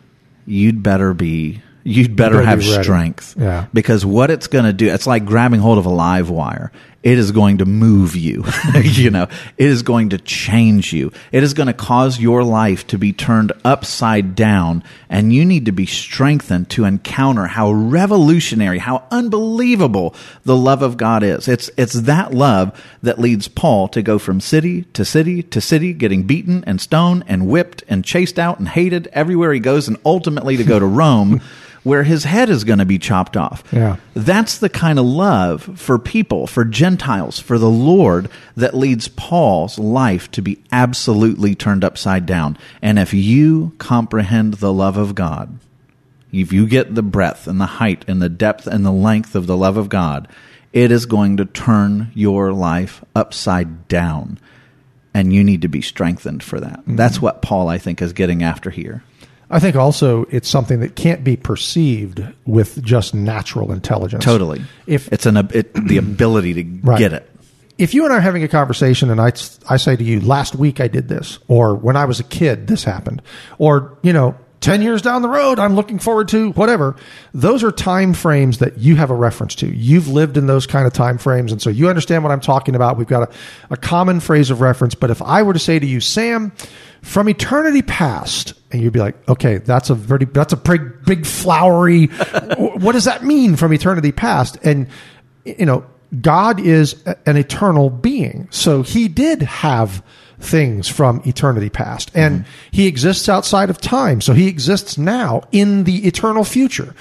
you'd 0.46 0.84
better 0.84 1.14
be 1.14 1.62
you'd 1.84 2.16
better, 2.16 2.36
better 2.36 2.46
have 2.46 2.64
strength. 2.64 3.36
Yeah. 3.38 3.68
Because 3.74 4.06
what 4.06 4.32
it's 4.32 4.48
going 4.48 4.66
to 4.66 4.74
do, 4.74 4.90
it's 4.90 5.08
like 5.08 5.26
grabbing 5.26 5.62
hold 5.62 5.78
of 5.78 5.86
a 5.86 5.90
live 5.90 6.30
wire 6.30 6.74
it 7.02 7.18
is 7.18 7.32
going 7.32 7.60
to 7.60 7.66
move 7.66 8.16
you. 8.16 8.44
you 8.76 9.10
know, 9.10 9.24
it 9.58 9.68
is 9.68 9.84
going 9.84 10.10
to 10.10 10.18
change 10.18 10.92
you. 10.92 11.12
It 11.32 11.44
is 11.44 11.54
going 11.54 11.68
to 11.68 11.74
cause 11.74 12.20
your 12.20 12.44
life 12.44 12.86
to 12.88 12.98
be 12.98 13.14
turned 13.14 13.54
upside 13.64 14.36
down 14.36 14.84
and 15.10 15.34
you 15.34 15.46
need 15.46 15.66
to 15.66 15.72
be 15.72 15.86
strengthened 15.86 16.70
to 16.72 16.84
encounter 16.84 17.48
how 17.48 17.72
revolutionary, 17.72 18.80
how 18.80 19.04
unbelievable 19.12 20.14
the 20.44 20.58
love 20.58 20.82
of 20.82 20.98
God 20.98 21.24
is. 21.24 21.48
It's, 21.48 21.70
it's 21.78 21.94
that 21.94 22.34
love 22.34 22.80
that 23.02 23.20
leads 23.20 23.48
Paul 23.48 23.88
to 23.90 24.02
go 24.02 24.20
from 24.20 24.42
city 24.42 24.84
to 24.94 25.06
city 25.06 25.42
to 25.44 25.62
city, 25.62 25.94
getting 25.94 26.24
beaten 26.24 26.64
and 26.66 26.82
stoned 26.82 27.24
and 27.28 27.48
whipped 27.48 27.84
and 27.88 28.04
chased 28.04 28.38
out 28.38 28.60
and 28.60 28.68
hated 28.68 29.08
everywhere 29.14 29.54
he 29.54 29.60
goes 29.60 29.88
and 29.88 29.98
ultimately 30.06 30.58
to 30.58 30.64
go 30.66 30.80
to 30.80 30.86
Rome 30.86 31.42
where 31.90 32.04
his 32.04 32.24
head 32.24 32.50
is 32.50 32.64
going 32.64 32.80
to 32.80 32.86
be 32.86 33.00
chopped 33.00 33.36
off. 33.36 33.64
Yeah. 33.72 33.96
That's 34.14 34.60
the 34.60 34.70
kind 34.70 35.00
of 35.00 35.06
love 35.06 35.80
for 35.80 35.98
people, 35.98 36.46
for 36.46 36.64
Gentiles, 36.64 37.40
for 37.40 37.58
the 37.58 37.70
Lord 37.70 38.30
that 38.56 38.76
leads 38.76 39.08
Paul's 39.08 39.80
life 39.80 40.30
to 40.32 40.42
be 40.44 40.62
absolutely 40.72 41.56
turned 41.56 41.84
upside 41.84 42.28
down. 42.28 42.58
And 42.82 43.00
if 43.00 43.14
you 43.14 43.74
comprehend 43.80 44.56
the 44.56 44.72
love 44.72 44.98
of 44.98 45.16
God, 45.16 45.58
if 46.32 46.54
you 46.54 46.68
get 46.68 46.94
the 46.94 47.02
breadth 47.02 47.48
and 47.48 47.60
the 47.60 47.66
height 47.66 48.06
and 48.08 48.22
the 48.22 48.30
depth 48.30 48.68
and 48.68 48.86
the 48.86 48.92
length 48.92 49.34
of 49.34 49.48
the 49.48 49.58
love 49.58 49.76
of 49.76 49.90
God, 49.90 50.28
it 50.72 50.92
is 50.92 51.08
going 51.08 51.38
to 51.38 51.46
turn 51.46 52.12
your 52.14 52.54
life 52.54 53.04
upside 53.16 53.88
down. 53.88 54.38
And 55.12 55.34
you 55.34 55.44
need 55.44 55.64
to 55.64 55.68
be 55.68 55.82
strengthened 55.82 56.44
for 56.44 56.60
that. 56.60 56.82
Mm-hmm. 56.82 56.98
That's 56.98 57.20
what 57.20 57.42
Paul, 57.42 57.68
I 57.68 57.80
think, 57.80 58.00
is 58.00 58.14
getting 58.14 58.44
after 58.44 58.70
here. 58.70 59.04
I 59.50 59.60
think 59.60 59.76
also 59.76 60.26
it's 60.26 60.48
something 60.48 60.80
that 60.82 60.96
can't 60.96 61.24
be 61.24 61.36
perceived 61.36 62.24
with 62.46 62.84
just 62.84 63.14
natural 63.14 63.72
intelligence. 63.72 64.24
Totally. 64.24 64.62
If 64.86 65.12
it's 65.12 65.26
an 65.26 65.38
it, 65.38 65.74
the 65.74 65.98
ability 65.98 66.54
to 66.56 66.88
right. 66.88 67.00
get 67.00 67.14
it. 67.14 67.30
If 67.78 67.94
you 67.94 68.04
and 68.04 68.14
I 68.14 68.18
are 68.18 68.22
having 68.22 68.44
a 68.44 68.48
conversation 68.48 69.10
and 69.10 69.22
I, 69.22 69.32
I 69.70 69.78
say 69.78 69.96
to 69.96 70.04
you, 70.04 70.20
last 70.20 70.54
week 70.54 70.82
I 70.82 70.88
did 70.90 71.08
this, 71.08 71.40
or 71.48 71.76
when 71.76 71.96
I 71.96 72.06
was 72.06 72.20
a 72.20 72.26
kid, 72.26 72.68
this 72.68 72.84
happened, 72.84 73.22
or, 73.58 73.98
you 74.04 74.12
know, 74.12 74.36
10 74.62 74.82
years 74.82 75.02
down 75.02 75.22
the 75.22 75.30
road, 75.30 75.58
I'm 75.58 75.76
looking 75.76 76.00
forward 76.00 76.28
to 76.30 76.52
whatever. 76.52 76.96
Those 77.34 77.64
are 77.64 77.72
time 77.72 78.14
frames 78.14 78.58
that 78.58 78.78
you 78.78 78.98
have 78.98 79.10
a 79.10 79.16
reference 79.16 79.56
to. 79.56 79.68
You've 79.68 80.10
lived 80.10 80.36
in 80.36 80.48
those 80.48 80.68
kind 80.68 80.86
of 80.86 80.92
time 80.92 81.18
frames. 81.18 81.52
And 81.52 81.62
so 81.62 81.70
you 81.70 81.88
understand 81.88 82.24
what 82.24 82.32
I'm 82.32 82.42
talking 82.42 82.76
about. 82.76 82.98
We've 82.98 83.08
got 83.08 83.32
a, 83.32 83.36
a 83.70 83.78
common 83.78 84.20
phrase 84.20 84.50
of 84.50 84.60
reference. 84.60 84.96
But 84.96 85.12
if 85.12 85.22
I 85.22 85.44
were 85.44 85.54
to 85.54 85.60
say 85.60 85.80
to 85.80 85.86
you, 85.86 86.02
Sam, 86.02 86.52
from 87.02 87.30
eternity 87.30 87.82
past, 87.82 88.54
and 88.72 88.82
you'd 88.82 88.94
be 88.94 89.00
like, 89.00 89.28
okay, 89.30 89.58
that's 89.58 89.90
a 89.90 89.96
very, 89.96 90.26
that's 90.26 90.54
a 90.54 90.58
big, 90.58 91.06
big 91.06 91.26
flowery, 91.26 92.06
what 92.58 92.92
does 92.92 93.06
that 93.06 93.24
mean 93.24 93.56
from 93.56 93.74
eternity 93.74 94.12
past? 94.12 94.58
And, 94.64 94.88
you 95.46 95.66
know, 95.66 95.86
God 96.22 96.60
is 96.60 97.02
an 97.26 97.38
eternal 97.38 97.90
being. 97.90 98.48
So 98.52 98.82
he 98.82 99.08
did 99.08 99.44
have 99.44 100.04
things 100.40 100.88
from 100.88 101.22
eternity 101.26 101.70
past 101.70 102.12
and 102.16 102.42
mm-hmm. 102.42 102.50
he 102.72 102.88
exists 102.88 103.28
outside 103.28 103.70
of 103.70 103.80
time. 103.80 104.22
So 104.22 104.34
he 104.34 104.48
exists 104.48 104.98
now 104.98 105.44
in 105.52 105.84
the 105.84 106.08
eternal 106.08 106.44
future. 106.44 106.96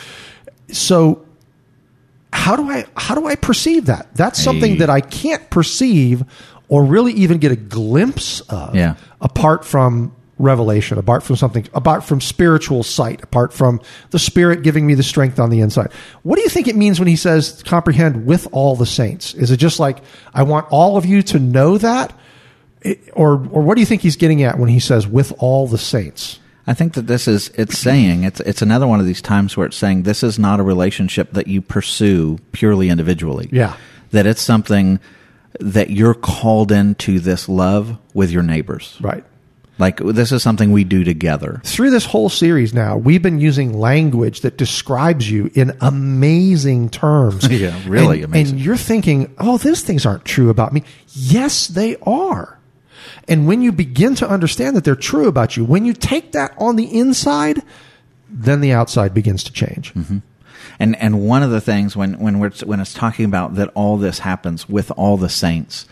So 0.72 1.24
how 2.32 2.56
do 2.56 2.70
I, 2.70 2.84
how 2.96 3.14
do 3.14 3.26
I 3.26 3.36
perceive 3.36 3.86
that? 3.86 4.14
That's 4.14 4.42
something 4.42 4.72
hey. 4.72 4.78
that 4.78 4.90
I 4.90 5.00
can't 5.00 5.48
perceive 5.50 6.24
or 6.68 6.84
really 6.84 7.12
even 7.12 7.38
get 7.38 7.52
a 7.52 7.56
glimpse 7.56 8.40
of 8.42 8.74
yeah. 8.74 8.96
apart 9.20 9.64
from 9.64 10.14
revelation, 10.38 10.98
apart 10.98 11.22
from 11.22 11.36
something, 11.36 11.66
apart 11.74 12.04
from 12.04 12.20
spiritual 12.20 12.82
sight, 12.82 13.22
apart 13.22 13.52
from 13.52 13.80
the 14.10 14.18
Spirit 14.18 14.62
giving 14.62 14.86
me 14.86 14.94
the 14.94 15.02
strength 15.02 15.38
on 15.38 15.50
the 15.50 15.60
inside. 15.60 15.92
What 16.22 16.36
do 16.36 16.42
you 16.42 16.48
think 16.48 16.68
it 16.68 16.76
means 16.76 16.98
when 16.98 17.08
he 17.08 17.16
says 17.16 17.62
comprehend 17.64 18.26
with 18.26 18.46
all 18.52 18.76
the 18.76 18.86
saints? 18.86 19.34
Is 19.34 19.50
it 19.50 19.56
just 19.56 19.80
like, 19.80 19.98
I 20.32 20.44
want 20.44 20.66
all 20.70 20.96
of 20.96 21.04
you 21.04 21.22
to 21.24 21.38
know 21.38 21.78
that? 21.78 22.16
It, 22.82 23.00
or, 23.12 23.32
or 23.32 23.62
what 23.62 23.74
do 23.74 23.80
you 23.80 23.86
think 23.86 24.02
he's 24.02 24.16
getting 24.16 24.42
at 24.44 24.58
when 24.58 24.68
he 24.68 24.78
says 24.78 25.06
with 25.06 25.32
all 25.38 25.66
the 25.66 25.78
saints? 25.78 26.38
I 26.66 26.74
think 26.74 26.94
that 26.94 27.06
this 27.06 27.26
is 27.26 27.48
it's 27.54 27.78
saying 27.78 28.24
it's 28.24 28.40
it's 28.40 28.60
another 28.60 28.86
one 28.86 29.00
of 29.00 29.06
these 29.06 29.22
times 29.22 29.56
where 29.56 29.66
it's 29.66 29.76
saying 29.76 30.02
this 30.02 30.22
is 30.22 30.38
not 30.38 30.60
a 30.60 30.62
relationship 30.62 31.32
that 31.32 31.46
you 31.46 31.62
pursue 31.62 32.38
purely 32.52 32.90
individually. 32.90 33.48
Yeah. 33.50 33.74
That 34.10 34.26
it's 34.26 34.42
something 34.42 35.00
that 35.60 35.90
you're 35.90 36.14
called 36.14 36.72
into 36.72 37.20
this 37.20 37.48
love 37.48 37.98
with 38.14 38.30
your 38.30 38.42
neighbors. 38.42 38.96
Right. 39.00 39.24
Like 39.78 39.98
this 39.98 40.32
is 40.32 40.42
something 40.42 40.72
we 40.72 40.82
do 40.84 41.04
together. 41.04 41.60
Through 41.64 41.90
this 41.90 42.04
whole 42.04 42.28
series 42.28 42.74
now, 42.74 42.96
we've 42.96 43.22
been 43.22 43.38
using 43.38 43.78
language 43.78 44.40
that 44.40 44.56
describes 44.56 45.30
you 45.30 45.50
in 45.54 45.76
amazing 45.80 46.90
terms. 46.90 47.48
yeah, 47.50 47.80
really 47.86 48.22
and, 48.22 48.32
amazing. 48.32 48.56
And 48.56 48.64
you're 48.64 48.76
thinking, 48.76 49.32
"Oh, 49.38 49.56
these 49.56 49.82
things 49.82 50.04
aren't 50.04 50.24
true 50.24 50.50
about 50.50 50.72
me." 50.72 50.82
Yes, 51.12 51.68
they 51.68 51.96
are. 52.02 52.58
And 53.28 53.46
when 53.46 53.62
you 53.62 53.70
begin 53.70 54.16
to 54.16 54.28
understand 54.28 54.76
that 54.76 54.84
they're 54.84 54.96
true 54.96 55.28
about 55.28 55.56
you, 55.56 55.64
when 55.64 55.84
you 55.84 55.92
take 55.92 56.32
that 56.32 56.54
on 56.58 56.76
the 56.76 56.98
inside, 56.98 57.62
then 58.28 58.60
the 58.60 58.72
outside 58.72 59.14
begins 59.14 59.44
to 59.44 59.52
change. 59.52 59.94
Mm-hmm. 59.94 60.18
And 60.78 60.96
and 60.96 61.26
one 61.26 61.42
of 61.42 61.50
the 61.50 61.60
things 61.60 61.96
when 61.96 62.18
when 62.18 62.38
we're 62.38 62.52
when 62.64 62.80
it's 62.80 62.94
talking 62.94 63.24
about 63.24 63.54
that 63.56 63.70
all 63.74 63.96
this 63.96 64.20
happens 64.20 64.68
with 64.68 64.90
all 64.92 65.16
the 65.16 65.28
saints, 65.28 65.86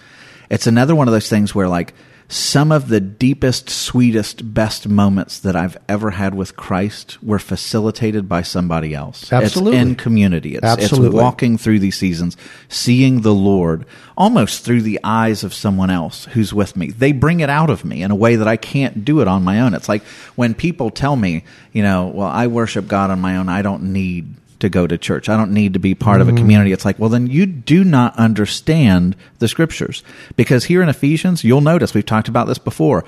it's 0.51 0.67
another 0.67 0.95
one 0.95 1.09
of 1.09 1.13
those 1.13 1.29
things 1.29 1.55
where 1.55 1.69
like 1.69 1.95
some 2.29 2.73
of 2.73 2.89
the 2.89 3.01
deepest, 3.01 3.71
sweetest, 3.71 4.53
best 4.53 4.89
moments 4.89 5.39
that 5.39 5.55
I've 5.55 5.77
ever 5.89 6.11
had 6.11 6.35
with 6.35 6.57
Christ 6.57 7.23
were 7.23 7.39
facilitated 7.39 8.29
by 8.29 8.43
somebody 8.43 8.95
else. 8.95 9.33
Absolutely. 9.33 9.79
It's 9.79 9.89
in 9.89 9.95
community. 9.95 10.57
It's, 10.57 10.65
Absolutely. 10.65 11.09
it's 11.09 11.15
walking 11.15 11.57
through 11.57 11.79
these 11.79 11.97
seasons, 11.97 12.37
seeing 12.69 13.21
the 13.21 13.35
Lord 13.35 13.87
almost 14.17 14.65
through 14.65 14.83
the 14.83 14.99
eyes 15.05 15.45
of 15.45 15.55
someone 15.55 15.91
else 15.91 16.25
who's 16.27 16.53
with 16.53 16.77
me. 16.77 16.91
They 16.91 17.13
bring 17.13 17.41
it 17.41 17.51
out 17.51 17.71
of 17.71 17.85
me 17.85 18.03
in 18.03 18.11
a 18.11 18.17
way 18.17 18.37
that 18.37 18.49
I 18.49 18.57
can't 18.57 19.05
do 19.05 19.21
it 19.21 19.29
on 19.29 19.45
my 19.45 19.61
own. 19.61 19.75
It's 19.75 19.89
like 19.89 20.03
when 20.35 20.55
people 20.55 20.91
tell 20.91 21.15
me, 21.15 21.45
you 21.73 21.83
know, 21.83 22.09
well, 22.09 22.29
I 22.29 22.49
worship 22.49 22.89
God 22.89 23.11
on 23.11 23.21
my 23.21 23.37
own. 23.37 23.49
I 23.49 23.63
don't 23.63 23.93
need 23.93 24.35
to 24.67 24.71
go 24.71 24.87
to 24.87 24.99
church. 24.99 25.29
I 25.29 25.37
don't 25.37 25.53
need 25.53 25.73
to 25.73 25.79
be 25.79 25.95
part 25.95 26.21
of 26.21 26.29
a 26.29 26.33
mm. 26.33 26.37
community. 26.37 26.73
It's 26.73 26.85
like, 26.85 26.99
well, 26.99 27.11
then 27.11 27.27
you 27.27 27.47
do 27.47 27.85
not 27.85 28.17
understand 28.19 29.17
the 29.39 29.49
scriptures. 29.49 30.03
Because 30.37 30.65
here 30.65 30.83
in 30.83 30.89
Ephesians, 30.89 31.45
you'll 31.45 31.61
notice, 31.61 31.95
we've 31.95 32.05
talked 32.05 32.29
about 32.29 32.47
this 32.47 32.59
before, 32.59 33.05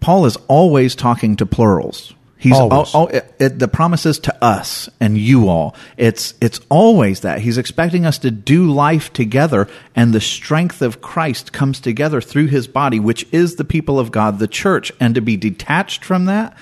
Paul 0.00 0.26
is 0.26 0.36
always 0.48 0.94
talking 0.94 1.36
to 1.36 1.46
plurals. 1.46 2.14
He's 2.40 2.54
all, 2.54 2.72
all, 2.94 3.08
it, 3.08 3.34
it, 3.38 3.58
the 3.58 3.68
promises 3.68 4.18
to 4.20 4.44
us 4.44 4.88
and 4.98 5.18
you 5.18 5.50
all. 5.50 5.76
It's 5.98 6.32
it's 6.40 6.58
always 6.70 7.20
that 7.20 7.40
he's 7.40 7.58
expecting 7.58 8.06
us 8.06 8.16
to 8.20 8.30
do 8.30 8.72
life 8.72 9.12
together, 9.12 9.68
and 9.94 10.14
the 10.14 10.22
strength 10.22 10.80
of 10.80 11.02
Christ 11.02 11.52
comes 11.52 11.80
together 11.80 12.22
through 12.22 12.46
His 12.46 12.66
body, 12.66 12.98
which 12.98 13.26
is 13.30 13.56
the 13.56 13.64
people 13.64 13.98
of 13.98 14.10
God, 14.10 14.38
the 14.38 14.48
church. 14.48 14.90
And 14.98 15.14
to 15.16 15.20
be 15.20 15.36
detached 15.36 16.02
from 16.02 16.24
that 16.24 16.56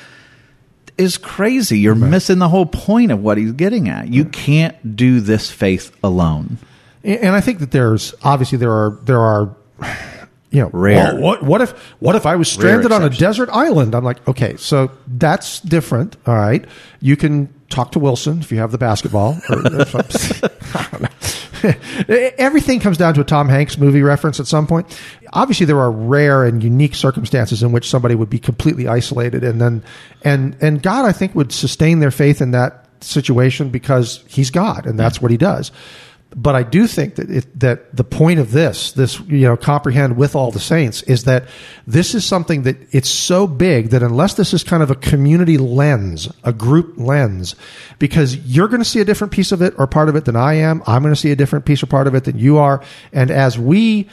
is 0.99 1.17
crazy. 1.17 1.79
You're 1.79 1.95
missing 1.95 2.39
the 2.39 2.49
whole 2.49 2.67
point 2.67 3.11
of 3.13 3.23
what 3.23 3.39
he's 3.39 3.53
getting 3.53 3.89
at. 3.89 4.09
You 4.09 4.25
can't 4.25 4.97
do 4.97 5.21
this 5.21 5.51
faith 5.51 5.97
alone. 6.03 6.59
And 7.05 7.35
I 7.35 7.41
think 7.41 7.61
that 7.61 7.71
there's 7.71 8.15
obviously 8.23 8.59
there 8.59 8.73
are 8.73 8.99
there 9.05 9.21
are 9.21 9.55
you 10.51 10.61
know 10.63 10.71
Rare. 10.73 11.15
well, 11.15 11.21
what 11.23 11.43
what 11.43 11.61
if 11.63 11.71
what 12.01 12.17
if 12.17 12.27
I 12.27 12.37
was 12.37 12.51
stranded 12.51 12.93
on 12.93 13.03
a 13.05 13.11
desert 13.11 13.49
island? 13.53 13.95
I'm 13.95 14.05
like, 14.05 14.27
okay, 14.29 14.57
so 14.57 14.91
that's 15.07 15.61
different. 15.61 16.17
All 16.27 16.35
right, 16.35 16.65
you 17.01 17.17
can 17.17 17.53
talk 17.71 17.93
to 17.93 17.99
Wilson 17.99 18.41
if 18.41 18.51
you 18.51 18.59
have 18.59 18.73
the 18.73 18.79
basketball. 18.79 19.39
Or, 19.49 19.61
if 19.81 19.95
I'm- 19.95 20.51
I 20.75 20.89
don't 20.91 21.03
know. 21.03 21.09
Everything 22.39 22.81
comes 22.81 22.97
down 22.99 23.15
to 23.15 23.21
a 23.21 23.25
Tom 23.25 23.49
Hanks 23.49 23.79
movie 23.79 24.03
reference 24.03 24.39
at 24.41 24.47
some 24.47 24.67
point. 24.67 24.87
Obviously, 25.33 25.67
there 25.67 25.79
are 25.79 25.91
rare 25.91 26.45
and 26.45 26.63
unique 26.63 26.95
circumstances 26.95 27.63
in 27.63 27.73
which 27.73 27.89
somebody 27.89 28.15
would 28.15 28.31
be 28.31 28.39
completely 28.39 28.89
isolated, 28.89 29.45
and 29.45 29.61
then 29.61 29.83
and 30.23 30.57
and 30.61 30.83
God, 30.83 31.05
I 31.05 31.13
think, 31.13 31.35
would 31.35 31.53
sustain 31.53 32.01
their 32.01 32.11
faith 32.11 32.41
in 32.41 32.53
that 32.53 32.87
situation 33.01 33.71
because 33.71 34.25
He's 34.27 34.51
God, 34.51 34.87
and 34.87 34.99
that's 34.99 35.21
what 35.21 35.31
He 35.31 35.37
does. 35.37 35.71
But 36.37 36.55
I 36.55 36.63
do 36.63 36.87
think 36.87 37.15
that 37.15 37.31
it, 37.31 37.61
that 37.61 37.97
the 37.97 38.05
point 38.05 38.39
of 38.39 38.53
this, 38.53 38.93
this 38.93 39.19
you 39.21 39.47
know, 39.47 39.57
comprehend 39.57 40.19
with 40.19 40.37
all 40.37 40.51
the 40.51 40.61
saints, 40.61 41.03
is 41.05 41.25
that 41.25 41.49
this 41.87 42.15
is 42.15 42.23
something 42.23 42.65
that 42.65 42.77
it's 42.95 43.09
so 43.09 43.47
big 43.47 43.91
that 43.91 44.03
unless 44.03 44.35
this 44.35 44.53
is 44.53 44.63
kind 44.63 44.83
of 44.83 44.91
a 44.91 44.95
community 44.95 45.57
lens, 45.57 46.29
a 46.45 46.53
group 46.53 46.95
lens, 46.99 47.57
because 47.99 48.37
you're 48.37 48.69
going 48.69 48.83
to 48.83 48.85
see 48.85 49.01
a 49.01 49.07
different 49.07 49.33
piece 49.33 49.53
of 49.53 49.63
it 49.63 49.73
or 49.79 49.87
part 49.87 50.11
of 50.11 50.17
it 50.17 50.27
than 50.27 50.37
I 50.37 50.55
am, 50.55 50.83
I'm 50.87 51.03
going 51.03 51.15
to 51.15 51.21
see 51.21 51.33
a 51.33 51.37
different 51.37 51.65
piece 51.65 51.83
or 51.83 51.87
part 51.87 52.07
of 52.07 52.15
it 52.15 52.25
than 52.25 52.39
you 52.39 52.59
are, 52.59 52.83
and 53.11 53.31
as 53.31 53.59
we 53.59 54.07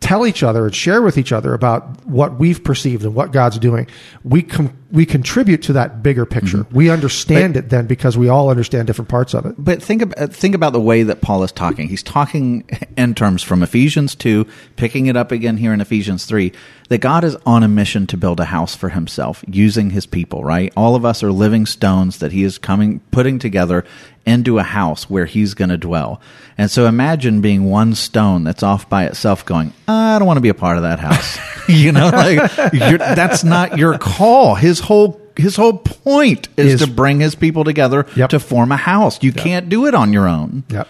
tell 0.00 0.26
each 0.26 0.42
other 0.42 0.66
and 0.66 0.74
share 0.74 1.02
with 1.02 1.18
each 1.18 1.32
other 1.32 1.54
about 1.54 2.04
what 2.06 2.38
we've 2.38 2.62
perceived 2.62 3.04
and 3.04 3.14
what 3.14 3.32
God's 3.32 3.58
doing, 3.58 3.86
we 4.24 4.42
com- 4.42 4.76
we 4.90 5.04
contribute 5.04 5.62
to 5.64 5.74
that 5.74 6.02
bigger 6.02 6.24
picture. 6.24 6.58
Mm-hmm. 6.58 6.74
We 6.74 6.90
understand 6.90 7.56
it 7.58 7.68
then 7.68 7.86
because 7.86 8.16
we 8.16 8.28
all 8.28 8.48
understand 8.48 8.86
different 8.86 9.10
parts 9.10 9.34
of 9.34 9.44
it. 9.44 9.54
But 9.58 9.82
think 9.82 10.00
about 10.00 10.32
think 10.32 10.54
about 10.54 10.72
the 10.72 10.80
way 10.80 11.02
that 11.02 11.20
Paul 11.20 11.42
is 11.42 11.52
talking. 11.52 11.88
He's 11.88 12.02
talking 12.02 12.68
in 12.96 13.14
terms 13.14 13.42
from 13.42 13.62
Ephesians 13.62 14.14
two, 14.14 14.46
picking 14.76 15.06
it 15.06 15.16
up 15.16 15.30
again 15.30 15.58
here 15.58 15.72
in 15.72 15.80
Ephesians 15.80 16.24
three. 16.24 16.52
That 16.88 17.02
God 17.02 17.22
is 17.22 17.36
on 17.44 17.62
a 17.62 17.68
mission 17.68 18.06
to 18.06 18.16
build 18.16 18.40
a 18.40 18.46
house 18.46 18.74
for 18.74 18.88
Himself, 18.88 19.44
using 19.46 19.90
His 19.90 20.06
people. 20.06 20.42
Right? 20.42 20.72
All 20.74 20.96
of 20.96 21.04
us 21.04 21.22
are 21.22 21.32
living 21.32 21.66
stones 21.66 22.18
that 22.20 22.32
He 22.32 22.44
is 22.44 22.56
coming, 22.56 23.00
putting 23.10 23.38
together 23.38 23.84
into 24.24 24.58
a 24.58 24.62
house 24.62 25.08
where 25.10 25.26
He's 25.26 25.52
going 25.52 25.68
to 25.68 25.76
dwell. 25.76 26.20
And 26.56 26.70
so 26.70 26.86
imagine 26.86 27.42
being 27.42 27.64
one 27.64 27.94
stone 27.94 28.44
that's 28.44 28.62
off 28.62 28.88
by 28.88 29.04
itself, 29.04 29.44
going, 29.44 29.74
"I 29.86 30.18
don't 30.18 30.26
want 30.26 30.38
to 30.38 30.42
be 30.42 30.48
a 30.48 30.54
part 30.54 30.78
of 30.78 30.84
that 30.84 30.98
house." 30.98 31.38
you 31.68 31.92
know, 31.92 32.08
like 32.08 32.72
you're, 32.72 32.98
that's 32.98 33.44
not 33.44 33.76
your 33.76 33.98
call. 33.98 34.54
His 34.54 34.77
whole 34.80 35.20
his 35.36 35.54
whole 35.56 35.78
point 35.78 36.48
is, 36.56 36.74
Is- 36.74 36.80
to 36.80 36.92
bring 36.92 37.20
his 37.20 37.34
people 37.36 37.62
together 37.64 38.06
Yep. 38.16 38.30
to 38.30 38.40
form 38.40 38.72
a 38.72 38.76
house. 38.76 39.22
You 39.22 39.32
can't 39.32 39.68
do 39.68 39.86
it 39.86 39.94
on 39.94 40.12
your 40.12 40.26
own. 40.28 40.64
Yep. 40.68 40.88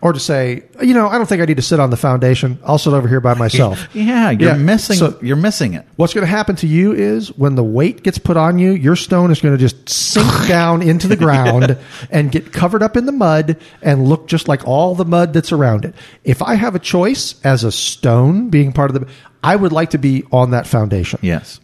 Or 0.00 0.12
to 0.12 0.20
say, 0.20 0.62
you 0.80 0.94
know, 0.94 1.08
I 1.08 1.18
don't 1.18 1.28
think 1.28 1.42
I 1.42 1.44
need 1.46 1.56
to 1.56 1.62
sit 1.62 1.80
on 1.80 1.90
the 1.90 1.96
foundation. 1.96 2.60
I'll 2.64 2.78
sit 2.78 2.92
over 2.92 3.08
here 3.08 3.18
by 3.20 3.34
myself. 3.34 3.88
Yeah, 3.94 4.30
you're 4.30 4.50
Yeah, 4.52 4.56
missing. 4.56 4.96
so- 4.96 5.18
you're 5.20 5.34
missing 5.34 5.74
it. 5.74 5.84
What's 5.96 6.14
going 6.14 6.24
to 6.24 6.30
happen 6.30 6.54
to 6.56 6.68
you 6.68 6.92
is 6.92 7.36
when 7.36 7.56
the 7.56 7.64
weight 7.64 8.04
gets 8.04 8.16
put 8.18 8.36
on 8.36 8.60
you, 8.60 8.70
your 8.70 8.94
stone 8.94 9.32
is 9.32 9.40
going 9.40 9.54
to 9.54 9.58
just 9.60 9.88
sink 9.88 10.30
down 10.46 10.80
into 10.82 11.08
the 11.08 11.16
ground 11.16 11.76
and 12.12 12.30
get 12.30 12.52
covered 12.52 12.84
up 12.84 12.96
in 12.96 13.06
the 13.06 13.10
mud 13.12 13.56
and 13.82 14.06
look 14.06 14.28
just 14.28 14.46
like 14.46 14.64
all 14.68 14.94
the 14.94 15.04
mud 15.04 15.32
that's 15.32 15.50
around 15.50 15.84
it. 15.84 15.96
If 16.22 16.40
I 16.40 16.54
have 16.54 16.76
a 16.76 16.78
choice 16.78 17.34
as 17.42 17.64
a 17.64 17.72
stone 17.72 18.50
being 18.50 18.72
part 18.72 18.94
of 18.94 19.00
the, 19.00 19.08
I 19.42 19.56
would 19.56 19.72
like 19.72 19.90
to 19.90 19.98
be 19.98 20.22
on 20.30 20.52
that 20.52 20.68
foundation. 20.68 21.18
Yes. 21.22 21.58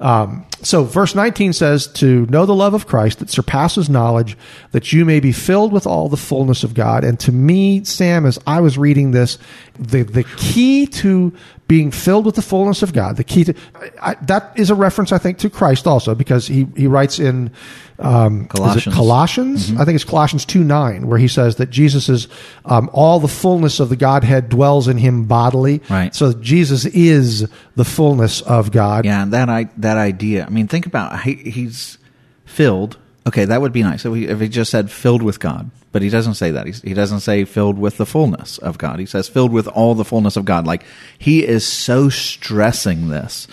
Um, 0.00 0.46
so 0.62 0.84
verse 0.84 1.14
19 1.14 1.52
says 1.52 1.86
to 1.94 2.26
know 2.26 2.46
the 2.46 2.54
love 2.54 2.74
of 2.74 2.86
Christ 2.86 3.18
that 3.18 3.30
surpasses 3.30 3.88
knowledge 3.88 4.36
that 4.72 4.92
you 4.92 5.04
may 5.04 5.20
be 5.20 5.32
filled 5.32 5.72
with 5.72 5.86
all 5.86 6.08
the 6.08 6.16
fullness 6.16 6.64
of 6.64 6.74
God. 6.74 7.04
And 7.04 7.18
to 7.20 7.32
me, 7.32 7.84
Sam, 7.84 8.26
as 8.26 8.38
I 8.46 8.60
was 8.60 8.78
reading 8.78 9.10
this, 9.10 9.38
the, 9.78 10.02
the 10.02 10.24
key 10.36 10.86
to 10.86 11.32
being 11.68 11.90
filled 11.90 12.26
with 12.26 12.34
the 12.34 12.42
fullness 12.42 12.82
of 12.82 12.92
God, 12.92 13.16
the 13.16 13.24
key 13.24 13.44
to, 13.44 13.54
I, 14.00 14.14
that 14.22 14.52
is 14.56 14.70
a 14.70 14.74
reference, 14.74 15.12
I 15.12 15.18
think, 15.18 15.38
to 15.38 15.50
Christ 15.50 15.86
also, 15.86 16.14
because 16.14 16.46
he, 16.46 16.66
he 16.76 16.86
writes 16.86 17.18
in, 17.18 17.52
um, 17.98 18.46
Colossians. 18.46 18.94
Colossians? 18.94 19.72
I 19.72 19.84
think 19.84 19.96
it's 19.96 20.04
Colossians 20.04 20.44
2 20.44 20.62
9, 20.62 21.06
where 21.06 21.18
he 21.18 21.28
says 21.28 21.56
that 21.56 21.70
Jesus 21.70 22.08
is, 22.08 22.28
um, 22.64 22.88
all 22.92 23.18
the 23.18 23.28
fullness 23.28 23.80
of 23.80 23.88
the 23.88 23.96
Godhead 23.96 24.48
dwells 24.48 24.88
in 24.88 24.98
him 24.98 25.24
bodily. 25.24 25.82
Right. 25.90 26.14
So 26.14 26.32
Jesus 26.32 26.84
is 26.84 27.48
the 27.74 27.84
fullness 27.84 28.40
of 28.42 28.70
God. 28.70 29.04
Yeah, 29.04 29.22
and 29.22 29.32
that 29.32 29.48
I 29.48 29.64
that 29.78 29.96
idea. 29.96 30.46
I 30.46 30.50
mean, 30.50 30.68
think 30.68 30.86
about 30.86 31.22
he, 31.22 31.34
he's 31.34 31.98
filled. 32.44 32.98
Okay, 33.26 33.44
that 33.44 33.60
would 33.60 33.72
be 33.72 33.82
nice 33.82 34.04
if 34.04 34.14
he, 34.14 34.26
if 34.26 34.40
he 34.40 34.48
just 34.48 34.70
said 34.70 34.90
filled 34.90 35.22
with 35.22 35.38
God, 35.38 35.70
but 35.92 36.00
he 36.00 36.08
doesn't 36.08 36.34
say 36.34 36.52
that. 36.52 36.66
He's, 36.66 36.80
he 36.80 36.94
doesn't 36.94 37.20
say 37.20 37.44
filled 37.44 37.78
with 37.78 37.98
the 37.98 38.06
fullness 38.06 38.58
of 38.58 38.78
God. 38.78 39.00
He 39.00 39.06
says 39.06 39.28
filled 39.28 39.52
with 39.52 39.66
all 39.68 39.94
the 39.94 40.04
fullness 40.04 40.36
of 40.36 40.44
God. 40.44 40.66
Like 40.66 40.84
he 41.18 41.44
is 41.44 41.66
so 41.66 42.08
stressing 42.08 43.08
this 43.08 43.48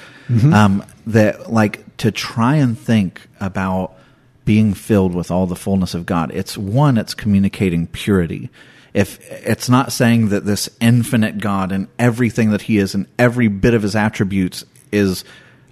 um, 0.53 0.85
that 1.07 1.51
like 1.51 1.97
to 1.97 2.11
try 2.11 2.55
and 2.55 2.77
think 2.77 3.27
about 3.39 3.95
being 4.45 4.73
filled 4.73 5.13
with 5.13 5.31
all 5.31 5.47
the 5.47 5.55
fullness 5.55 5.93
of 5.93 6.05
God. 6.05 6.31
It's 6.33 6.57
one, 6.57 6.97
it's 6.97 7.13
communicating 7.13 7.87
purity. 7.87 8.49
If 8.93 9.19
it's 9.29 9.67
not 9.67 9.91
saying 9.91 10.29
that 10.29 10.45
this 10.45 10.69
infinite 10.79 11.39
God 11.39 11.71
and 11.71 11.87
everything 11.99 12.51
that 12.51 12.61
He 12.63 12.77
is 12.77 12.95
and 12.95 13.07
every 13.19 13.49
bit 13.49 13.73
of 13.73 13.81
His 13.81 13.95
attributes 13.95 14.63
is, 14.91 15.25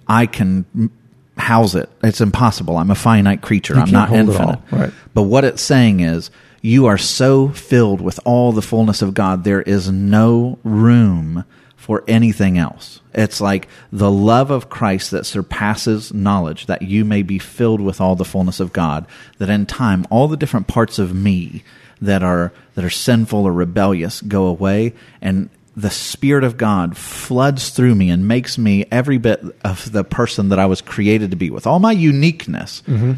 I 0.06 0.26
can 0.26 0.90
house 1.38 1.74
it. 1.74 1.88
It's 2.02 2.20
impossible. 2.20 2.76
I'm 2.76 2.90
a 2.90 2.94
finite 2.94 3.40
creature. 3.40 3.74
I'm 3.74 3.86
can't 3.86 3.92
not 3.92 4.12
infinite. 4.12 4.58
Right. 4.70 4.92
But 5.14 5.22
what 5.22 5.44
it's 5.44 5.62
saying 5.62 6.00
is, 6.00 6.30
you 6.60 6.86
are 6.86 6.98
so 6.98 7.48
filled 7.48 8.00
with 8.00 8.18
all 8.24 8.52
the 8.52 8.62
fullness 8.62 9.02
of 9.02 9.14
God, 9.14 9.44
there 9.44 9.62
is 9.62 9.90
no 9.90 10.58
room 10.64 11.44
for 11.84 12.02
anything 12.08 12.56
else. 12.56 13.02
It's 13.12 13.42
like 13.42 13.68
the 13.92 14.10
love 14.10 14.50
of 14.50 14.70
Christ 14.70 15.10
that 15.10 15.26
surpasses 15.26 16.14
knowledge, 16.14 16.64
that 16.64 16.80
you 16.80 17.04
may 17.04 17.20
be 17.20 17.38
filled 17.38 17.82
with 17.82 18.00
all 18.00 18.16
the 18.16 18.24
fullness 18.24 18.58
of 18.58 18.72
God, 18.72 19.06
that 19.36 19.50
in 19.50 19.66
time 19.66 20.06
all 20.08 20.26
the 20.26 20.38
different 20.38 20.66
parts 20.66 20.98
of 20.98 21.14
me 21.14 21.62
that 22.00 22.22
are 22.22 22.54
that 22.74 22.86
are 22.86 22.90
sinful 22.90 23.44
or 23.44 23.52
rebellious 23.52 24.22
go 24.22 24.46
away 24.46 24.94
and 25.20 25.50
the 25.76 25.90
spirit 25.90 26.42
of 26.42 26.56
God 26.56 26.96
floods 26.96 27.68
through 27.68 27.94
me 27.94 28.08
and 28.08 28.26
makes 28.26 28.56
me 28.56 28.86
every 28.90 29.18
bit 29.18 29.44
of 29.62 29.92
the 29.92 30.04
person 30.04 30.48
that 30.48 30.58
I 30.58 30.64
was 30.64 30.80
created 30.80 31.32
to 31.32 31.36
be 31.36 31.50
with 31.50 31.66
all 31.66 31.80
my 31.80 31.92
uniqueness. 31.92 32.82
Mm-hmm. 32.86 33.12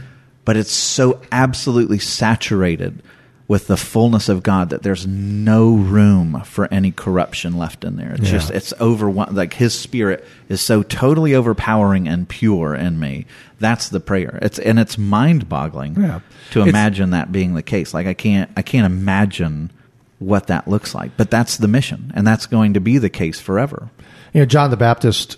But 0.44 0.56
it's 0.56 0.72
so 0.72 1.22
absolutely 1.30 2.00
saturated 2.00 3.00
with 3.48 3.68
the 3.68 3.76
fullness 3.76 4.28
of 4.28 4.42
God 4.42 4.70
that 4.70 4.82
there's 4.82 5.06
no 5.06 5.72
room 5.74 6.42
for 6.44 6.66
any 6.72 6.90
corruption 6.90 7.56
left 7.56 7.84
in 7.84 7.96
there. 7.96 8.12
It's 8.14 8.24
Yeah. 8.24 8.30
just 8.38 8.50
it's 8.50 8.72
over 8.80 9.10
like 9.10 9.54
his 9.54 9.72
spirit 9.72 10.26
is 10.48 10.60
so 10.60 10.82
totally 10.82 11.32
overpowering 11.34 12.08
and 12.08 12.28
pure 12.28 12.74
in 12.74 12.98
me. 12.98 13.24
That's 13.60 13.88
the 13.88 14.00
prayer. 14.00 14.40
It's 14.42 14.58
and 14.58 14.80
it's 14.80 14.98
mind-boggling 14.98 15.94
Yeah. 15.96 16.20
to 16.52 16.60
It's- 16.60 16.68
imagine 16.68 17.10
that 17.10 17.30
being 17.30 17.54
the 17.54 17.62
case. 17.62 17.94
Like 17.94 18.06
I 18.08 18.14
can't 18.14 18.50
I 18.56 18.62
can't 18.62 18.86
imagine 18.86 19.70
what 20.18 20.48
that 20.48 20.66
looks 20.66 20.92
like. 20.94 21.16
But 21.16 21.30
that's 21.30 21.56
the 21.56 21.68
mission 21.68 22.10
and 22.16 22.26
that's 22.26 22.46
going 22.46 22.74
to 22.74 22.80
be 22.80 22.98
the 22.98 23.10
case 23.10 23.38
forever. 23.38 23.90
You 24.34 24.40
know, 24.40 24.46
John 24.46 24.70
the 24.70 24.76
Baptist, 24.76 25.36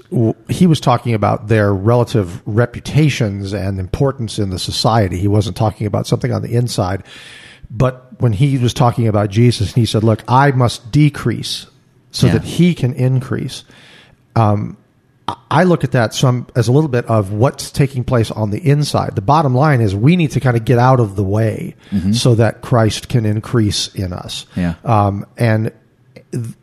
he 0.48 0.66
was 0.66 0.80
talking 0.80 1.12
about 1.14 1.48
their 1.48 1.72
relative 1.74 2.40
reputations 2.46 3.52
and 3.52 3.78
importance 3.78 4.38
in 4.38 4.50
the 4.50 4.58
society. 4.58 5.18
He 5.18 5.28
wasn't 5.28 5.56
talking 5.56 5.86
about 5.86 6.06
something 6.06 6.32
on 6.32 6.42
the 6.42 6.54
inside. 6.54 7.02
But 7.70 8.06
when 8.20 8.32
he 8.32 8.56
was 8.58 8.72
talking 8.74 9.06
about 9.08 9.30
Jesus, 9.30 9.74
he 9.74 9.84
said, 9.86 10.02
Look, 10.04 10.24
I 10.28 10.50
must 10.52 10.90
decrease 10.90 11.66
so 12.10 12.26
Yeah. 12.26 12.34
that 12.34 12.44
he 12.44 12.74
can 12.74 12.92
increase. 12.94 13.64
Um, 14.36 14.76
I 15.50 15.64
look 15.64 15.84
at 15.84 15.92
that 15.92 16.14
some 16.14 16.46
as 16.56 16.68
a 16.68 16.72
little 16.72 16.88
bit 16.88 17.04
of 17.04 17.32
what's 17.32 17.70
taking 17.70 18.02
place 18.02 18.30
on 18.30 18.48
the 18.50 18.66
inside. 18.66 19.14
The 19.14 19.20
bottom 19.20 19.54
line 19.54 19.82
is 19.82 19.94
we 19.94 20.16
need 20.16 20.30
to 20.30 20.40
kind 20.40 20.56
of 20.56 20.64
get 20.64 20.78
out 20.78 21.00
of 21.00 21.16
the 21.16 21.22
way 21.22 21.74
so 22.12 22.34
that 22.36 22.62
Christ 22.62 23.10
can 23.10 23.26
increase 23.26 23.94
in 23.94 24.14
us. 24.14 24.46
Yeah. 24.56 24.74
Um, 24.86 25.26
and 25.36 25.70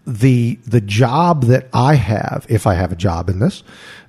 the 0.08 0.58
the 0.66 0.82
job 0.82 1.44
that 1.46 1.68
I 1.74 1.94
have, 1.96 2.46
if 2.50 2.66
I 2.66 2.74
have 2.74 2.92
a 2.92 2.96
job 2.96 3.30
in 3.30 3.38
this, 3.40 3.62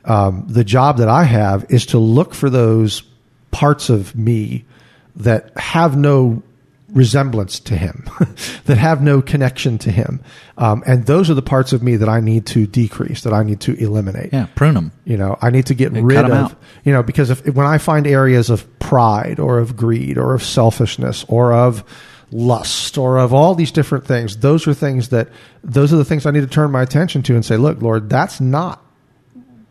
um, 0.06 0.44
the 0.48 0.64
job 0.64 0.98
that 0.98 1.08
I 1.08 1.24
have 1.24 1.66
is 1.68 1.84
to 1.86 1.98
look 1.98 2.32
for 2.34 2.48
those 2.48 3.02
parts 3.50 3.90
of 3.90 4.16
me 4.16 4.64
that 5.16 5.50
have 5.58 5.96
no 5.98 6.42
resemblance 6.90 7.58
to 7.60 7.76
him, 7.76 8.04
that 8.66 8.78
have 8.78 9.02
no 9.02 9.20
connection 9.20 9.78
to 9.78 9.90
him, 9.90 10.20
um, 10.58 10.82
and 10.86 11.06
those 11.06 11.28
are 11.28 11.34
the 11.34 11.42
parts 11.42 11.72
of 11.72 11.82
me 11.82 11.96
that 11.96 12.08
I 12.08 12.20
need 12.20 12.46
to 12.46 12.66
decrease, 12.66 13.22
that 13.22 13.32
I 13.32 13.42
need 13.42 13.60
to 13.62 13.74
eliminate. 13.74 14.32
Yeah, 14.32 14.46
prune 14.54 14.74
them. 14.74 14.92
You 15.04 15.16
know, 15.16 15.36
I 15.42 15.50
need 15.50 15.66
to 15.66 15.74
get 15.74 15.92
rid 15.92 16.18
of, 16.18 16.30
out. 16.30 16.54
you 16.84 16.92
know, 16.92 17.02
because 17.02 17.30
if 17.30 17.46
when 17.46 17.66
I 17.66 17.78
find 17.78 18.06
areas 18.06 18.50
of 18.50 18.78
pride 18.78 19.38
or 19.40 19.58
of 19.58 19.76
greed 19.76 20.18
or 20.18 20.34
of 20.34 20.42
selfishness 20.42 21.24
or 21.28 21.52
of 21.52 21.84
lust 22.30 22.98
or 22.98 23.18
of 23.18 23.32
all 23.32 23.54
these 23.54 23.72
different 23.72 24.06
things, 24.06 24.38
those 24.38 24.66
are 24.66 24.74
things 24.74 25.10
that, 25.10 25.28
those 25.62 25.92
are 25.92 25.96
the 25.96 26.04
things 26.04 26.26
I 26.26 26.30
need 26.30 26.40
to 26.40 26.46
turn 26.46 26.70
my 26.70 26.82
attention 26.82 27.22
to 27.24 27.34
and 27.34 27.44
say, 27.44 27.56
look, 27.56 27.82
Lord, 27.82 28.08
that's 28.10 28.40
not 28.40 28.85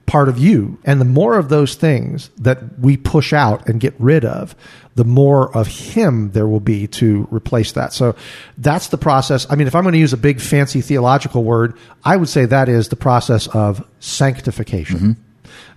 part 0.06 0.30
of 0.30 0.38
you. 0.38 0.78
And 0.84 1.02
the 1.02 1.06
more 1.06 1.38
of 1.38 1.50
those 1.50 1.76
things 1.76 2.30
that 2.38 2.80
we 2.80 2.98
push 2.98 3.34
out 3.34 3.68
and 3.68 3.80
get 3.80 3.94
rid 3.98 4.24
of, 4.24 4.56
the 4.96 5.04
more 5.04 5.56
of 5.56 5.68
Him 5.68 6.32
there 6.32 6.48
will 6.48 6.60
be 6.60 6.88
to 6.88 7.28
replace 7.32 7.74
that. 7.74 7.92
So 7.94 8.16
that's 8.58 8.88
the 8.88 8.98
process. 8.98 9.46
I 9.50 9.56
mean, 9.56 9.68
if 9.68 9.76
I'm 9.76 9.84
going 9.84 9.94
to 9.94 10.00
use 10.00 10.14
a 10.14 10.18
big 10.18 10.40
fancy 10.40 10.82
theological 10.82 11.44
word, 11.44 11.78
I 12.04 12.16
would 12.16 12.30
say 12.30 12.46
that 12.46 12.70
is 12.70 12.90
the 12.90 12.96
process 12.96 13.48
of 13.48 13.86
sanctification. 14.00 15.18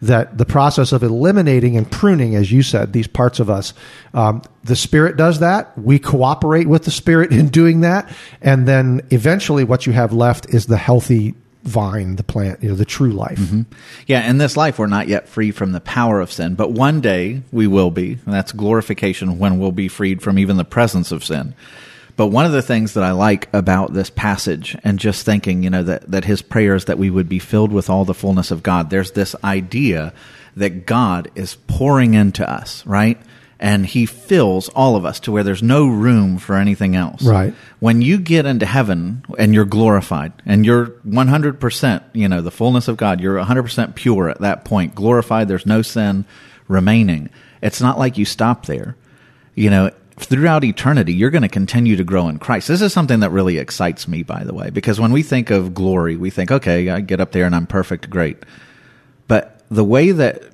That 0.00 0.38
the 0.38 0.46
process 0.46 0.92
of 0.92 1.02
eliminating 1.02 1.76
and 1.76 1.90
pruning, 1.90 2.36
as 2.36 2.52
you 2.52 2.62
said, 2.62 2.92
these 2.92 3.08
parts 3.08 3.40
of 3.40 3.50
us, 3.50 3.74
um, 4.14 4.42
the 4.62 4.76
Spirit 4.76 5.16
does 5.16 5.40
that. 5.40 5.76
We 5.76 5.98
cooperate 5.98 6.68
with 6.68 6.84
the 6.84 6.92
Spirit 6.92 7.32
in 7.32 7.48
doing 7.48 7.80
that, 7.80 8.08
and 8.40 8.66
then 8.68 9.00
eventually, 9.10 9.64
what 9.64 9.86
you 9.86 9.92
have 9.92 10.12
left 10.12 10.50
is 10.50 10.66
the 10.66 10.76
healthy 10.76 11.34
vine, 11.64 12.16
the 12.16 12.22
plant, 12.22 12.62
you 12.62 12.70
know, 12.70 12.74
the 12.74 12.84
true 12.84 13.12
life. 13.12 13.38
Mm-hmm. 13.38 13.62
Yeah, 14.06 14.28
in 14.28 14.38
this 14.38 14.56
life, 14.56 14.78
we're 14.78 14.86
not 14.86 15.08
yet 15.08 15.28
free 15.28 15.50
from 15.50 15.72
the 15.72 15.80
power 15.80 16.20
of 16.20 16.32
sin, 16.32 16.54
but 16.54 16.72
one 16.72 17.00
day 17.00 17.42
we 17.52 17.66
will 17.66 17.90
be. 17.90 18.12
And 18.12 18.34
that's 18.34 18.52
glorification 18.52 19.38
when 19.38 19.58
we'll 19.58 19.72
be 19.72 19.88
freed 19.88 20.22
from 20.22 20.38
even 20.38 20.56
the 20.56 20.64
presence 20.64 21.12
of 21.12 21.24
sin. 21.24 21.54
But 22.16 22.28
one 22.28 22.46
of 22.46 22.52
the 22.52 22.62
things 22.62 22.94
that 22.94 23.04
I 23.04 23.12
like 23.12 23.48
about 23.54 23.92
this 23.92 24.10
passage 24.10 24.76
and 24.82 24.98
just 24.98 25.24
thinking, 25.24 25.62
you 25.62 25.70
know, 25.70 25.84
that, 25.84 26.10
that 26.10 26.24
his 26.24 26.42
prayer 26.42 26.74
is 26.74 26.86
that 26.86 26.98
we 26.98 27.10
would 27.10 27.28
be 27.28 27.38
filled 27.38 27.72
with 27.72 27.88
all 27.88 28.04
the 28.04 28.12
fullness 28.12 28.50
of 28.50 28.64
God, 28.64 28.90
there's 28.90 29.12
this 29.12 29.36
idea 29.44 30.12
that 30.56 30.84
God 30.84 31.30
is 31.36 31.54
pouring 31.68 32.14
into 32.14 32.48
us, 32.48 32.84
right? 32.86 33.20
And 33.60 33.84
he 33.84 34.06
fills 34.06 34.68
all 34.68 34.94
of 34.94 35.04
us 35.04 35.18
to 35.20 35.32
where 35.32 35.42
there's 35.42 35.64
no 35.64 35.88
room 35.88 36.38
for 36.38 36.54
anything 36.54 36.94
else. 36.94 37.24
Right. 37.24 37.52
When 37.80 38.02
you 38.02 38.18
get 38.18 38.46
into 38.46 38.66
heaven 38.66 39.24
and 39.36 39.52
you're 39.52 39.64
glorified 39.64 40.32
and 40.46 40.64
you're 40.64 40.86
100%, 40.86 42.04
you 42.12 42.28
know, 42.28 42.40
the 42.40 42.52
fullness 42.52 42.86
of 42.86 42.96
God, 42.96 43.20
you're 43.20 43.36
100% 43.36 43.96
pure 43.96 44.28
at 44.28 44.40
that 44.42 44.64
point, 44.64 44.94
glorified, 44.94 45.48
there's 45.48 45.66
no 45.66 45.82
sin 45.82 46.24
remaining. 46.68 47.30
It's 47.60 47.80
not 47.80 47.98
like 47.98 48.16
you 48.16 48.24
stop 48.24 48.66
there. 48.66 48.96
You 49.56 49.70
know, 49.70 49.90
throughout 50.18 50.62
eternity, 50.62 51.14
you're 51.14 51.30
going 51.30 51.42
to 51.42 51.48
continue 51.48 51.96
to 51.96 52.04
grow 52.04 52.28
in 52.28 52.38
Christ. 52.38 52.68
This 52.68 52.82
is 52.82 52.92
something 52.92 53.20
that 53.20 53.30
really 53.30 53.58
excites 53.58 54.06
me, 54.06 54.22
by 54.22 54.44
the 54.44 54.54
way, 54.54 54.70
because 54.70 55.00
when 55.00 55.12
we 55.12 55.24
think 55.24 55.50
of 55.50 55.74
glory, 55.74 56.16
we 56.16 56.30
think, 56.30 56.52
okay, 56.52 56.88
I 56.90 57.00
get 57.00 57.20
up 57.20 57.32
there 57.32 57.44
and 57.44 57.56
I'm 57.56 57.66
perfect, 57.66 58.08
great. 58.08 58.38
But 59.26 59.62
the 59.68 59.84
way 59.84 60.12
that 60.12 60.44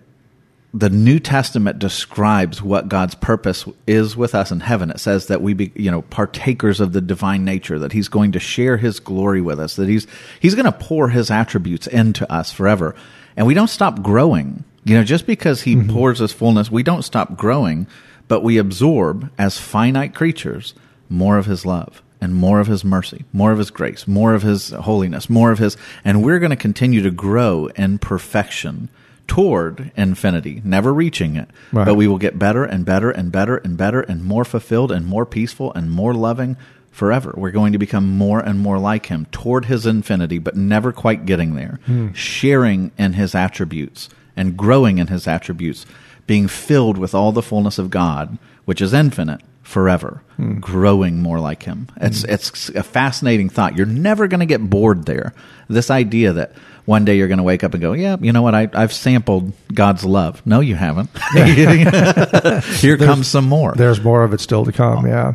the 0.75 0.91
New 0.91 1.21
Testament 1.21 1.79
describes 1.79 2.61
what 2.61 2.89
God's 2.89 3.15
purpose 3.15 3.65
is 3.87 4.17
with 4.17 4.35
us 4.35 4.51
in 4.51 4.59
heaven. 4.59 4.91
It 4.91 4.99
says 4.99 5.29
that 5.29 5.41
we 5.41 5.55
be, 5.55 5.71
you 5.77 5.89
know, 5.89 6.03
partakers 6.03 6.81
of 6.81 6.93
the 6.93 7.01
divine 7.01 7.45
nature, 7.45 7.79
that 7.79 7.93
he's 7.93 8.09
going 8.09 8.33
to 8.33 8.41
share 8.41 8.77
his 8.77 8.99
glory 8.99 9.41
with 9.41 9.61
us, 9.61 9.77
that 9.77 9.89
he's 9.89 10.09
he's 10.41 10.57
going 10.57 10.65
to 10.65 10.73
pour 10.73 11.11
his 11.11 11.31
attributes 11.31 11.87
into 11.87 12.31
us 12.31 12.51
forever. 12.51 12.97
And 13.37 13.47
we 13.47 13.55
don't 13.55 13.69
stop 13.69 14.03
growing. 14.03 14.65
You 14.83 14.97
know, 14.97 15.05
just 15.05 15.27
because 15.27 15.63
he 15.63 15.77
mm-hmm. 15.77 15.93
pours 15.93 16.19
his 16.19 16.33
fullness, 16.33 16.73
we 16.73 16.83
don't 16.83 17.03
stop 17.03 17.37
growing, 17.37 17.87
but 18.27 18.43
we 18.43 18.59
absorb 18.59 19.31
as 19.39 19.59
finite 19.59 20.13
creatures 20.13 20.75
more 21.09 21.39
of 21.39 21.47
his 21.47 21.65
love 21.65 22.03
and 22.21 22.35
more 22.35 22.59
of 22.59 22.67
his 22.67 22.85
mercy, 22.85 23.25
more 23.33 23.53
of 23.53 23.59
his 23.59 23.71
grace, 23.71 24.09
more 24.09 24.35
of 24.35 24.43
his 24.43 24.71
holiness, 24.71 25.31
more 25.31 25.53
of 25.53 25.61
his 25.61 25.77
and 26.05 26.25
we're 26.25 26.41
going 26.41 26.51
to 26.51 26.57
continue 26.57 27.01
to 27.01 27.13
grow 27.13 27.67
in 27.77 27.99
perfection 27.99 28.89
toward 29.27 29.91
infinity, 29.97 30.61
never 30.65 30.93
reaching 30.93 31.37
it. 31.37 31.49
Right. 31.73 31.85
But 31.85 31.95
we 31.95 32.07
will 32.07 32.19
get 32.19 32.39
better 32.39 32.65
and 32.65 32.85
better 32.85 33.11
and 33.11 33.33
better 33.33 33.57
and 33.57 33.77
better 33.77 34.01
and 34.01 34.25
more 34.25 34.45
fulfilled 34.45 34.93
and 34.93 35.07
more 35.07 35.27
peaceful 35.27 35.73
and 35.75 35.91
more 35.91 36.15
loving 36.15 36.57
forever. 36.91 37.35
We're 37.37 37.51
going 37.51 37.73
to 37.73 37.79
become 37.79 38.17
more 38.17 38.41
and 38.41 38.61
more 38.61 38.79
like 38.79 39.07
him 39.07 39.27
toward 39.33 39.65
his 39.65 39.85
infinity, 39.85 40.39
but 40.39 40.57
never 40.57 40.93
quite 40.93 41.27
getting 41.27 41.57
there. 41.57 41.81
Hmm. 41.87 42.13
Sharing 42.13 42.93
in 42.97 43.15
his 43.15 43.35
attributes 43.35 44.09
and 44.37 44.57
growing 44.57 44.99
in 44.99 45.09
his 45.09 45.27
attributes, 45.27 45.87
being 46.27 46.49
filled 46.49 46.97
with 46.97 47.15
all 47.15 47.33
the 47.33 47.43
fullness 47.43 47.79
of 47.79 47.91
God, 47.91 48.39
which 48.65 48.81
is 48.81 48.95
infinite 48.95 49.41
forever, 49.63 50.23
hmm. 50.37 50.61
growing 50.61 51.21
more 51.21 51.41
like 51.41 51.65
him. 51.65 51.89
It's 52.01 52.23
hmm. 52.23 52.31
it's 52.31 52.69
a 52.71 52.83
fascinating 52.83 53.49
thought. 53.49 53.77
You're 53.77 53.87
never 53.87 54.29
going 54.29 54.41
to 54.41 54.47
get 54.47 54.71
bored 54.71 55.07
there. 55.07 55.35
This 55.69 55.91
idea 55.91 56.33
that 56.35 56.53
one 56.85 57.05
day 57.05 57.17
you're 57.17 57.29
going 57.29 57.39
to 57.39 57.45
wake 57.45 57.65
up 57.65 57.73
and 57.75 57.81
go, 57.81 57.93
yeah, 57.93 58.17
you 58.21 58.33
know 58.33 58.43
what? 58.43 58.55
I, 58.55 58.69
I've 58.73 58.93
sampled 58.93 59.53
God's 59.73 60.05
love. 60.05 60.45
No, 60.47 60.61
you 60.61 60.75
haven't. 60.75 61.09
Here 61.35 62.97
comes 62.99 63.27
some 63.29 63.49
more. 63.49 63.73
There's 63.75 64.03
more 64.03 64.23
of 64.25 64.33
it 64.35 64.41
still 64.41 64.65
to 64.65 64.73
come. 64.73 65.07
Yeah. 65.07 65.35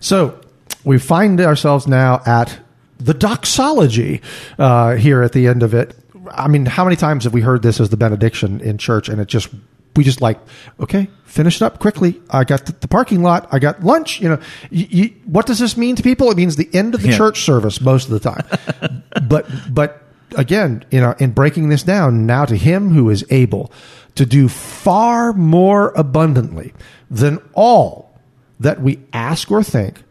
So 0.00 0.38
we 0.84 0.98
find 0.98 1.40
ourselves 1.40 1.86
now 1.86 2.22
at 2.26 2.58
the 2.98 3.14
doxology 3.14 4.20
uh, 4.58 4.96
here 4.96 5.22
at 5.22 5.32
the 5.32 5.46
end 5.46 5.62
of 5.62 5.74
it. 5.74 5.94
I 6.30 6.48
mean, 6.48 6.66
how 6.66 6.84
many 6.84 6.96
times 6.96 7.24
have 7.24 7.32
we 7.32 7.40
heard 7.40 7.62
this 7.62 7.80
as 7.80 7.90
the 7.90 7.96
benediction 7.96 8.60
in 8.60 8.78
church, 8.78 9.08
and 9.08 9.20
it 9.20 9.26
just 9.28 9.48
we 9.96 10.04
just 10.04 10.20
like, 10.22 10.38
okay, 10.80 11.08
finish 11.24 11.56
it 11.56 11.62
up 11.62 11.78
quickly. 11.78 12.20
I 12.30 12.44
got 12.44 12.64
the, 12.66 12.72
the 12.72 12.88
parking 12.88 13.22
lot. 13.22 13.46
I 13.52 13.58
got 13.58 13.82
lunch. 13.82 14.20
You 14.20 14.30
know, 14.30 14.38
you, 14.70 14.86
you, 14.88 15.14
what 15.26 15.46
does 15.46 15.58
this 15.58 15.76
mean 15.76 15.96
to 15.96 16.02
people? 16.02 16.30
It 16.30 16.36
means 16.36 16.56
the 16.56 16.70
end 16.72 16.94
of 16.94 17.02
the 17.02 17.10
Yeah. 17.10 17.16
church 17.18 17.42
service 17.42 17.80
most 17.80 18.08
of 18.08 18.12
the 18.12 18.20
time. 18.20 19.02
but 19.28 19.46
but 19.68 20.01
again, 20.36 20.84
you 20.90 20.98
uh, 20.98 21.02
know, 21.02 21.14
in 21.18 21.32
breaking 21.32 21.68
this 21.68 21.82
down, 21.82 22.26
now 22.26 22.44
to 22.44 22.56
him 22.56 22.90
who 22.90 23.10
is 23.10 23.24
able 23.30 23.72
to 24.14 24.26
do 24.26 24.48
far 24.48 25.32
more 25.32 25.92
abundantly 25.96 26.72
than 27.10 27.38
all 27.54 28.18
that 28.60 28.80
we 28.80 29.00
ask 29.12 29.50
or 29.50 29.62
think, 29.62 30.02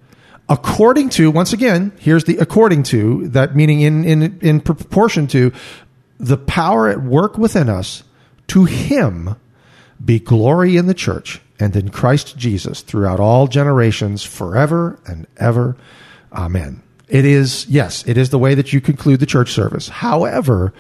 according 0.49 1.09
to, 1.09 1.31
once 1.31 1.53
again, 1.53 1.91
here's 1.99 2.25
the 2.25 2.37
according 2.37 2.83
to, 2.83 3.27
that 3.29 3.55
meaning 3.55 3.81
in, 3.81 4.03
in, 4.03 4.39
in 4.41 4.59
proportion 4.59 5.27
to 5.27 5.51
the 6.19 6.37
power 6.37 6.89
at 6.89 7.01
work 7.01 7.37
within 7.37 7.69
us, 7.69 8.03
to 8.47 8.65
him 8.65 9.35
be 10.03 10.19
glory 10.19 10.77
in 10.77 10.87
the 10.87 10.93
church 10.93 11.41
and 11.59 11.75
in 11.75 11.89
Christ 11.89 12.37
Jesus 12.37 12.81
throughout 12.81 13.19
all 13.19 13.47
generations, 13.47 14.23
forever 14.23 14.99
and 15.05 15.27
ever. 15.37 15.77
Amen. 16.33 16.83
It 17.11 17.25
is, 17.25 17.67
yes, 17.67 18.07
it 18.07 18.17
is 18.17 18.29
the 18.29 18.39
way 18.39 18.55
that 18.55 18.71
you 18.71 18.79
conclude 18.79 19.19
the 19.19 19.25
church 19.25 19.51
service. 19.51 19.89
However, 19.89 20.73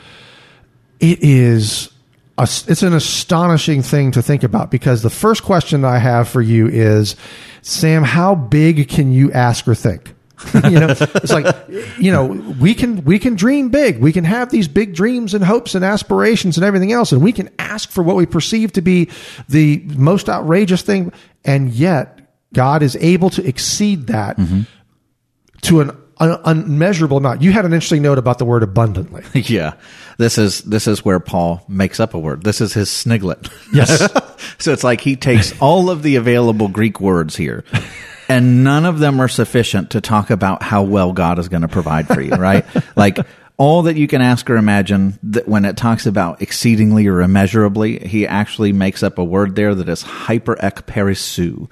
it 1.01 1.21
is 1.21 1.91
a, 2.37 2.43
it's 2.43 2.83
an 2.83 2.93
astonishing 2.93 3.81
thing 3.81 4.11
to 4.11 4.21
think 4.21 4.43
about 4.43 4.71
because 4.71 5.01
the 5.01 5.09
first 5.09 5.43
question 5.43 5.83
I 5.83 5.97
have 5.97 6.29
for 6.29 6.41
you 6.41 6.67
is, 6.67 7.17
Sam, 7.63 8.03
how 8.03 8.35
big 8.35 8.87
can 8.87 9.11
you 9.11 9.29
ask 9.33 9.67
or 9.67 9.75
think? 9.75 10.13
you 10.63 10.79
know, 10.79 10.87
it's 10.89 11.33
like, 11.33 11.53
you 11.99 12.13
know, 12.13 12.27
we 12.59 12.73
can, 12.75 13.03
we 13.03 13.19
can 13.19 13.35
dream 13.35 13.67
big. 13.67 13.99
We 13.99 14.13
can 14.13 14.23
have 14.23 14.51
these 14.51 14.69
big 14.69 14.95
dreams 14.95 15.33
and 15.33 15.43
hopes 15.43 15.75
and 15.75 15.83
aspirations 15.83 16.57
and 16.57 16.65
everything 16.65 16.93
else. 16.93 17.11
And 17.11 17.21
we 17.21 17.33
can 17.33 17.49
ask 17.59 17.91
for 17.91 18.03
what 18.03 18.15
we 18.15 18.25
perceive 18.25 18.71
to 18.73 18.81
be 18.81 19.09
the 19.49 19.83
most 19.97 20.29
outrageous 20.29 20.81
thing. 20.81 21.11
And 21.43 21.73
yet 21.73 22.21
God 22.53 22.83
is 22.83 22.95
able 22.95 23.29
to 23.31 23.45
exceed 23.45 24.07
that 24.07 24.37
mm-hmm. 24.37 24.61
to 25.63 25.81
an 25.81 26.00
un- 26.21 26.39
unmeasurable 26.45 27.17
amount. 27.17 27.41
You 27.41 27.51
had 27.51 27.65
an 27.65 27.73
interesting 27.73 28.01
note 28.01 28.17
about 28.17 28.37
the 28.37 28.45
word 28.45 28.63
abundantly. 28.63 29.23
yeah. 29.33 29.73
This 30.17 30.37
is 30.37 30.61
this 30.61 30.87
is 30.87 31.03
where 31.03 31.19
Paul 31.19 31.65
makes 31.67 31.99
up 31.99 32.13
a 32.13 32.19
word. 32.19 32.43
This 32.43 32.61
is 32.61 32.73
his 32.73 32.89
sniglet. 32.89 33.51
Yes. 33.73 33.99
so 34.59 34.71
it's 34.71 34.83
like 34.83 35.01
he 35.01 35.15
takes 35.15 35.59
all 35.59 35.89
of 35.89 36.03
the 36.03 36.15
available 36.15 36.67
Greek 36.67 37.01
words 37.01 37.35
here, 37.35 37.65
and 38.29 38.63
none 38.63 38.85
of 38.85 38.99
them 38.99 39.19
are 39.19 39.27
sufficient 39.27 39.91
to 39.91 40.01
talk 40.01 40.29
about 40.29 40.61
how 40.61 40.83
well 40.83 41.11
God 41.11 41.39
is 41.39 41.49
going 41.49 41.63
to 41.63 41.67
provide 41.67 42.07
for 42.07 42.21
you, 42.21 42.31
right? 42.31 42.65
like 42.95 43.17
all 43.57 43.83
that 43.83 43.95
you 43.95 44.07
can 44.07 44.21
ask 44.21 44.49
or 44.49 44.57
imagine 44.57 45.17
that 45.23 45.47
when 45.47 45.65
it 45.65 45.77
talks 45.77 46.05
about 46.05 46.41
exceedingly 46.41 47.07
or 47.07 47.21
immeasurably, 47.21 47.99
he 47.99 48.27
actually 48.27 48.73
makes 48.73 49.03
up 49.03 49.17
a 49.17 49.23
word 49.23 49.55
there 49.55 49.73
that 49.73 49.89
is 49.89 50.01
hyper 50.01 50.55
ekperisou. 50.55 51.69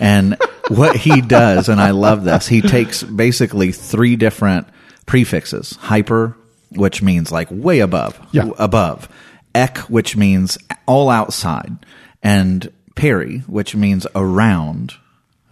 And 0.00 0.36
what 0.68 0.96
he 0.96 1.20
does, 1.20 1.68
and 1.68 1.80
I 1.80 1.90
love 1.90 2.24
this, 2.24 2.48
he 2.48 2.62
takes 2.62 3.02
basically 3.02 3.70
three 3.70 4.16
different 4.16 4.66
prefixes, 5.06 5.76
hyper, 5.78 6.36
which 6.72 7.02
means 7.02 7.30
like 7.30 7.48
way 7.50 7.80
above, 7.80 8.18
Yeah. 8.32 8.50
above. 8.58 9.08
Ek, 9.54 9.78
which 9.88 10.16
means 10.16 10.56
all 10.86 11.10
outside, 11.10 11.76
and 12.22 12.72
peri, 12.94 13.40
which 13.46 13.74
means 13.76 14.06
around. 14.14 14.94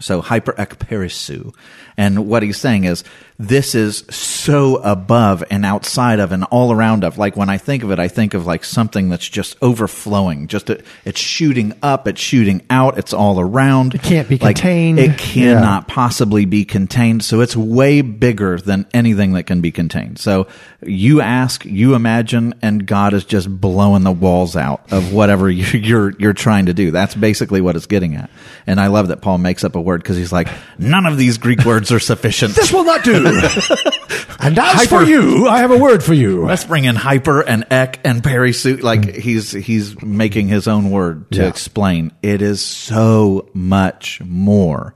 So 0.01 0.20
hyper 0.22 0.53
ekperisu. 0.53 1.53
And 1.99 2.26
what 2.28 2.42
he's 2.42 2.57
saying 2.57 2.84
is 2.84 3.05
this 3.40 3.74
is 3.74 3.99
so 4.09 4.76
above 4.76 5.44
and 5.51 5.64
outside 5.66 6.18
of 6.20 6.32
and 6.32 6.44
all 6.44 6.72
around 6.72 7.05
of. 7.05 7.18
Like 7.18 7.36
when 7.36 7.51
I 7.51 7.59
think 7.59 7.82
of 7.84 7.90
it, 7.90 7.99
I 7.99 8.09
think 8.09 8.34
of 8.34 8.46
like 8.46 8.64
something 8.64 9.11
that's 9.11 9.28
just 9.28 9.57
overflowing. 9.62 10.46
Just 10.49 10.70
a, 10.70 10.82
it's 11.05 11.20
shooting 11.20 11.72
up, 11.82 12.09
it's 12.09 12.20
shooting 12.20 12.62
out, 12.70 12.99
it's 12.99 13.12
all 13.12 13.38
around. 13.40 13.94
It 13.94 14.03
can't 14.03 14.28
be 14.28 14.38
Like, 14.38 14.57
contained. 14.57 14.99
It 14.99 15.18
cannot 15.18 15.84
Yeah. 15.88 15.94
possibly 15.94 16.44
be 16.46 16.64
contained. 16.64 17.22
So 17.24 17.40
it's 17.40 17.57
way 17.57 18.01
bigger 18.01 18.59
than 18.59 18.86
anything 18.94 19.32
that 19.34 19.44
can 19.44 19.61
be 19.61 19.70
contained. 19.70 20.18
So 20.18 20.46
you 20.84 21.20
ask, 21.20 21.64
you 21.64 21.94
imagine, 21.94 22.55
and 22.62 22.86
God 22.86 23.12
is 23.12 23.24
just 23.24 23.49
blowing 23.61 24.05
the 24.05 24.12
walls 24.12 24.57
out 24.57 24.82
of 24.92 25.12
whatever 25.12 25.51
you- 25.51 25.78
you're 25.80 26.12
you're 26.18 26.32
trying 26.32 26.66
to 26.66 26.74
do. 26.74 26.90
That's 26.92 27.14
basically 27.14 27.61
what 27.61 27.74
it's 27.76 27.86
getting 27.86 28.14
at. 28.16 28.30
And 28.66 28.80
I 28.80 28.86
love 28.88 29.09
that 29.09 29.20
Paul 29.20 29.38
makes 29.38 29.64
up 29.64 29.74
a 29.76 29.80
word 29.80 30.03
because 30.03 30.16
he's 30.16 30.32
like, 30.32 30.49
none 30.78 31.07
of 31.07 31.16
these 31.18 31.38
Greek 31.38 31.64
words 31.64 31.88
are 31.93 31.99
sufficient. 32.01 32.55
This 32.55 32.72
will 32.72 32.84
not 32.84 33.05
do. 33.05 33.14
and 34.41 34.59
as 34.59 34.74
Hyper- 34.76 34.86
for 34.89 35.03
you, 35.03 35.47
I 35.49 35.59
have 35.59 35.70
a 35.70 35.78
word 35.78 36.03
for 36.03 36.14
you. 36.14 36.45
Let's 36.45 36.64
bring 36.64 36.84
in 36.84 36.95
hyper 36.97 37.41
and 37.41 37.64
ek 37.70 38.01
and 38.05 38.22
perisu. 38.22 38.82
Like 38.82 39.14
he's 39.14 39.53
he's 39.53 40.01
making 40.03 40.49
his 40.49 40.68
own 40.68 40.91
word 40.91 41.30
to 41.32 41.41
Yeah. 41.43 41.49
explain. 41.49 42.12
It 42.22 42.43
is 42.43 42.61
so 42.64 43.49
much 43.55 44.20
more 44.24 44.95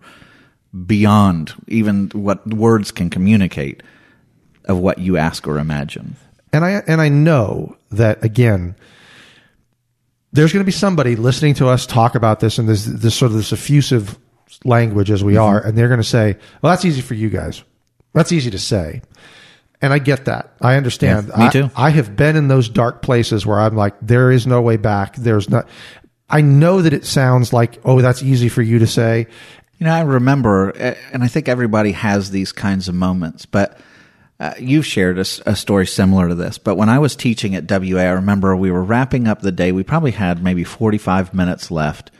beyond 0.86 1.52
even 1.68 2.08
what 2.14 2.46
words 2.46 2.90
can 2.92 3.10
communicate 3.10 3.82
of 4.64 4.78
what 4.78 4.98
you 4.98 5.16
ask 5.16 5.46
or 5.46 5.58
imagine. 5.58 6.16
and 6.52 6.64
I 6.64 6.82
and 6.86 7.00
I 7.00 7.08
know 7.08 7.76
that 7.90 8.24
again. 8.24 8.74
There's 10.34 10.50
going 10.52 10.62
to 10.62 10.66
be 10.66 10.72
somebody 10.72 11.14
listening 11.14 11.52
to 11.54 11.68
us 11.68 11.84
talk 11.84 12.14
about 12.14 12.40
this 12.40 12.58
and 12.58 12.66
this 12.68 12.86
this 12.86 13.14
sort 13.14 13.32
of 13.32 13.36
this 13.36 13.52
effusive 13.52 14.18
language 14.64 15.10
as 15.10 15.22
we 15.24 15.36
are, 15.36 15.60
and 15.60 15.76
they're 15.76 15.88
going 15.88 16.00
to 16.00 16.04
say, 16.04 16.36
"Well, 16.60 16.72
that's 16.72 16.84
easy 16.84 17.00
for 17.00 17.14
you 17.14 17.28
guys. 17.30 17.62
That's 18.12 18.32
easy 18.32 18.50
to 18.50 18.58
say." 18.58 19.02
And 19.80 19.92
I 19.92 19.98
get 19.98 20.26
that. 20.26 20.54
I 20.60 20.76
understand. 20.76 21.28
Yeah, 21.28 21.36
me 21.38 21.44
I- 21.46 21.50
too. 21.50 21.70
I 21.74 21.90
have 21.90 22.14
been 22.16 22.36
in 22.36 22.46
those 22.48 22.68
dark 22.68 23.02
places 23.02 23.44
where 23.44 23.58
I'm 23.58 23.74
like, 23.74 23.94
there 24.00 24.30
is 24.30 24.46
no 24.46 24.62
way 24.62 24.76
back. 24.76 25.16
There's 25.16 25.50
not. 25.50 25.68
I 26.30 26.40
know 26.40 26.82
that 26.82 26.92
it 26.92 27.04
sounds 27.04 27.52
like, 27.52 27.80
oh, 27.84 28.00
that's 28.00 28.22
easy 28.22 28.48
for 28.48 28.62
you 28.62 28.78
to 28.78 28.86
say. 28.86 29.26
You 29.78 29.86
know, 29.86 29.92
I 29.92 30.02
remember, 30.02 30.70
and 30.70 31.24
I 31.24 31.26
think 31.26 31.48
everybody 31.48 31.92
has 31.92 32.30
these 32.30 32.52
kinds 32.52 32.88
of 32.88 32.94
moments, 32.94 33.44
but 33.44 33.78
uh, 34.38 34.54
you've 34.58 34.86
shared 34.86 35.18
a 35.18 35.24
story 35.56 35.86
similar 35.86 36.28
to 36.28 36.34
this. 36.36 36.58
But 36.58 36.76
when 36.76 36.88
I 36.88 37.00
was 37.00 37.16
teaching 37.16 37.54
at 37.56 37.68
WA, 37.68 38.00
I 38.00 38.10
remember 38.10 38.54
we 38.56 38.70
were 38.70 38.82
wrapping 38.84 39.26
up 39.26 39.40
the 39.42 39.52
day. 39.52 39.72
We 39.72 39.82
probably 39.82 40.12
had 40.12 40.42
maybe 40.42 40.62
45 40.64 41.34
minutes 41.34 41.70
left. 41.72 42.12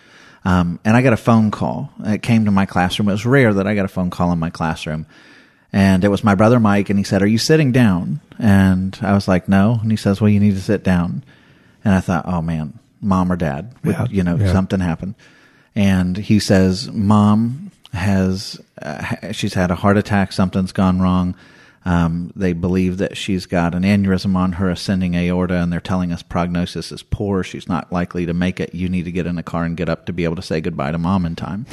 Um, 0.45 0.81
and 0.85 0.97
I 0.97 1.03
got 1.03 1.13
a 1.13 1.17
phone 1.19 1.51
call. 1.51 1.91
It 2.05 2.23
came 2.23 2.47
to 2.47 2.51
my 2.51 2.67
classroom. 2.67 3.09
It 3.09 3.13
was 3.13 3.25
rare 3.27 3.55
that 3.55 3.67
I 3.67 3.75
got 3.75 3.85
a 3.85 3.89
phone 3.89 4.11
call 4.11 4.33
in 4.33 4.39
my 4.39 4.51
classroom. 4.51 5.07
And 5.73 6.05
it 6.05 6.09
was 6.09 6.23
my 6.25 6.35
brother 6.35 6.61
Mike, 6.61 6.91
and 6.91 6.99
he 6.99 7.05
said, 7.05 7.23
Are 7.23 7.27
you 7.27 7.39
sitting 7.39 7.73
down? 7.73 8.21
And 8.39 8.99
I 9.01 9.15
was 9.15 9.27
like, 9.29 9.49
No. 9.49 9.79
And 9.81 9.91
he 9.91 9.97
says, 9.97 10.21
Well, 10.21 10.29
you 10.31 10.41
need 10.41 10.55
to 10.55 10.61
sit 10.61 10.83
down. 10.83 11.25
And 11.85 11.95
I 11.95 12.01
thought, 12.01 12.25
Oh 12.27 12.43
man, 12.43 12.79
mom 13.01 13.33
or 13.33 13.37
dad, 13.37 13.75
would, 13.85 13.95
Yeah, 13.95 14.07
you 14.11 14.23
know, 14.23 14.37
yeah. 14.37 14.53
something 14.53 14.81
happened. 14.81 15.15
And 15.75 16.17
he 16.19 16.41
says, 16.41 16.91
Mom 16.91 17.71
has, 17.95 18.61
uh, 18.83 19.33
she's 19.33 19.55
had 19.55 19.71
a 19.71 19.75
heart 19.75 19.97
attack, 19.97 20.33
something's 20.33 20.73
gone 20.73 21.01
wrong. 21.01 21.35
Um, 21.85 22.33
they 22.37 22.53
believe 22.53 22.99
that 22.99 23.17
she's 23.17 23.47
got 23.47 23.75
an 23.75 23.83
aneurysm 23.83 24.37
on 24.37 24.53
her 24.53 24.71
ascending 24.71 25.15
aorta, 25.15 25.57
and 25.57 25.73
they're 25.73 25.81
telling 25.81 26.13
us 26.13 26.23
prognosis 26.23 26.93
is 26.93 27.03
poor. 27.03 27.43
She's 27.43 27.69
not 27.69 27.93
likely 27.93 28.27
to 28.27 28.35
make 28.35 28.61
it. 28.61 28.75
You 28.75 28.89
need 28.89 29.05
to 29.05 29.13
get 29.13 29.27
in 29.27 29.37
a 29.37 29.43
car 29.43 29.65
and 29.65 29.77
get 29.77 29.89
up 29.89 30.07
to 30.07 30.13
be 30.13 30.25
able 30.25 30.37
to 30.37 30.43
say 30.43 30.61
goodbye 30.61 30.93
to 30.93 30.99
mom 30.99 31.27
in 31.27 31.35
time. 31.35 31.67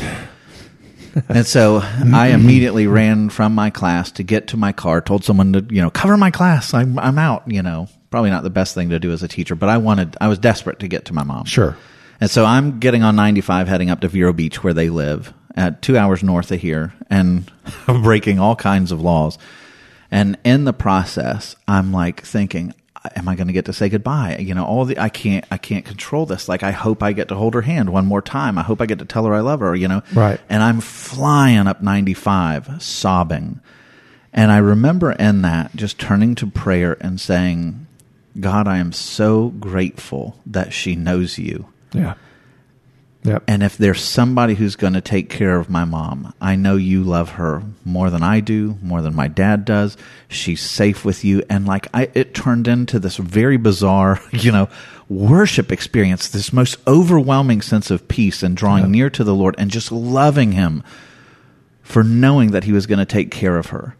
and 1.29 1.45
so 1.45 1.81
I 1.83 2.27
immediately 2.27 2.87
ran 2.87 3.29
from 3.29 3.53
my 3.53 3.69
class 3.69 4.11
to 4.13 4.23
get 4.23 4.47
to 4.47 4.57
my 4.57 4.71
car, 4.71 5.01
told 5.01 5.23
someone 5.23 5.53
to, 5.53 5.65
you 5.69 5.81
know, 5.81 5.91
cover 5.91 6.17
my 6.17 6.31
class. 6.31 6.73
I'm, 6.73 6.97
I'm 6.97 7.19
out, 7.19 7.43
you 7.45 7.61
know, 7.61 7.87
probably 8.09 8.31
not 8.31 8.43
the 8.43 8.49
best 8.49 8.73
thing 8.73 8.89
to 8.89 8.99
do 8.99 9.11
as 9.11 9.21
a 9.21 9.27
teacher, 9.27 9.55
but 9.55 9.69
I 9.69 9.77
wanted, 9.77 10.17
I 10.19 10.27
was 10.27 10.39
desperate 10.39 10.79
to 10.79 10.87
get 10.87 11.05
to 11.05 11.13
my 11.13 11.23
mom. 11.23 11.45
Sure. 11.45 11.77
And 12.21 12.29
so 12.29 12.45
I'm 12.45 12.79
getting 12.79 13.03
on 13.03 13.15
95 13.15 13.67
heading 13.67 13.89
up 13.89 14.01
to 14.01 14.07
Vero 14.07 14.33
Beach 14.33 14.63
where 14.63 14.73
they 14.73 14.89
live 14.89 15.33
at 15.55 15.81
two 15.81 15.97
hours 15.97 16.23
north 16.23 16.51
of 16.51 16.59
here 16.59 16.93
and 17.09 17.49
breaking 17.85 18.39
all 18.39 18.55
kinds 18.55 18.91
of 18.91 19.01
laws. 19.01 19.37
And 20.11 20.37
in 20.43 20.65
the 20.65 20.73
process, 20.73 21.55
I'm 21.67 21.91
like 21.91 22.23
thinking, 22.23 22.73
am 23.15 23.27
I 23.27 23.35
going 23.35 23.47
to 23.47 23.53
get 23.53 23.65
to 23.65 23.73
say 23.73 23.89
goodbye? 23.89 24.37
You 24.39 24.53
know, 24.53 24.65
all 24.65 24.85
the, 24.85 24.97
I 24.97 25.09
can't, 25.09 25.45
I 25.51 25.57
can't 25.57 25.85
control 25.85 26.25
this. 26.25 26.49
Like, 26.49 26.63
I 26.63 26.71
hope 26.71 27.03
I 27.03 27.13
get 27.13 27.27
to 27.29 27.35
hold 27.35 27.53
her 27.53 27.61
hand 27.61 27.91
one 27.91 28.05
more 28.05 28.21
time. 28.21 28.57
I 28.57 28.63
hope 28.63 28.81
I 28.81 28.85
get 28.85 28.99
to 28.99 29.05
tell 29.05 29.25
her 29.25 29.33
I 29.33 29.39
love 29.39 29.59
her, 29.59 29.75
you 29.75 29.87
know? 29.87 30.01
Right. 30.13 30.39
And 30.49 30.63
I'm 30.63 30.81
flying 30.81 31.67
up 31.67 31.81
95, 31.81 32.81
sobbing. 32.81 33.61
And 34.33 34.51
I 34.51 34.57
remember 34.57 35.11
in 35.11 35.41
that 35.43 35.75
just 35.75 35.99
turning 35.99 36.35
to 36.35 36.47
prayer 36.47 36.97
and 37.01 37.19
saying, 37.19 37.87
God, 38.39 38.67
I 38.67 38.77
am 38.77 38.91
so 38.91 39.49
grateful 39.49 40.39
that 40.45 40.73
she 40.73 40.95
knows 40.95 41.37
you. 41.37 41.67
Yeah. 41.93 42.15
Yep. 43.23 43.43
And 43.47 43.63
if 43.63 43.77
there's 43.77 44.01
somebody 44.01 44.55
who's 44.55 44.77
going 44.77 44.93
to 44.93 45.01
take 45.01 45.29
care 45.29 45.57
of 45.57 45.69
my 45.69 45.83
mom, 45.83 46.33
I 46.39 46.55
know 46.55 46.77
you 46.77 47.03
love 47.03 47.31
her 47.31 47.63
more 47.83 48.09
than 48.09 48.23
I 48.23 48.39
do, 48.39 48.77
more 48.81 49.01
than 49.01 49.13
my 49.13 49.27
dad 49.27 49.65
does. 49.65 49.97
She's 50.29 50.61
safe 50.61 51.03
with 51.03 51.25
you. 51.25 51.43
And 51.49 51.65
like, 51.65 51.87
I, 51.93 52.09
it 52.13 52.33
turned 52.33 52.67
into 52.67 52.97
this 52.97 53.17
very 53.17 53.57
bizarre, 53.57 54.21
you 54.31 54.53
know, 54.53 54.69
worship 55.09 55.69
experience, 55.71 56.29
this 56.29 56.53
most 56.53 56.77
overwhelming 56.87 57.61
sense 57.61 57.91
of 57.91 58.07
peace 58.07 58.41
and 58.41 58.55
drawing 58.55 58.89
near 58.89 59.09
to 59.09 59.23
the 59.25 59.35
Lord 59.35 59.55
and 59.57 59.69
just 59.69 59.91
loving 59.91 60.53
Him 60.53 60.81
for 61.81 62.03
knowing 62.05 62.51
that 62.51 62.63
He 62.63 62.71
was 62.71 62.87
going 62.87 62.99
to 62.99 63.05
take 63.05 63.31
care 63.31 63.57
of 63.57 63.67
her. 63.67 63.95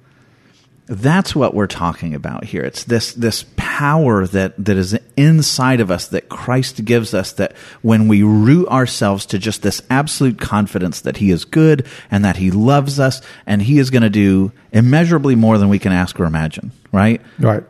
That's 0.85 1.35
what 1.35 1.53
we're 1.53 1.67
talking 1.67 2.15
about 2.15 2.45
here. 2.45 2.63
It's 2.63 2.83
this 2.83 3.13
this 3.13 3.43
power 3.79 4.27
that 4.27 4.53
that 4.57 4.75
is 4.75 4.99
inside 5.15 5.79
of 5.79 5.89
us 5.89 6.09
that 6.09 6.27
Christ 6.27 6.83
gives 6.83 7.13
us 7.13 7.31
that 7.33 7.55
when 7.81 8.09
we 8.09 8.23
root 8.23 8.67
ourselves 8.67 9.25
to 9.27 9.39
just 9.39 9.61
this 9.61 9.81
absolute 9.89 10.37
confidence 10.37 10.99
that 10.99 11.15
he 11.15 11.31
is 11.31 11.45
good 11.45 11.87
and 12.11 12.25
that 12.25 12.35
he 12.35 12.51
loves 12.51 12.99
us 12.99 13.21
and 13.45 13.61
he 13.61 13.79
is 13.79 13.89
going 13.89 14.01
to 14.01 14.09
do 14.09 14.51
immeasurably 14.73 15.35
more 15.35 15.57
than 15.57 15.69
we 15.69 15.79
can 15.79 15.93
ask 15.93 16.19
or 16.19 16.25
imagine, 16.25 16.73
right? 16.91 17.21
Right. 17.39 17.63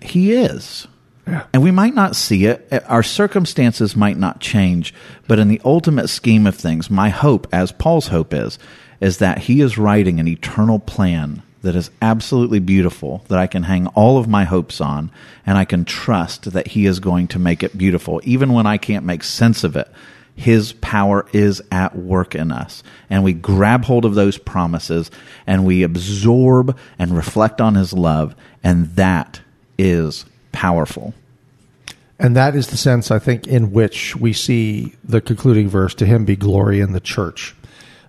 He 0.00 0.32
is. 0.32 0.88
Yeah. 1.26 1.44
And 1.52 1.62
we 1.62 1.70
might 1.70 1.94
not 1.94 2.16
see 2.16 2.46
it. 2.46 2.66
Our 2.86 3.02
circumstances 3.02 3.94
might 3.94 4.16
not 4.16 4.40
change. 4.40 4.94
But 5.28 5.38
in 5.38 5.48
the 5.48 5.60
ultimate 5.62 6.08
scheme 6.08 6.46
of 6.46 6.54
things, 6.54 6.88
my 6.88 7.10
hope, 7.10 7.46
as 7.52 7.70
Paul's 7.70 8.06
hope 8.06 8.32
is, 8.32 8.58
is 9.02 9.18
that 9.18 9.40
he 9.40 9.60
is 9.60 9.76
writing 9.76 10.20
an 10.20 10.26
eternal 10.26 10.78
plan 10.78 11.42
that 11.62 11.76
is 11.76 11.90
absolutely 12.00 12.58
beautiful, 12.58 13.24
that 13.28 13.38
I 13.38 13.46
can 13.46 13.64
hang 13.64 13.86
all 13.88 14.18
of 14.18 14.28
my 14.28 14.44
hopes 14.44 14.80
on, 14.80 15.10
and 15.44 15.58
I 15.58 15.64
can 15.64 15.84
trust 15.84 16.52
that 16.52 16.68
he 16.68 16.86
is 16.86 17.00
going 17.00 17.28
to 17.28 17.38
make 17.38 17.62
it 17.62 17.76
beautiful, 17.76 18.20
even 18.24 18.52
when 18.52 18.66
I 18.66 18.78
can't 18.78 19.04
make 19.04 19.22
sense 19.22 19.64
of 19.64 19.76
it. 19.76 19.88
His 20.34 20.72
power 20.72 21.26
is 21.34 21.60
at 21.70 21.94
work 21.96 22.34
in 22.34 22.50
us. 22.50 22.82
And 23.10 23.22
we 23.22 23.34
grab 23.34 23.84
hold 23.84 24.06
of 24.06 24.14
those 24.14 24.38
promises 24.38 25.10
and 25.46 25.66
we 25.66 25.82
absorb 25.82 26.78
and 26.98 27.14
reflect 27.14 27.60
on 27.60 27.74
his 27.74 27.92
love. 27.92 28.34
And 28.64 28.86
that 28.96 29.42
is 29.76 30.24
powerful. 30.52 31.12
And 32.18 32.34
that 32.36 32.56
is 32.56 32.68
the 32.68 32.78
sense, 32.78 33.10
I 33.10 33.18
think, 33.18 33.46
in 33.46 33.72
which 33.72 34.16
we 34.16 34.32
see 34.32 34.94
the 35.04 35.20
concluding 35.20 35.68
verse 35.68 35.94
to 35.96 36.06
him 36.06 36.24
be 36.24 36.36
glory 36.36 36.80
in 36.80 36.92
the 36.92 37.00
church 37.00 37.54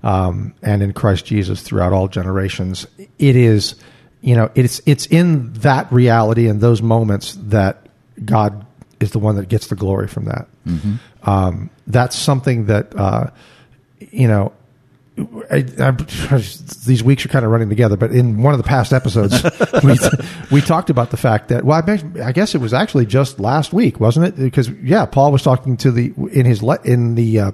um, 0.03 0.53
and 0.61 0.81
in 0.81 0.93
Christ 0.93 1.25
Jesus 1.25 1.61
throughout 1.61 1.93
all 1.93 2.07
generations. 2.07 2.87
It 3.19 3.35
is, 3.35 3.75
you 4.21 4.35
know, 4.35 4.49
it's, 4.55 4.81
it's 4.85 5.05
in 5.07 5.53
that 5.53 5.91
reality 5.91 6.47
and 6.47 6.61
those 6.61 6.81
moments 6.81 7.37
that 7.43 7.87
God 8.23 8.65
is 8.99 9.11
the 9.11 9.19
one 9.19 9.35
that 9.35 9.49
gets 9.49 9.67
the 9.67 9.75
glory 9.75 10.07
from 10.07 10.25
that. 10.25 10.47
Um, 11.23 11.69
that's 11.87 12.15
something 12.15 12.65
that, 12.67 12.95
uh, 12.95 13.31
you 13.99 14.27
know, 14.27 14.53
I, 15.51 15.65
I, 15.79 15.91
these 16.85 17.03
weeks 17.03 17.25
are 17.25 17.29
kind 17.29 17.45
of 17.45 17.51
running 17.51 17.69
together, 17.69 17.97
but 17.97 18.11
in 18.11 18.41
one 18.41 18.53
of 18.53 18.57
the 18.57 18.63
past 18.63 18.93
episodes, 18.93 19.43
we, 19.83 19.97
we 20.51 20.61
talked 20.61 20.89
about 20.89 21.11
the 21.11 21.17
fact 21.17 21.49
that 21.49 21.65
well, 21.65 21.83
I, 21.85 22.01
I 22.23 22.31
guess 22.31 22.55
it 22.55 22.61
was 22.61 22.73
actually 22.73 23.05
just 23.05 23.39
last 23.39 23.73
week, 23.73 23.99
wasn't 23.99 24.27
it? 24.27 24.37
Because 24.37 24.69
yeah, 24.69 25.05
Paul 25.05 25.31
was 25.31 25.43
talking 25.43 25.77
to 25.77 25.91
the 25.91 26.13
in 26.31 26.45
his 26.45 26.63
in 26.85 27.15
the 27.15 27.39
uh, 27.39 27.51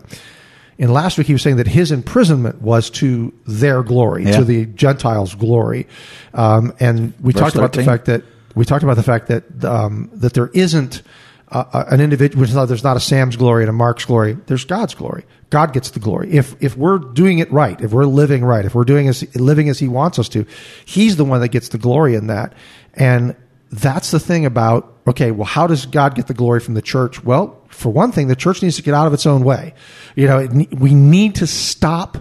in 0.78 0.91
last 0.93 1.17
week 1.17 1.28
he 1.28 1.34
was 1.34 1.41
saying 1.41 1.57
that 1.57 1.67
his 1.67 1.91
imprisonment 1.91 2.61
was 2.61 2.89
to 2.91 3.34
their 3.45 3.84
glory, 3.84 4.25
Yeah. 4.25 4.38
to 4.38 4.43
the 4.43 4.65
Gentiles' 4.65 5.36
glory, 5.36 5.88
um, 6.34 6.73
and 6.80 7.13
we 7.21 7.34
Verse 7.34 7.41
talked 7.41 7.55
about 7.55 7.73
the 7.73 7.84
fact 7.84 8.05
that 8.05 8.23
we 8.55 8.65
talked 8.65 8.84
about 8.84 8.95
the 8.95 9.03
fact 9.03 9.28
that 9.28 9.63
um, 9.65 10.09
that 10.13 10.34
there 10.34 10.49
isn't 10.53 11.01
uh, 11.49 11.86
an 11.89 12.01
individual. 12.01 12.45
There's 12.65 12.84
not 12.84 12.97
a 12.97 12.99
Sam's 12.99 13.36
glory 13.38 13.63
and 13.63 13.69
a 13.69 13.73
Mark's 13.73 14.03
glory. 14.05 14.34
There's 14.47 14.65
God's 14.65 14.95
glory. 14.95 15.25
God 15.49 15.71
gets 15.73 15.91
the 15.91 15.99
glory. 15.99 16.32
If 16.34 16.55
if 16.61 16.75
we're 16.75 16.97
doing 16.97 17.39
it 17.39 17.51
right, 17.51 17.80
if 17.80 17.91
we're 17.91 18.05
living 18.05 18.43
right, 18.43 18.65
if 18.65 18.75
we're 18.75 18.84
doing 18.84 19.07
as 19.07 19.23
living 19.36 19.69
as 19.69 19.80
He 19.80 19.88
wants 19.88 20.19
us 20.19 20.28
to, 20.30 20.45
He's 20.86 21.15
the 21.15 21.23
one 21.23 21.39
that 21.41 21.49
gets 21.49 21.69
the 21.69 21.78
glory 21.78 22.15
in 22.15 22.28
that. 22.28 22.53
And 22.95 23.36
that's 23.71 24.11
the 24.11 24.19
thing 24.19 24.45
about 24.45 24.97
okay, 25.08 25.32
well, 25.32 25.45
how 25.45 25.68
does 25.68 25.86
God 25.86 26.16
get 26.16 26.28
the 26.28 26.34
glory 26.34 26.60
from 26.60 26.74
the 26.74 26.82
church? 26.82 27.24
Well, 27.24 27.62
for 27.70 27.91
one 27.91 28.12
thing, 28.12 28.28
the 28.28 28.36
church 28.36 28.62
needs 28.62 28.76
to 28.76 28.82
get 28.82 28.93
out 28.93 29.08
of 29.08 29.14
its 29.14 29.26
own 29.26 29.43
way. 29.43 29.74
You 30.16 30.28
know, 30.28 30.39
it, 30.39 30.74
we 30.74 30.93
need 30.93 31.36
to 31.36 31.47
stop 31.47 32.18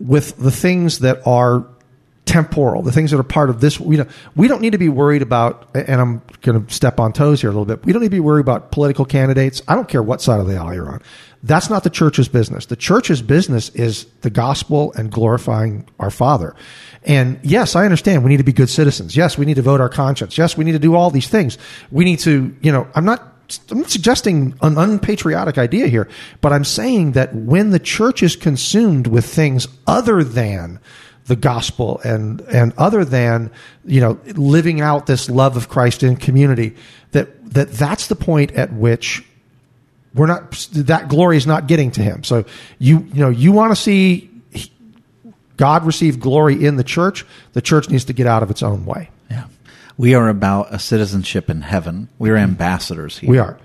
with 0.00 0.36
the 0.36 0.50
things 0.50 1.00
that 1.00 1.26
are 1.26 1.66
temporal, 2.24 2.82
the 2.82 2.92
things 2.92 3.10
that 3.10 3.18
are 3.18 3.24
part 3.24 3.50
of 3.50 3.60
this. 3.60 3.80
You 3.80 3.98
know, 3.98 4.06
we 4.36 4.48
don't 4.48 4.60
need 4.60 4.72
to 4.72 4.78
be 4.78 4.88
worried 4.88 5.22
about, 5.22 5.68
and 5.74 6.00
I'm 6.00 6.22
going 6.42 6.64
to 6.64 6.72
step 6.72 7.00
on 7.00 7.12
toes 7.12 7.40
here 7.40 7.50
a 7.50 7.52
little 7.52 7.64
bit. 7.64 7.84
We 7.84 7.92
don't 7.92 8.02
need 8.02 8.08
to 8.08 8.16
be 8.16 8.20
worried 8.20 8.42
about 8.42 8.70
political 8.70 9.04
candidates. 9.04 9.62
I 9.66 9.74
don't 9.74 9.88
care 9.88 10.02
what 10.02 10.20
side 10.20 10.40
of 10.40 10.46
the 10.46 10.56
aisle 10.56 10.74
you're 10.74 10.90
on. 10.90 11.02
That's 11.42 11.70
not 11.70 11.84
the 11.84 11.90
church's 11.90 12.28
business. 12.28 12.66
The 12.66 12.76
church's 12.76 13.22
business 13.22 13.68
is 13.70 14.06
the 14.22 14.30
gospel 14.30 14.92
and 14.94 15.10
glorifying 15.10 15.88
our 16.00 16.10
Father. 16.10 16.54
And 17.04 17.38
yes, 17.42 17.76
I 17.76 17.84
understand 17.84 18.24
we 18.24 18.30
need 18.30 18.38
to 18.38 18.44
be 18.44 18.52
good 18.52 18.68
citizens. 18.68 19.16
Yes, 19.16 19.38
we 19.38 19.46
need 19.46 19.54
to 19.54 19.62
vote 19.62 19.80
our 19.80 19.88
conscience. 19.88 20.36
Yes, 20.36 20.56
we 20.56 20.64
need 20.64 20.72
to 20.72 20.78
do 20.78 20.94
all 20.94 21.10
these 21.10 21.28
things. 21.28 21.56
We 21.92 22.04
need 22.04 22.18
to, 22.20 22.54
you 22.60 22.72
know, 22.72 22.88
I'm 22.94 23.04
not 23.04 23.22
I'm 23.70 23.78
not 23.78 23.90
suggesting 23.90 24.54
an 24.60 24.76
unpatriotic 24.76 25.56
idea 25.56 25.86
here, 25.86 26.08
but 26.42 26.52
I'm 26.52 26.64
saying 26.64 27.12
that 27.12 27.34
when 27.34 27.70
the 27.70 27.78
church 27.78 28.22
is 28.22 28.36
consumed 28.36 29.06
with 29.06 29.24
things 29.24 29.66
other 29.86 30.22
than 30.22 30.80
the 31.26 31.36
gospel 31.36 32.00
and 32.04 32.40
and 32.42 32.72
other 32.76 33.04
than 33.04 33.50
you 33.84 34.00
know 34.00 34.18
living 34.34 34.80
out 34.80 35.06
this 35.06 35.30
love 35.30 35.56
of 35.56 35.68
Christ 35.68 36.02
in 36.02 36.16
community, 36.16 36.76
that 37.12 37.52
that 37.54 37.72
that's 37.72 38.08
the 38.08 38.16
point 38.16 38.52
at 38.52 38.72
which 38.72 39.24
we're 40.18 40.26
not 40.26 40.50
that 40.72 41.08
glory 41.08 41.36
is 41.36 41.46
not 41.46 41.66
getting 41.66 41.90
to 41.92 42.02
him. 42.02 42.24
So 42.24 42.44
you 42.78 43.06
you 43.12 43.20
know 43.20 43.30
you 43.30 43.52
want 43.52 43.72
to 43.72 43.76
see 43.76 44.30
God 45.56 45.84
receive 45.84 46.20
glory 46.20 46.64
in 46.64 46.76
the 46.76 46.84
church, 46.84 47.26
the 47.52 47.60
church 47.60 47.90
needs 47.90 48.04
to 48.06 48.12
get 48.12 48.26
out 48.26 48.42
of 48.42 48.50
its 48.50 48.62
own 48.62 48.86
way. 48.86 49.10
Yeah. 49.30 49.46
We 49.96 50.14
are 50.14 50.28
about 50.28 50.72
a 50.72 50.78
citizenship 50.78 51.50
in 51.50 51.62
heaven. 51.62 52.08
We're 52.18 52.36
ambassadors 52.36 53.18
here. 53.18 53.30
We 53.30 53.38
are. 53.38 53.58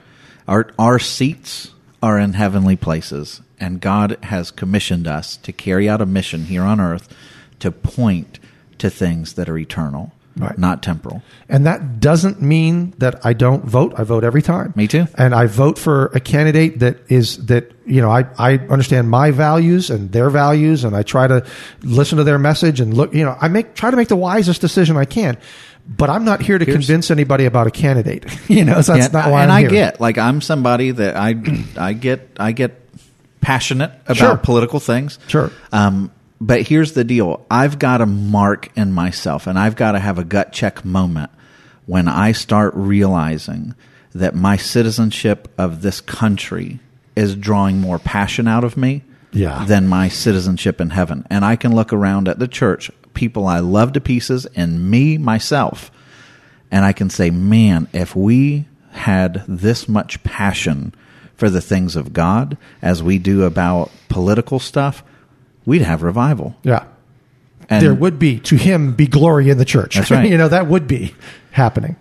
Our 0.48 0.72
our 0.78 1.00
seats 1.00 1.72
are 2.02 2.20
in 2.20 2.34
heavenly 2.34 2.76
places, 2.76 3.42
and 3.60 3.80
God 3.80 4.18
has 4.24 4.52
commissioned 4.52 5.08
us 5.08 5.38
to 5.38 5.54
carry 5.54 5.88
out 5.88 6.02
a 6.02 6.06
mission 6.06 6.46
here 6.46 6.64
on 6.64 6.82
earth 6.82 7.08
to 7.60 7.72
point 7.72 8.40
to 8.80 8.90
things 8.90 9.34
that 9.34 9.48
are 9.48 9.58
eternal, 9.58 10.12
Right. 10.36 10.58
not 10.58 10.82
temporal. 10.82 11.22
And 11.48 11.68
that 11.68 12.00
doesn't 12.00 12.42
mean 12.42 12.94
that 12.98 13.24
I 13.24 13.34
don't 13.34 13.64
vote. 13.66 13.94
I 13.98 14.04
vote 14.04 14.24
every 14.24 14.42
time. 14.42 14.74
Me 14.76 14.88
too. 14.88 15.06
And 15.16 15.36
I 15.36 15.46
vote 15.46 15.78
for 15.78 16.08
a 16.08 16.20
candidate 16.20 16.80
that 16.80 16.98
is 17.12 17.46
that 17.46 17.72
you 17.86 18.02
know 18.02 18.10
I 18.10 18.26
I 18.40 18.54
understand 18.70 19.10
my 19.10 19.30
values 19.32 19.90
and 19.92 20.12
their 20.12 20.30
values, 20.32 20.84
and 20.84 20.96
I 20.96 21.04
try 21.04 21.28
to 21.28 21.46
listen 21.84 22.18
to 22.18 22.24
their 22.24 22.40
message 22.40 22.80
and 22.82 22.94
look. 22.96 23.14
You 23.14 23.26
know, 23.26 23.38
I 23.40 23.48
make 23.48 23.76
try 23.76 23.92
to 23.92 23.98
make 23.98 24.08
the 24.08 24.16
wisest 24.16 24.60
decision 24.62 24.98
I 24.98 25.06
can. 25.06 25.38
But 25.86 26.10
I'm 26.10 26.24
not 26.24 26.42
here 26.42 26.58
to 26.58 26.64
Here's- 26.66 26.78
convince 26.88 27.12
anybody 27.12 27.46
about 27.46 27.68
a 27.68 27.72
candidate. 27.72 28.26
you 28.50 28.64
know, 28.66 28.82
so 28.82 28.94
that's 28.94 29.14
Yeah, 29.14 29.20
not 29.22 29.30
why 29.32 29.44
and 29.44 29.52
I'm 29.52 29.58
and 29.66 29.68
I 29.68 29.70
here. 29.70 29.70
get 29.70 30.02
like 30.02 30.18
I'm 30.18 30.42
somebody 30.42 30.92
that 30.92 31.16
I 31.16 31.36
I 31.78 31.94
get 31.94 32.30
I 32.40 32.54
get 32.54 32.80
passionate 33.42 33.92
about 34.06 34.18
Sure. 34.18 34.38
political 34.38 34.80
things. 34.80 35.20
Sure. 35.28 35.52
Um, 35.72 36.12
but 36.42 36.64
here's 36.64 36.94
the 36.94 37.04
deal: 37.04 37.46
I've 37.50 37.80
got 37.80 38.02
a 38.02 38.06
mark 38.06 38.70
in 38.78 38.92
myself, 38.92 39.48
and 39.48 39.58
I've 39.58 39.76
got 39.76 39.94
to 39.94 40.00
have 40.00 40.18
a 40.20 40.24
gut 40.24 40.52
check 40.52 40.84
moment 40.86 41.32
when 41.86 42.08
I 42.08 42.32
start 42.32 42.74
realizing 42.76 43.76
that 44.14 44.36
my 44.36 44.58
citizenship 44.58 45.48
of 45.58 45.82
this 45.82 46.00
country 46.02 46.80
is 47.16 47.36
drawing 47.36 47.80
more 47.80 48.00
passion 48.00 48.48
out 48.48 48.64
of 48.64 48.78
me 48.78 49.04
Yeah. 49.32 49.66
than 49.66 49.88
my 49.88 50.08
citizenship 50.08 50.80
in 50.80 50.92
heaven. 50.92 51.26
And 51.30 51.44
I 51.44 51.56
can 51.56 51.74
look 51.76 51.92
around 51.92 52.28
at 52.28 52.40
the 52.40 52.48
church, 52.48 52.90
people 53.14 53.48
I 53.48 53.60
love 53.60 53.94
to 53.94 54.02
pieces, 54.02 54.46
and 54.56 54.90
me 54.90 55.18
myself, 55.18 55.92
and 56.72 56.86
I 56.86 56.94
can 56.94 57.10
say, 57.10 57.30
man, 57.32 57.88
if 57.92 58.16
we 58.16 58.66
had 58.92 59.44
this 59.48 59.90
much 59.90 60.24
passion 60.24 60.94
for 61.36 61.50
the 61.50 61.62
things 61.62 61.96
of 61.96 62.14
God 62.14 62.56
as 62.82 63.02
we 63.04 63.18
do 63.18 63.44
about 63.44 63.92
political 64.10 64.60
stuff, 64.60 65.04
we'd 65.66 65.82
have 65.82 66.04
revival. 66.04 66.56
Yeah. 66.64 66.86
And 67.70 67.84
there 67.84 67.94
would 67.94 68.20
be 68.20 68.40
to 68.42 68.56
him 68.56 68.94
be 68.94 69.08
glory 69.08 69.50
in 69.50 69.58
the 69.58 69.66
church. 69.66 69.96
That's 69.96 70.12
right. 70.12 70.30
you 70.30 70.38
know 70.38 70.50
that 70.50 70.68
would 70.68 70.88
be 70.88 71.16
happening. 71.52 71.96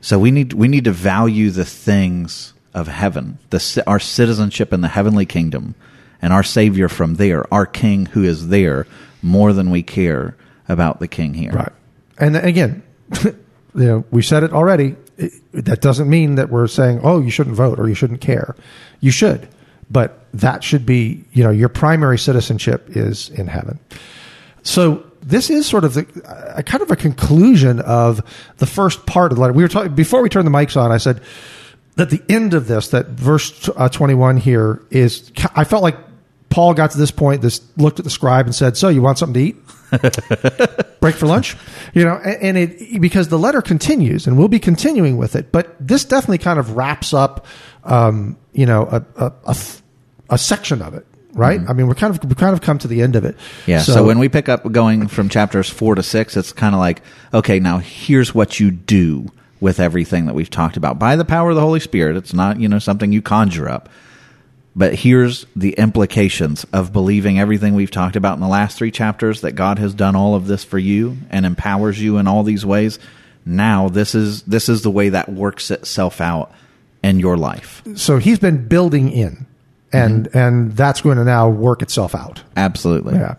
so 0.00 0.18
we 0.18 0.30
need 0.30 0.52
we 0.52 0.68
need 0.68 0.84
to 0.84 0.92
value 0.92 1.50
the 1.50 1.64
things 1.64 2.52
of 2.74 2.88
heaven, 2.88 3.38
the 3.50 3.82
our 3.86 3.98
citizenship 3.98 4.72
in 4.72 4.82
the 4.82 4.88
heavenly 4.88 5.24
kingdom, 5.24 5.74
and 6.20 6.32
our 6.32 6.42
Savior 6.42 6.88
from 6.88 7.14
there, 7.14 7.52
our 7.52 7.64
King 7.66 8.06
who 8.06 8.22
is 8.22 8.48
there, 8.48 8.86
more 9.22 9.52
than 9.54 9.70
we 9.70 9.82
care 9.82 10.36
about 10.68 11.00
the 11.00 11.08
King 11.08 11.32
here. 11.34 11.52
Right. 11.52 11.72
And 12.18 12.36
again, 12.36 12.82
you 13.24 13.34
know, 13.74 14.04
we 14.10 14.22
said 14.22 14.42
it 14.42 14.52
already. 14.52 14.96
It, 15.16 15.32
that 15.52 15.80
doesn't 15.80 16.10
mean 16.10 16.34
that 16.34 16.50
we're 16.50 16.66
saying, 16.66 17.00
"Oh, 17.02 17.22
you 17.22 17.30
shouldn't 17.30 17.56
vote 17.56 17.80
or 17.80 17.88
you 17.88 17.94
shouldn't 17.94 18.20
care." 18.20 18.54
You 19.00 19.10
should, 19.10 19.48
but 19.90 20.26
that 20.34 20.64
should 20.64 20.84
be, 20.84 21.24
you 21.32 21.44
know, 21.44 21.50
your 21.50 21.68
primary 21.68 22.18
citizenship 22.18 22.88
is 22.90 23.30
in 23.30 23.46
heaven. 23.46 23.78
So 24.62 25.04
this 25.22 25.50
is 25.50 25.66
sort 25.66 25.84
of 25.84 25.94
the 25.94 26.06
a 26.56 26.62
kind 26.62 26.82
of 26.82 26.90
a 26.90 26.96
conclusion 26.96 27.80
of 27.80 28.22
the 28.58 28.66
first 28.66 29.06
part 29.06 29.32
of 29.32 29.36
the 29.36 29.42
letter. 29.42 29.52
We 29.52 29.62
were 29.62 29.68
talking 29.68 29.94
before 29.94 30.22
we 30.22 30.28
turned 30.28 30.46
the 30.46 30.52
mics 30.52 30.80
on. 30.80 30.92
I 30.92 30.98
said 30.98 31.20
that 31.96 32.10
the 32.10 32.22
end 32.28 32.54
of 32.54 32.68
this, 32.68 32.88
that 32.88 33.06
verse 33.08 33.68
uh, 33.76 33.88
twenty 33.88 34.14
one 34.14 34.36
here 34.36 34.82
is. 34.90 35.30
I 35.54 35.64
felt 35.64 35.82
like 35.82 35.96
Paul 36.48 36.74
got 36.74 36.92
to 36.92 36.98
this 36.98 37.10
point. 37.10 37.42
This 37.42 37.60
looked 37.76 37.98
at 37.98 38.04
the 38.04 38.10
scribe 38.10 38.46
and 38.46 38.54
said, 38.54 38.76
"So 38.76 38.88
you 38.88 39.02
want 39.02 39.18
something 39.18 39.34
to 39.34 39.48
eat?" 39.48 39.56
break 41.00 41.14
for 41.14 41.26
lunch 41.26 41.56
you 41.94 42.04
know 42.04 42.16
and, 42.16 42.42
and 42.42 42.58
it 42.58 43.00
because 43.00 43.28
the 43.28 43.38
letter 43.38 43.62
continues 43.62 44.26
and 44.26 44.36
we'll 44.36 44.48
be 44.48 44.58
continuing 44.58 45.16
with 45.16 45.36
it 45.36 45.52
but 45.52 45.76
this 45.78 46.04
definitely 46.04 46.38
kind 46.38 46.58
of 46.58 46.76
wraps 46.76 47.14
up 47.14 47.46
um, 47.86 48.36
you 48.52 48.66
know 48.66 48.82
a, 48.90 49.04
a, 49.16 49.32
a, 49.46 49.56
a 50.30 50.38
section 50.38 50.82
of 50.82 50.94
it 50.94 51.06
right 51.34 51.60
i 51.68 51.72
mean 51.72 51.86
we're 51.86 51.94
kind 51.94 52.14
of 52.14 52.24
we 52.24 52.34
kind 52.34 52.54
of 52.54 52.60
come 52.62 52.78
to 52.78 52.88
the 52.88 53.02
end 53.02 53.14
of 53.16 53.24
it 53.24 53.36
Yeah. 53.66 53.80
So, 53.80 54.04
when 54.04 54.18
we 54.18 54.28
pick 54.28 54.48
up 54.48 54.70
going 54.72 55.08
from 55.08 55.28
chapters 55.28 55.68
four 55.68 55.94
to 55.94 56.02
six, 56.02 56.36
it's 56.36 56.52
kind 56.52 56.74
of 56.74 56.78
like, 56.80 57.02
okay, 57.34 57.60
now 57.60 57.78
here's 57.78 58.34
what 58.34 58.58
you 58.60 58.70
do 58.70 59.30
with 59.60 59.80
everything 59.80 60.26
that 60.26 60.34
we've 60.34 60.50
talked 60.50 60.76
about 60.76 60.98
by 60.98 61.16
the 61.16 61.24
power 61.24 61.50
of 61.50 61.56
the 61.56 61.62
Holy 61.62 61.80
Spirit. 61.80 62.16
It's 62.16 62.32
not, 62.34 62.60
you 62.60 62.68
know, 62.68 62.78
something 62.78 63.12
you 63.12 63.22
conjure 63.22 63.68
up. 63.68 63.88
But 64.74 64.94
here's 64.94 65.46
the 65.56 65.72
implications 65.72 66.64
of 66.72 66.92
believing 66.92 67.38
everything 67.38 67.74
we've 67.74 67.90
talked 67.90 68.16
about 68.16 68.34
in 68.34 68.40
the 68.42 68.48
last 68.48 68.76
three 68.76 68.90
chapters 68.90 69.40
that 69.40 69.52
God 69.52 69.78
has 69.78 69.94
done 69.94 70.14
all 70.14 70.34
of 70.34 70.46
this 70.46 70.64
for 70.64 70.78
you 70.78 71.16
and 71.30 71.46
empowers 71.46 72.00
you 72.00 72.18
in 72.18 72.26
all 72.26 72.42
these 72.42 72.66
ways. 72.66 72.98
Now 73.46 73.88
this 73.88 74.14
is 74.14 74.42
this 74.42 74.68
is 74.68 74.82
the 74.82 74.90
way 74.90 75.08
that 75.10 75.30
works 75.30 75.70
itself 75.70 76.20
out 76.20 76.52
in 77.06 77.18
your 77.20 77.36
life. 77.36 77.82
so 77.94 78.18
he's 78.18 78.38
been 78.38 78.66
building 78.68 79.10
in 79.10 79.46
and 79.92 80.28
and 80.34 80.72
that's 80.76 81.00
going 81.00 81.16
to 81.16 81.24
now 81.24 81.48
work 81.48 81.80
itself 81.82 82.14
out 82.14 82.42
Absolutely. 82.56 83.14
yeah 83.14 83.34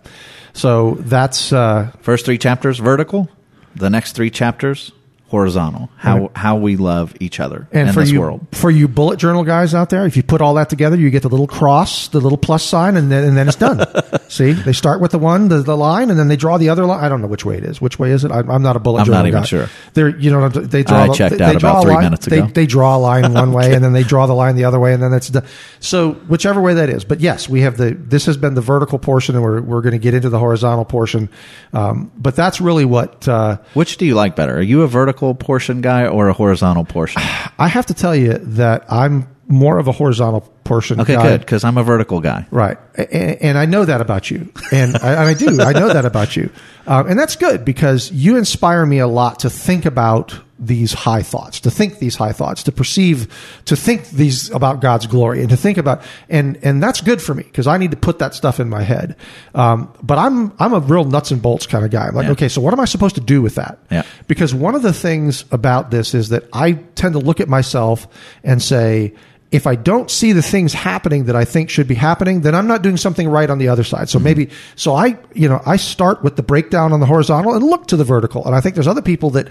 so 0.54 0.96
that's 1.02 1.52
uh 1.54 1.92
First 2.02 2.26
three 2.26 2.38
chapters 2.38 2.80
vertical, 2.80 3.30
the 3.76 3.90
next 3.90 4.14
three 4.16 4.30
chapters 4.32 4.92
horizontal. 5.30 5.90
How 5.98 6.20
Right. 6.20 6.32
how 6.36 6.56
we 6.58 6.78
love 6.78 7.14
each 7.20 7.40
other 7.40 7.68
And 7.72 7.90
in 7.90 7.94
for 7.94 8.00
this 8.02 8.12
you, 8.12 8.22
world. 8.22 8.48
for 8.54 8.72
you 8.72 8.88
bullet 8.88 9.20
journal 9.20 9.44
guys 9.44 9.74
out 9.76 9.90
there, 9.90 10.06
if 10.06 10.16
you 10.16 10.24
put 10.24 10.42
all 10.42 10.54
that 10.56 10.70
together, 10.70 10.96
you 10.96 11.10
get 11.10 11.22
the 11.24 11.30
little 11.30 11.48
cross, 11.48 12.08
the 12.08 12.20
little 12.22 12.38
plus 12.38 12.64
sign, 12.64 12.96
and 12.96 13.12
then, 13.12 13.24
and 13.26 13.38
then 13.38 13.48
it's 13.48 13.58
done. 13.58 13.86
See, 14.30 14.54
they 14.54 14.74
start 14.74 15.02
with 15.02 15.12
the 15.12 15.20
one, 15.20 15.50
the, 15.50 15.62
the 15.62 15.76
line, 15.76 16.10
and 16.10 16.18
then 16.20 16.28
they 16.30 16.36
draw 16.38 16.58
the 16.58 16.70
other 16.70 16.86
line. 16.86 17.04
I 17.04 17.10
don't 17.10 17.22
know 17.22 17.28
which 17.28 17.46
way 17.46 17.58
it 17.58 17.64
is. 17.64 17.82
Which 17.82 18.00
way 18.00 18.12
is 18.12 18.24
it? 18.24 18.32
I, 18.32 18.40
I'm 18.40 18.62
not 18.64 18.76
a 18.76 18.80
bullet 18.80 19.02
I'm 19.02 19.06
journal 19.08 19.20
not 19.24 19.28
even 19.28 19.42
guy. 19.42 19.46
sure. 19.46 19.70
They're, 19.94 20.10
you 20.18 20.32
know, 20.32 20.48
they 20.50 20.84
draw. 20.84 21.04
I 21.04 21.08
checked 21.10 21.38
they, 21.38 21.44
out 21.44 21.50
they 21.52 21.56
about 21.58 21.80
a 21.80 21.82
three 21.82 21.94
line- 21.94 22.04
minutes 22.04 22.28
ago. 22.28 22.48
They 22.54 22.66
draw 22.66 22.96
a 22.96 23.00
line 23.00 23.34
one 23.34 23.52
way, 23.52 23.74
and 23.74 23.84
then 23.84 23.94
they 23.94 24.04
draw 24.04 24.28
the 24.28 24.34
line 24.34 24.56
the 24.56 24.64
other 24.66 24.80
way, 24.80 24.94
and 24.94 25.04
then 25.04 25.14
it's 25.14 25.30
done. 25.30 25.44
So 25.80 26.14
whichever 26.28 26.62
way 26.62 26.76
that 26.76 26.90
is. 26.90 27.04
But 27.04 27.20
yes, 27.20 27.50
we 27.50 27.62
have 27.62 27.76
the. 27.78 27.92
This 28.00 28.26
has 28.28 28.38
been 28.38 28.54
the 28.54 28.62
vertical 28.62 29.00
portion, 29.00 29.36
and 29.36 29.44
we're 29.44 29.62
we're 29.62 29.82
going 29.82 29.92
to 29.94 29.98
get 30.00 30.14
into 30.14 30.30
the 30.30 30.40
horizontal 30.40 30.86
portion. 30.86 31.30
Um, 31.74 32.12
but 32.18 32.36
that's 32.36 32.62
really 32.62 32.86
what. 32.86 33.28
Uh, 33.28 33.58
Which 33.74 33.98
do 33.98 34.06
you 34.06 34.16
like 34.16 34.36
better? 34.36 34.58
Are 34.58 34.62
you 34.62 34.84
a 34.84 34.88
vertical 34.88 35.17
portion 35.36 35.82
guy 35.82 36.08
or 36.08 36.30
a 36.30 36.34
horizontal 36.34 36.86
portion? 36.86 37.22
I 37.58 37.68
have 37.68 37.86
to 37.88 37.94
tell 37.94 38.16
you 38.16 38.34
that 38.34 38.86
I'm 38.92 39.28
more 39.48 39.80
of 39.80 39.88
a 39.88 39.92
horizontal 39.92 40.42
portion. 40.68 41.02
Okay, 41.02 41.16
guy. 41.16 41.24
good, 41.30 41.42
because 41.42 41.64
I'm 41.64 41.78
a 41.78 41.84
vertical 41.84 42.20
guy. 42.20 42.46
Right, 42.52 42.78
and, 42.96 43.42
and 43.42 43.58
I 43.58 43.66
know 43.66 43.86
that 43.86 44.02
about 44.02 44.30
you, 44.30 44.52
and 44.72 44.96
I, 44.98 45.12
and 45.14 45.20
I 45.30 45.34
do. 45.34 45.62
I 45.62 45.74
know 45.74 45.94
that 45.94 46.06
about 46.06 46.36
you, 46.36 46.50
um, 46.86 47.08
and 47.08 47.18
that's 47.20 47.36
good 47.36 47.66
because 47.66 48.12
you 48.12 48.38
inspire 48.38 48.86
me 48.86 49.00
a 49.00 49.08
lot 49.08 49.40
to 49.40 49.50
think 49.50 49.86
about 49.86 50.40
these 50.60 50.92
high 50.92 51.22
thoughts, 51.22 51.60
to 51.60 51.70
think 51.70 52.00
these 52.00 52.16
high 52.16 52.32
thoughts, 52.32 52.64
to 52.64 52.72
perceive, 52.72 53.32
to 53.66 53.76
think 53.76 54.10
these 54.10 54.50
about 54.50 54.82
God's 54.82 55.06
glory, 55.06 55.42
and 55.42 55.50
to 55.50 55.58
think 55.58 55.78
about, 55.78 56.02
and 56.30 56.58
and 56.64 56.82
that's 56.82 57.02
good 57.02 57.22
for 57.22 57.34
me 57.36 57.44
because 57.44 57.68
I 57.68 57.78
need 57.78 57.92
to 57.92 57.98
put 57.98 58.20
that 58.20 58.34
stuff 58.34 58.60
in 58.60 58.68
my 58.70 58.82
head. 58.82 59.16
Um, 59.54 59.94
but 60.02 60.18
I'm 60.18 60.52
I'm 60.60 60.74
a 60.74 60.80
real 60.80 61.04
nuts 61.04 61.32
and 61.32 61.42
bolts 61.42 61.68
kind 61.68 61.86
of 61.86 61.92
guy. 61.92 62.08
I'm 62.08 62.16
like, 62.16 62.26
Yeah. 62.26 62.32
okay, 62.32 62.50
so 62.50 62.62
what 62.62 62.74
am 62.74 62.80
I 62.80 62.86
supposed 62.86 63.16
to 63.16 63.22
do 63.22 63.42
with 63.42 63.56
that? 63.56 63.78
Yeah. 63.92 64.04
Because 64.28 64.54
one 64.54 64.76
of 64.76 64.82
the 64.82 64.94
things 64.94 65.46
about 65.52 65.92
this 65.92 66.14
is 66.14 66.30
that 66.30 66.46
I 66.54 66.74
tend 66.96 67.14
to 67.14 67.20
look 67.20 67.40
at 67.40 67.48
myself 67.48 68.08
and 68.44 68.62
say, 68.62 69.14
if 69.50 69.66
I 69.66 69.76
don't 69.76 70.12
see 70.12 70.34
the 70.34 70.42
things 70.42 70.74
happening 70.74 71.26
that 71.26 71.36
I 71.36 71.46
think 71.46 71.70
should 71.70 71.88
be 71.88 71.96
happening, 71.96 72.42
then 72.42 72.54
I'm 72.54 72.68
not 72.68 72.82
doing 72.82 72.98
something 72.98 73.30
right 73.30 73.50
on 73.50 73.60
the 73.60 73.70
other 73.70 73.86
side. 73.86 74.10
So 74.10 74.18
mm-hmm. 74.18 74.26
maybe, 74.26 74.50
so 74.76 74.94
I, 74.94 75.18
you 75.34 75.48
know, 75.48 75.62
I 75.66 75.78
start 75.78 76.22
with 76.22 76.36
the 76.36 76.44
breakdown 76.44 76.92
on 76.92 77.00
the 77.00 77.06
horizontal 77.06 77.54
and 77.54 77.64
look 77.64 77.88
to 77.88 77.96
the 77.96 78.04
vertical. 78.04 78.46
And 78.46 78.54
I 78.54 78.60
think 78.60 78.76
there's 78.76 78.88
other 78.88 79.02
people 79.02 79.30
that, 79.32 79.48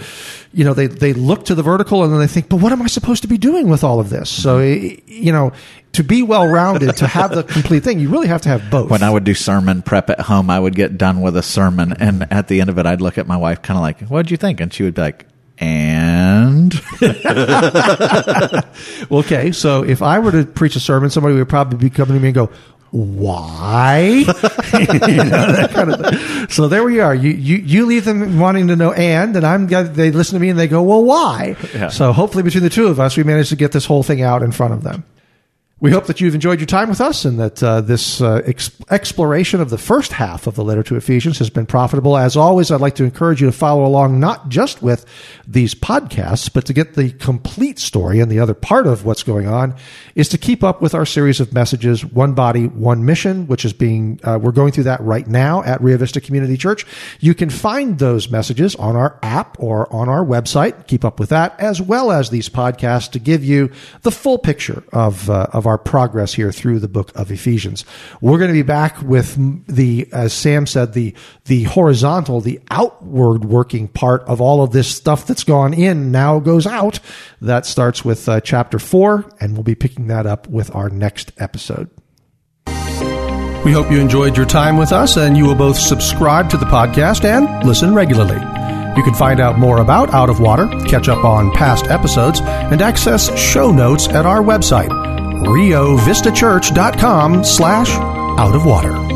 you 0.52 0.64
know, 0.64 0.74
they, 0.74 0.86
they 0.86 1.14
look 1.14 1.46
to 1.46 1.54
the 1.54 1.62
vertical 1.62 2.04
and 2.04 2.12
then 2.12 2.20
they 2.20 2.26
think, 2.26 2.50
but 2.50 2.60
what 2.60 2.72
am 2.72 2.82
I 2.82 2.88
supposed 2.88 3.22
to 3.22 3.28
be 3.28 3.38
doing 3.38 3.70
with 3.70 3.84
all 3.84 3.98
of 3.98 4.10
this? 4.10 4.28
So, 4.28 4.58
mm-hmm. 4.58 5.02
you 5.06 5.32
know, 5.32 5.52
to 5.92 6.04
be 6.04 6.22
well 6.22 6.46
rounded, 6.46 6.94
to 6.98 7.06
have 7.06 7.30
the 7.34 7.42
complete 7.42 7.82
thing, 7.82 7.98
you 7.98 8.10
really 8.10 8.28
have 8.28 8.42
to 8.42 8.50
have 8.50 8.70
both. 8.70 8.90
When 8.90 9.02
I 9.02 9.08
would 9.08 9.24
do 9.24 9.32
sermon 9.32 9.80
prep 9.80 10.10
at 10.10 10.20
home, 10.20 10.50
I 10.50 10.60
would 10.60 10.74
get 10.74 10.98
done 10.98 11.22
with 11.22 11.38
a 11.38 11.42
sermon, 11.42 11.94
and 11.94 12.30
at 12.30 12.48
the 12.48 12.60
end 12.60 12.68
of 12.68 12.78
it, 12.78 12.84
I'd 12.84 13.00
look 13.00 13.16
at 13.16 13.26
my 13.26 13.38
wife, 13.38 13.62
kind 13.62 13.78
of 13.78 13.82
like, 13.82 14.00
"What'd 14.00 14.30
you 14.30 14.36
think?" 14.36 14.60
And 14.60 14.70
she 14.70 14.82
would 14.82 14.92
be 14.92 15.00
like, 15.00 15.26
"And." 15.58 16.74
okay, 19.10 19.52
so 19.52 19.82
if 19.82 20.02
I 20.02 20.18
were 20.18 20.32
to 20.32 20.44
preach 20.44 20.76
a 20.76 20.80
sermon, 20.80 21.10
somebody 21.10 21.36
would 21.36 21.48
probably 21.48 21.78
be 21.78 21.90
coming 21.90 22.14
to 22.14 22.20
me 22.20 22.28
and 22.28 22.34
go, 22.34 22.50
why? 22.90 23.98
you 25.08 25.16
know, 25.16 25.68
kind 25.70 25.92
of 25.92 26.52
so 26.52 26.68
there 26.68 26.84
we 26.84 27.00
are. 27.00 27.14
You, 27.14 27.30
you 27.30 27.56
you 27.56 27.86
leave 27.86 28.04
them 28.04 28.38
wanting 28.38 28.68
to 28.68 28.76
know 28.76 28.92
and, 28.92 29.36
and 29.36 29.44
I'm 29.44 29.66
they 29.66 30.10
listen 30.10 30.34
to 30.34 30.40
me 30.40 30.48
and 30.48 30.58
they 30.58 30.68
go, 30.68 30.82
well, 30.82 31.04
why? 31.04 31.56
Yeah. 31.74 31.88
So 31.88 32.12
hopefully 32.12 32.42
between 32.42 32.62
the 32.62 32.70
two 32.70 32.86
of 32.86 33.00
us, 33.00 33.16
we 33.16 33.24
managed 33.24 33.50
to 33.50 33.56
get 33.56 33.72
this 33.72 33.84
whole 33.84 34.02
thing 34.02 34.22
out 34.22 34.42
in 34.42 34.52
front 34.52 34.72
of 34.72 34.82
them. 34.82 35.04
We 35.78 35.90
hope 35.90 36.06
that 36.06 36.22
you've 36.22 36.34
enjoyed 36.34 36.58
your 36.58 36.66
time 36.66 36.88
with 36.88 37.02
us 37.02 37.26
and 37.26 37.38
that 37.38 37.62
uh, 37.62 37.82
this 37.82 38.22
uh, 38.22 38.40
ex- 38.46 38.70
exploration 38.90 39.60
of 39.60 39.68
the 39.68 39.76
first 39.76 40.10
half 40.10 40.46
of 40.46 40.54
the 40.54 40.64
letter 40.64 40.82
to 40.84 40.96
Ephesians 40.96 41.38
has 41.38 41.50
been 41.50 41.66
profitable. 41.66 42.16
As 42.16 42.34
always, 42.34 42.70
I'd 42.70 42.80
like 42.80 42.94
to 42.94 43.04
encourage 43.04 43.42
you 43.42 43.46
to 43.48 43.52
follow 43.52 43.84
along 43.84 44.18
not 44.18 44.48
just 44.48 44.80
with 44.80 45.04
these 45.46 45.74
podcasts, 45.74 46.50
but 46.50 46.64
to 46.64 46.72
get 46.72 46.94
the 46.94 47.10
complete 47.10 47.78
story 47.78 48.20
and 48.20 48.32
the 48.32 48.40
other 48.40 48.54
part 48.54 48.86
of 48.86 49.04
what's 49.04 49.22
going 49.22 49.48
on 49.48 49.74
is 50.14 50.30
to 50.30 50.38
keep 50.38 50.64
up 50.64 50.80
with 50.80 50.94
our 50.94 51.04
series 51.04 51.40
of 51.40 51.52
messages, 51.52 52.02
One 52.06 52.32
Body, 52.32 52.68
One 52.68 53.04
Mission, 53.04 53.46
which 53.46 53.66
is 53.66 53.74
being, 53.74 54.18
uh, 54.24 54.38
we're 54.40 54.52
going 54.52 54.72
through 54.72 54.84
that 54.84 55.02
right 55.02 55.26
now 55.26 55.62
at 55.62 55.82
Rio 55.82 55.98
Vista 55.98 56.22
Community 56.22 56.56
Church. 56.56 56.86
You 57.20 57.34
can 57.34 57.50
find 57.50 57.98
those 57.98 58.30
messages 58.30 58.74
on 58.76 58.96
our 58.96 59.18
app 59.22 59.58
or 59.60 59.92
on 59.92 60.08
our 60.08 60.24
website. 60.24 60.86
Keep 60.86 61.04
up 61.04 61.20
with 61.20 61.28
that, 61.28 61.60
as 61.60 61.82
well 61.82 62.10
as 62.10 62.30
these 62.30 62.48
podcasts 62.48 63.10
to 63.10 63.18
give 63.18 63.44
you 63.44 63.70
the 64.00 64.10
full 64.10 64.38
picture 64.38 64.82
of, 64.94 65.28
uh, 65.28 65.48
our 65.66 65.78
progress 65.78 66.34
here 66.34 66.52
through 66.52 66.78
the 66.78 66.88
book 66.88 67.12
of 67.14 67.30
Ephesians. 67.30 67.84
We're 68.20 68.38
going 68.38 68.50
to 68.50 68.54
be 68.54 68.62
back 68.62 69.00
with 69.02 69.36
the, 69.66 70.08
as 70.12 70.32
Sam 70.32 70.66
said, 70.66 70.92
the, 70.92 71.14
the 71.46 71.64
horizontal, 71.64 72.40
the 72.40 72.60
outward 72.70 73.44
working 73.44 73.88
part 73.88 74.22
of 74.22 74.40
all 74.40 74.62
of 74.62 74.72
this 74.72 74.88
stuff 74.94 75.26
that's 75.26 75.44
gone 75.44 75.74
in 75.74 76.10
now 76.12 76.38
goes 76.38 76.66
out. 76.66 77.00
That 77.40 77.66
starts 77.66 78.04
with 78.04 78.28
uh, 78.28 78.40
chapter 78.40 78.78
four, 78.78 79.30
and 79.40 79.54
we'll 79.54 79.62
be 79.62 79.74
picking 79.74 80.06
that 80.06 80.26
up 80.26 80.48
with 80.48 80.74
our 80.74 80.88
next 80.88 81.32
episode. 81.38 81.90
We 83.66 83.72
hope 83.72 83.90
you 83.90 83.98
enjoyed 83.98 84.36
your 84.36 84.46
time 84.46 84.76
with 84.76 84.92
us 84.92 85.16
and 85.16 85.36
you 85.36 85.44
will 85.44 85.56
both 85.56 85.76
subscribe 85.76 86.48
to 86.50 86.56
the 86.56 86.66
podcast 86.66 87.24
and 87.24 87.66
listen 87.66 87.96
regularly. 87.96 88.36
You 88.96 89.02
can 89.02 89.12
find 89.12 89.40
out 89.40 89.58
more 89.58 89.78
about 89.78 90.14
Out 90.14 90.30
of 90.30 90.38
Water, 90.38 90.68
catch 90.86 91.08
up 91.08 91.24
on 91.24 91.50
past 91.50 91.86
episodes, 91.88 92.40
and 92.40 92.80
access 92.80 93.36
show 93.36 93.72
notes 93.72 94.08
at 94.08 94.24
our 94.24 94.40
website, 94.40 94.88
riovistachurch.com 95.44 97.44
slash 97.44 97.90
out 98.38 98.54
of 98.54 98.64
water. 98.64 99.15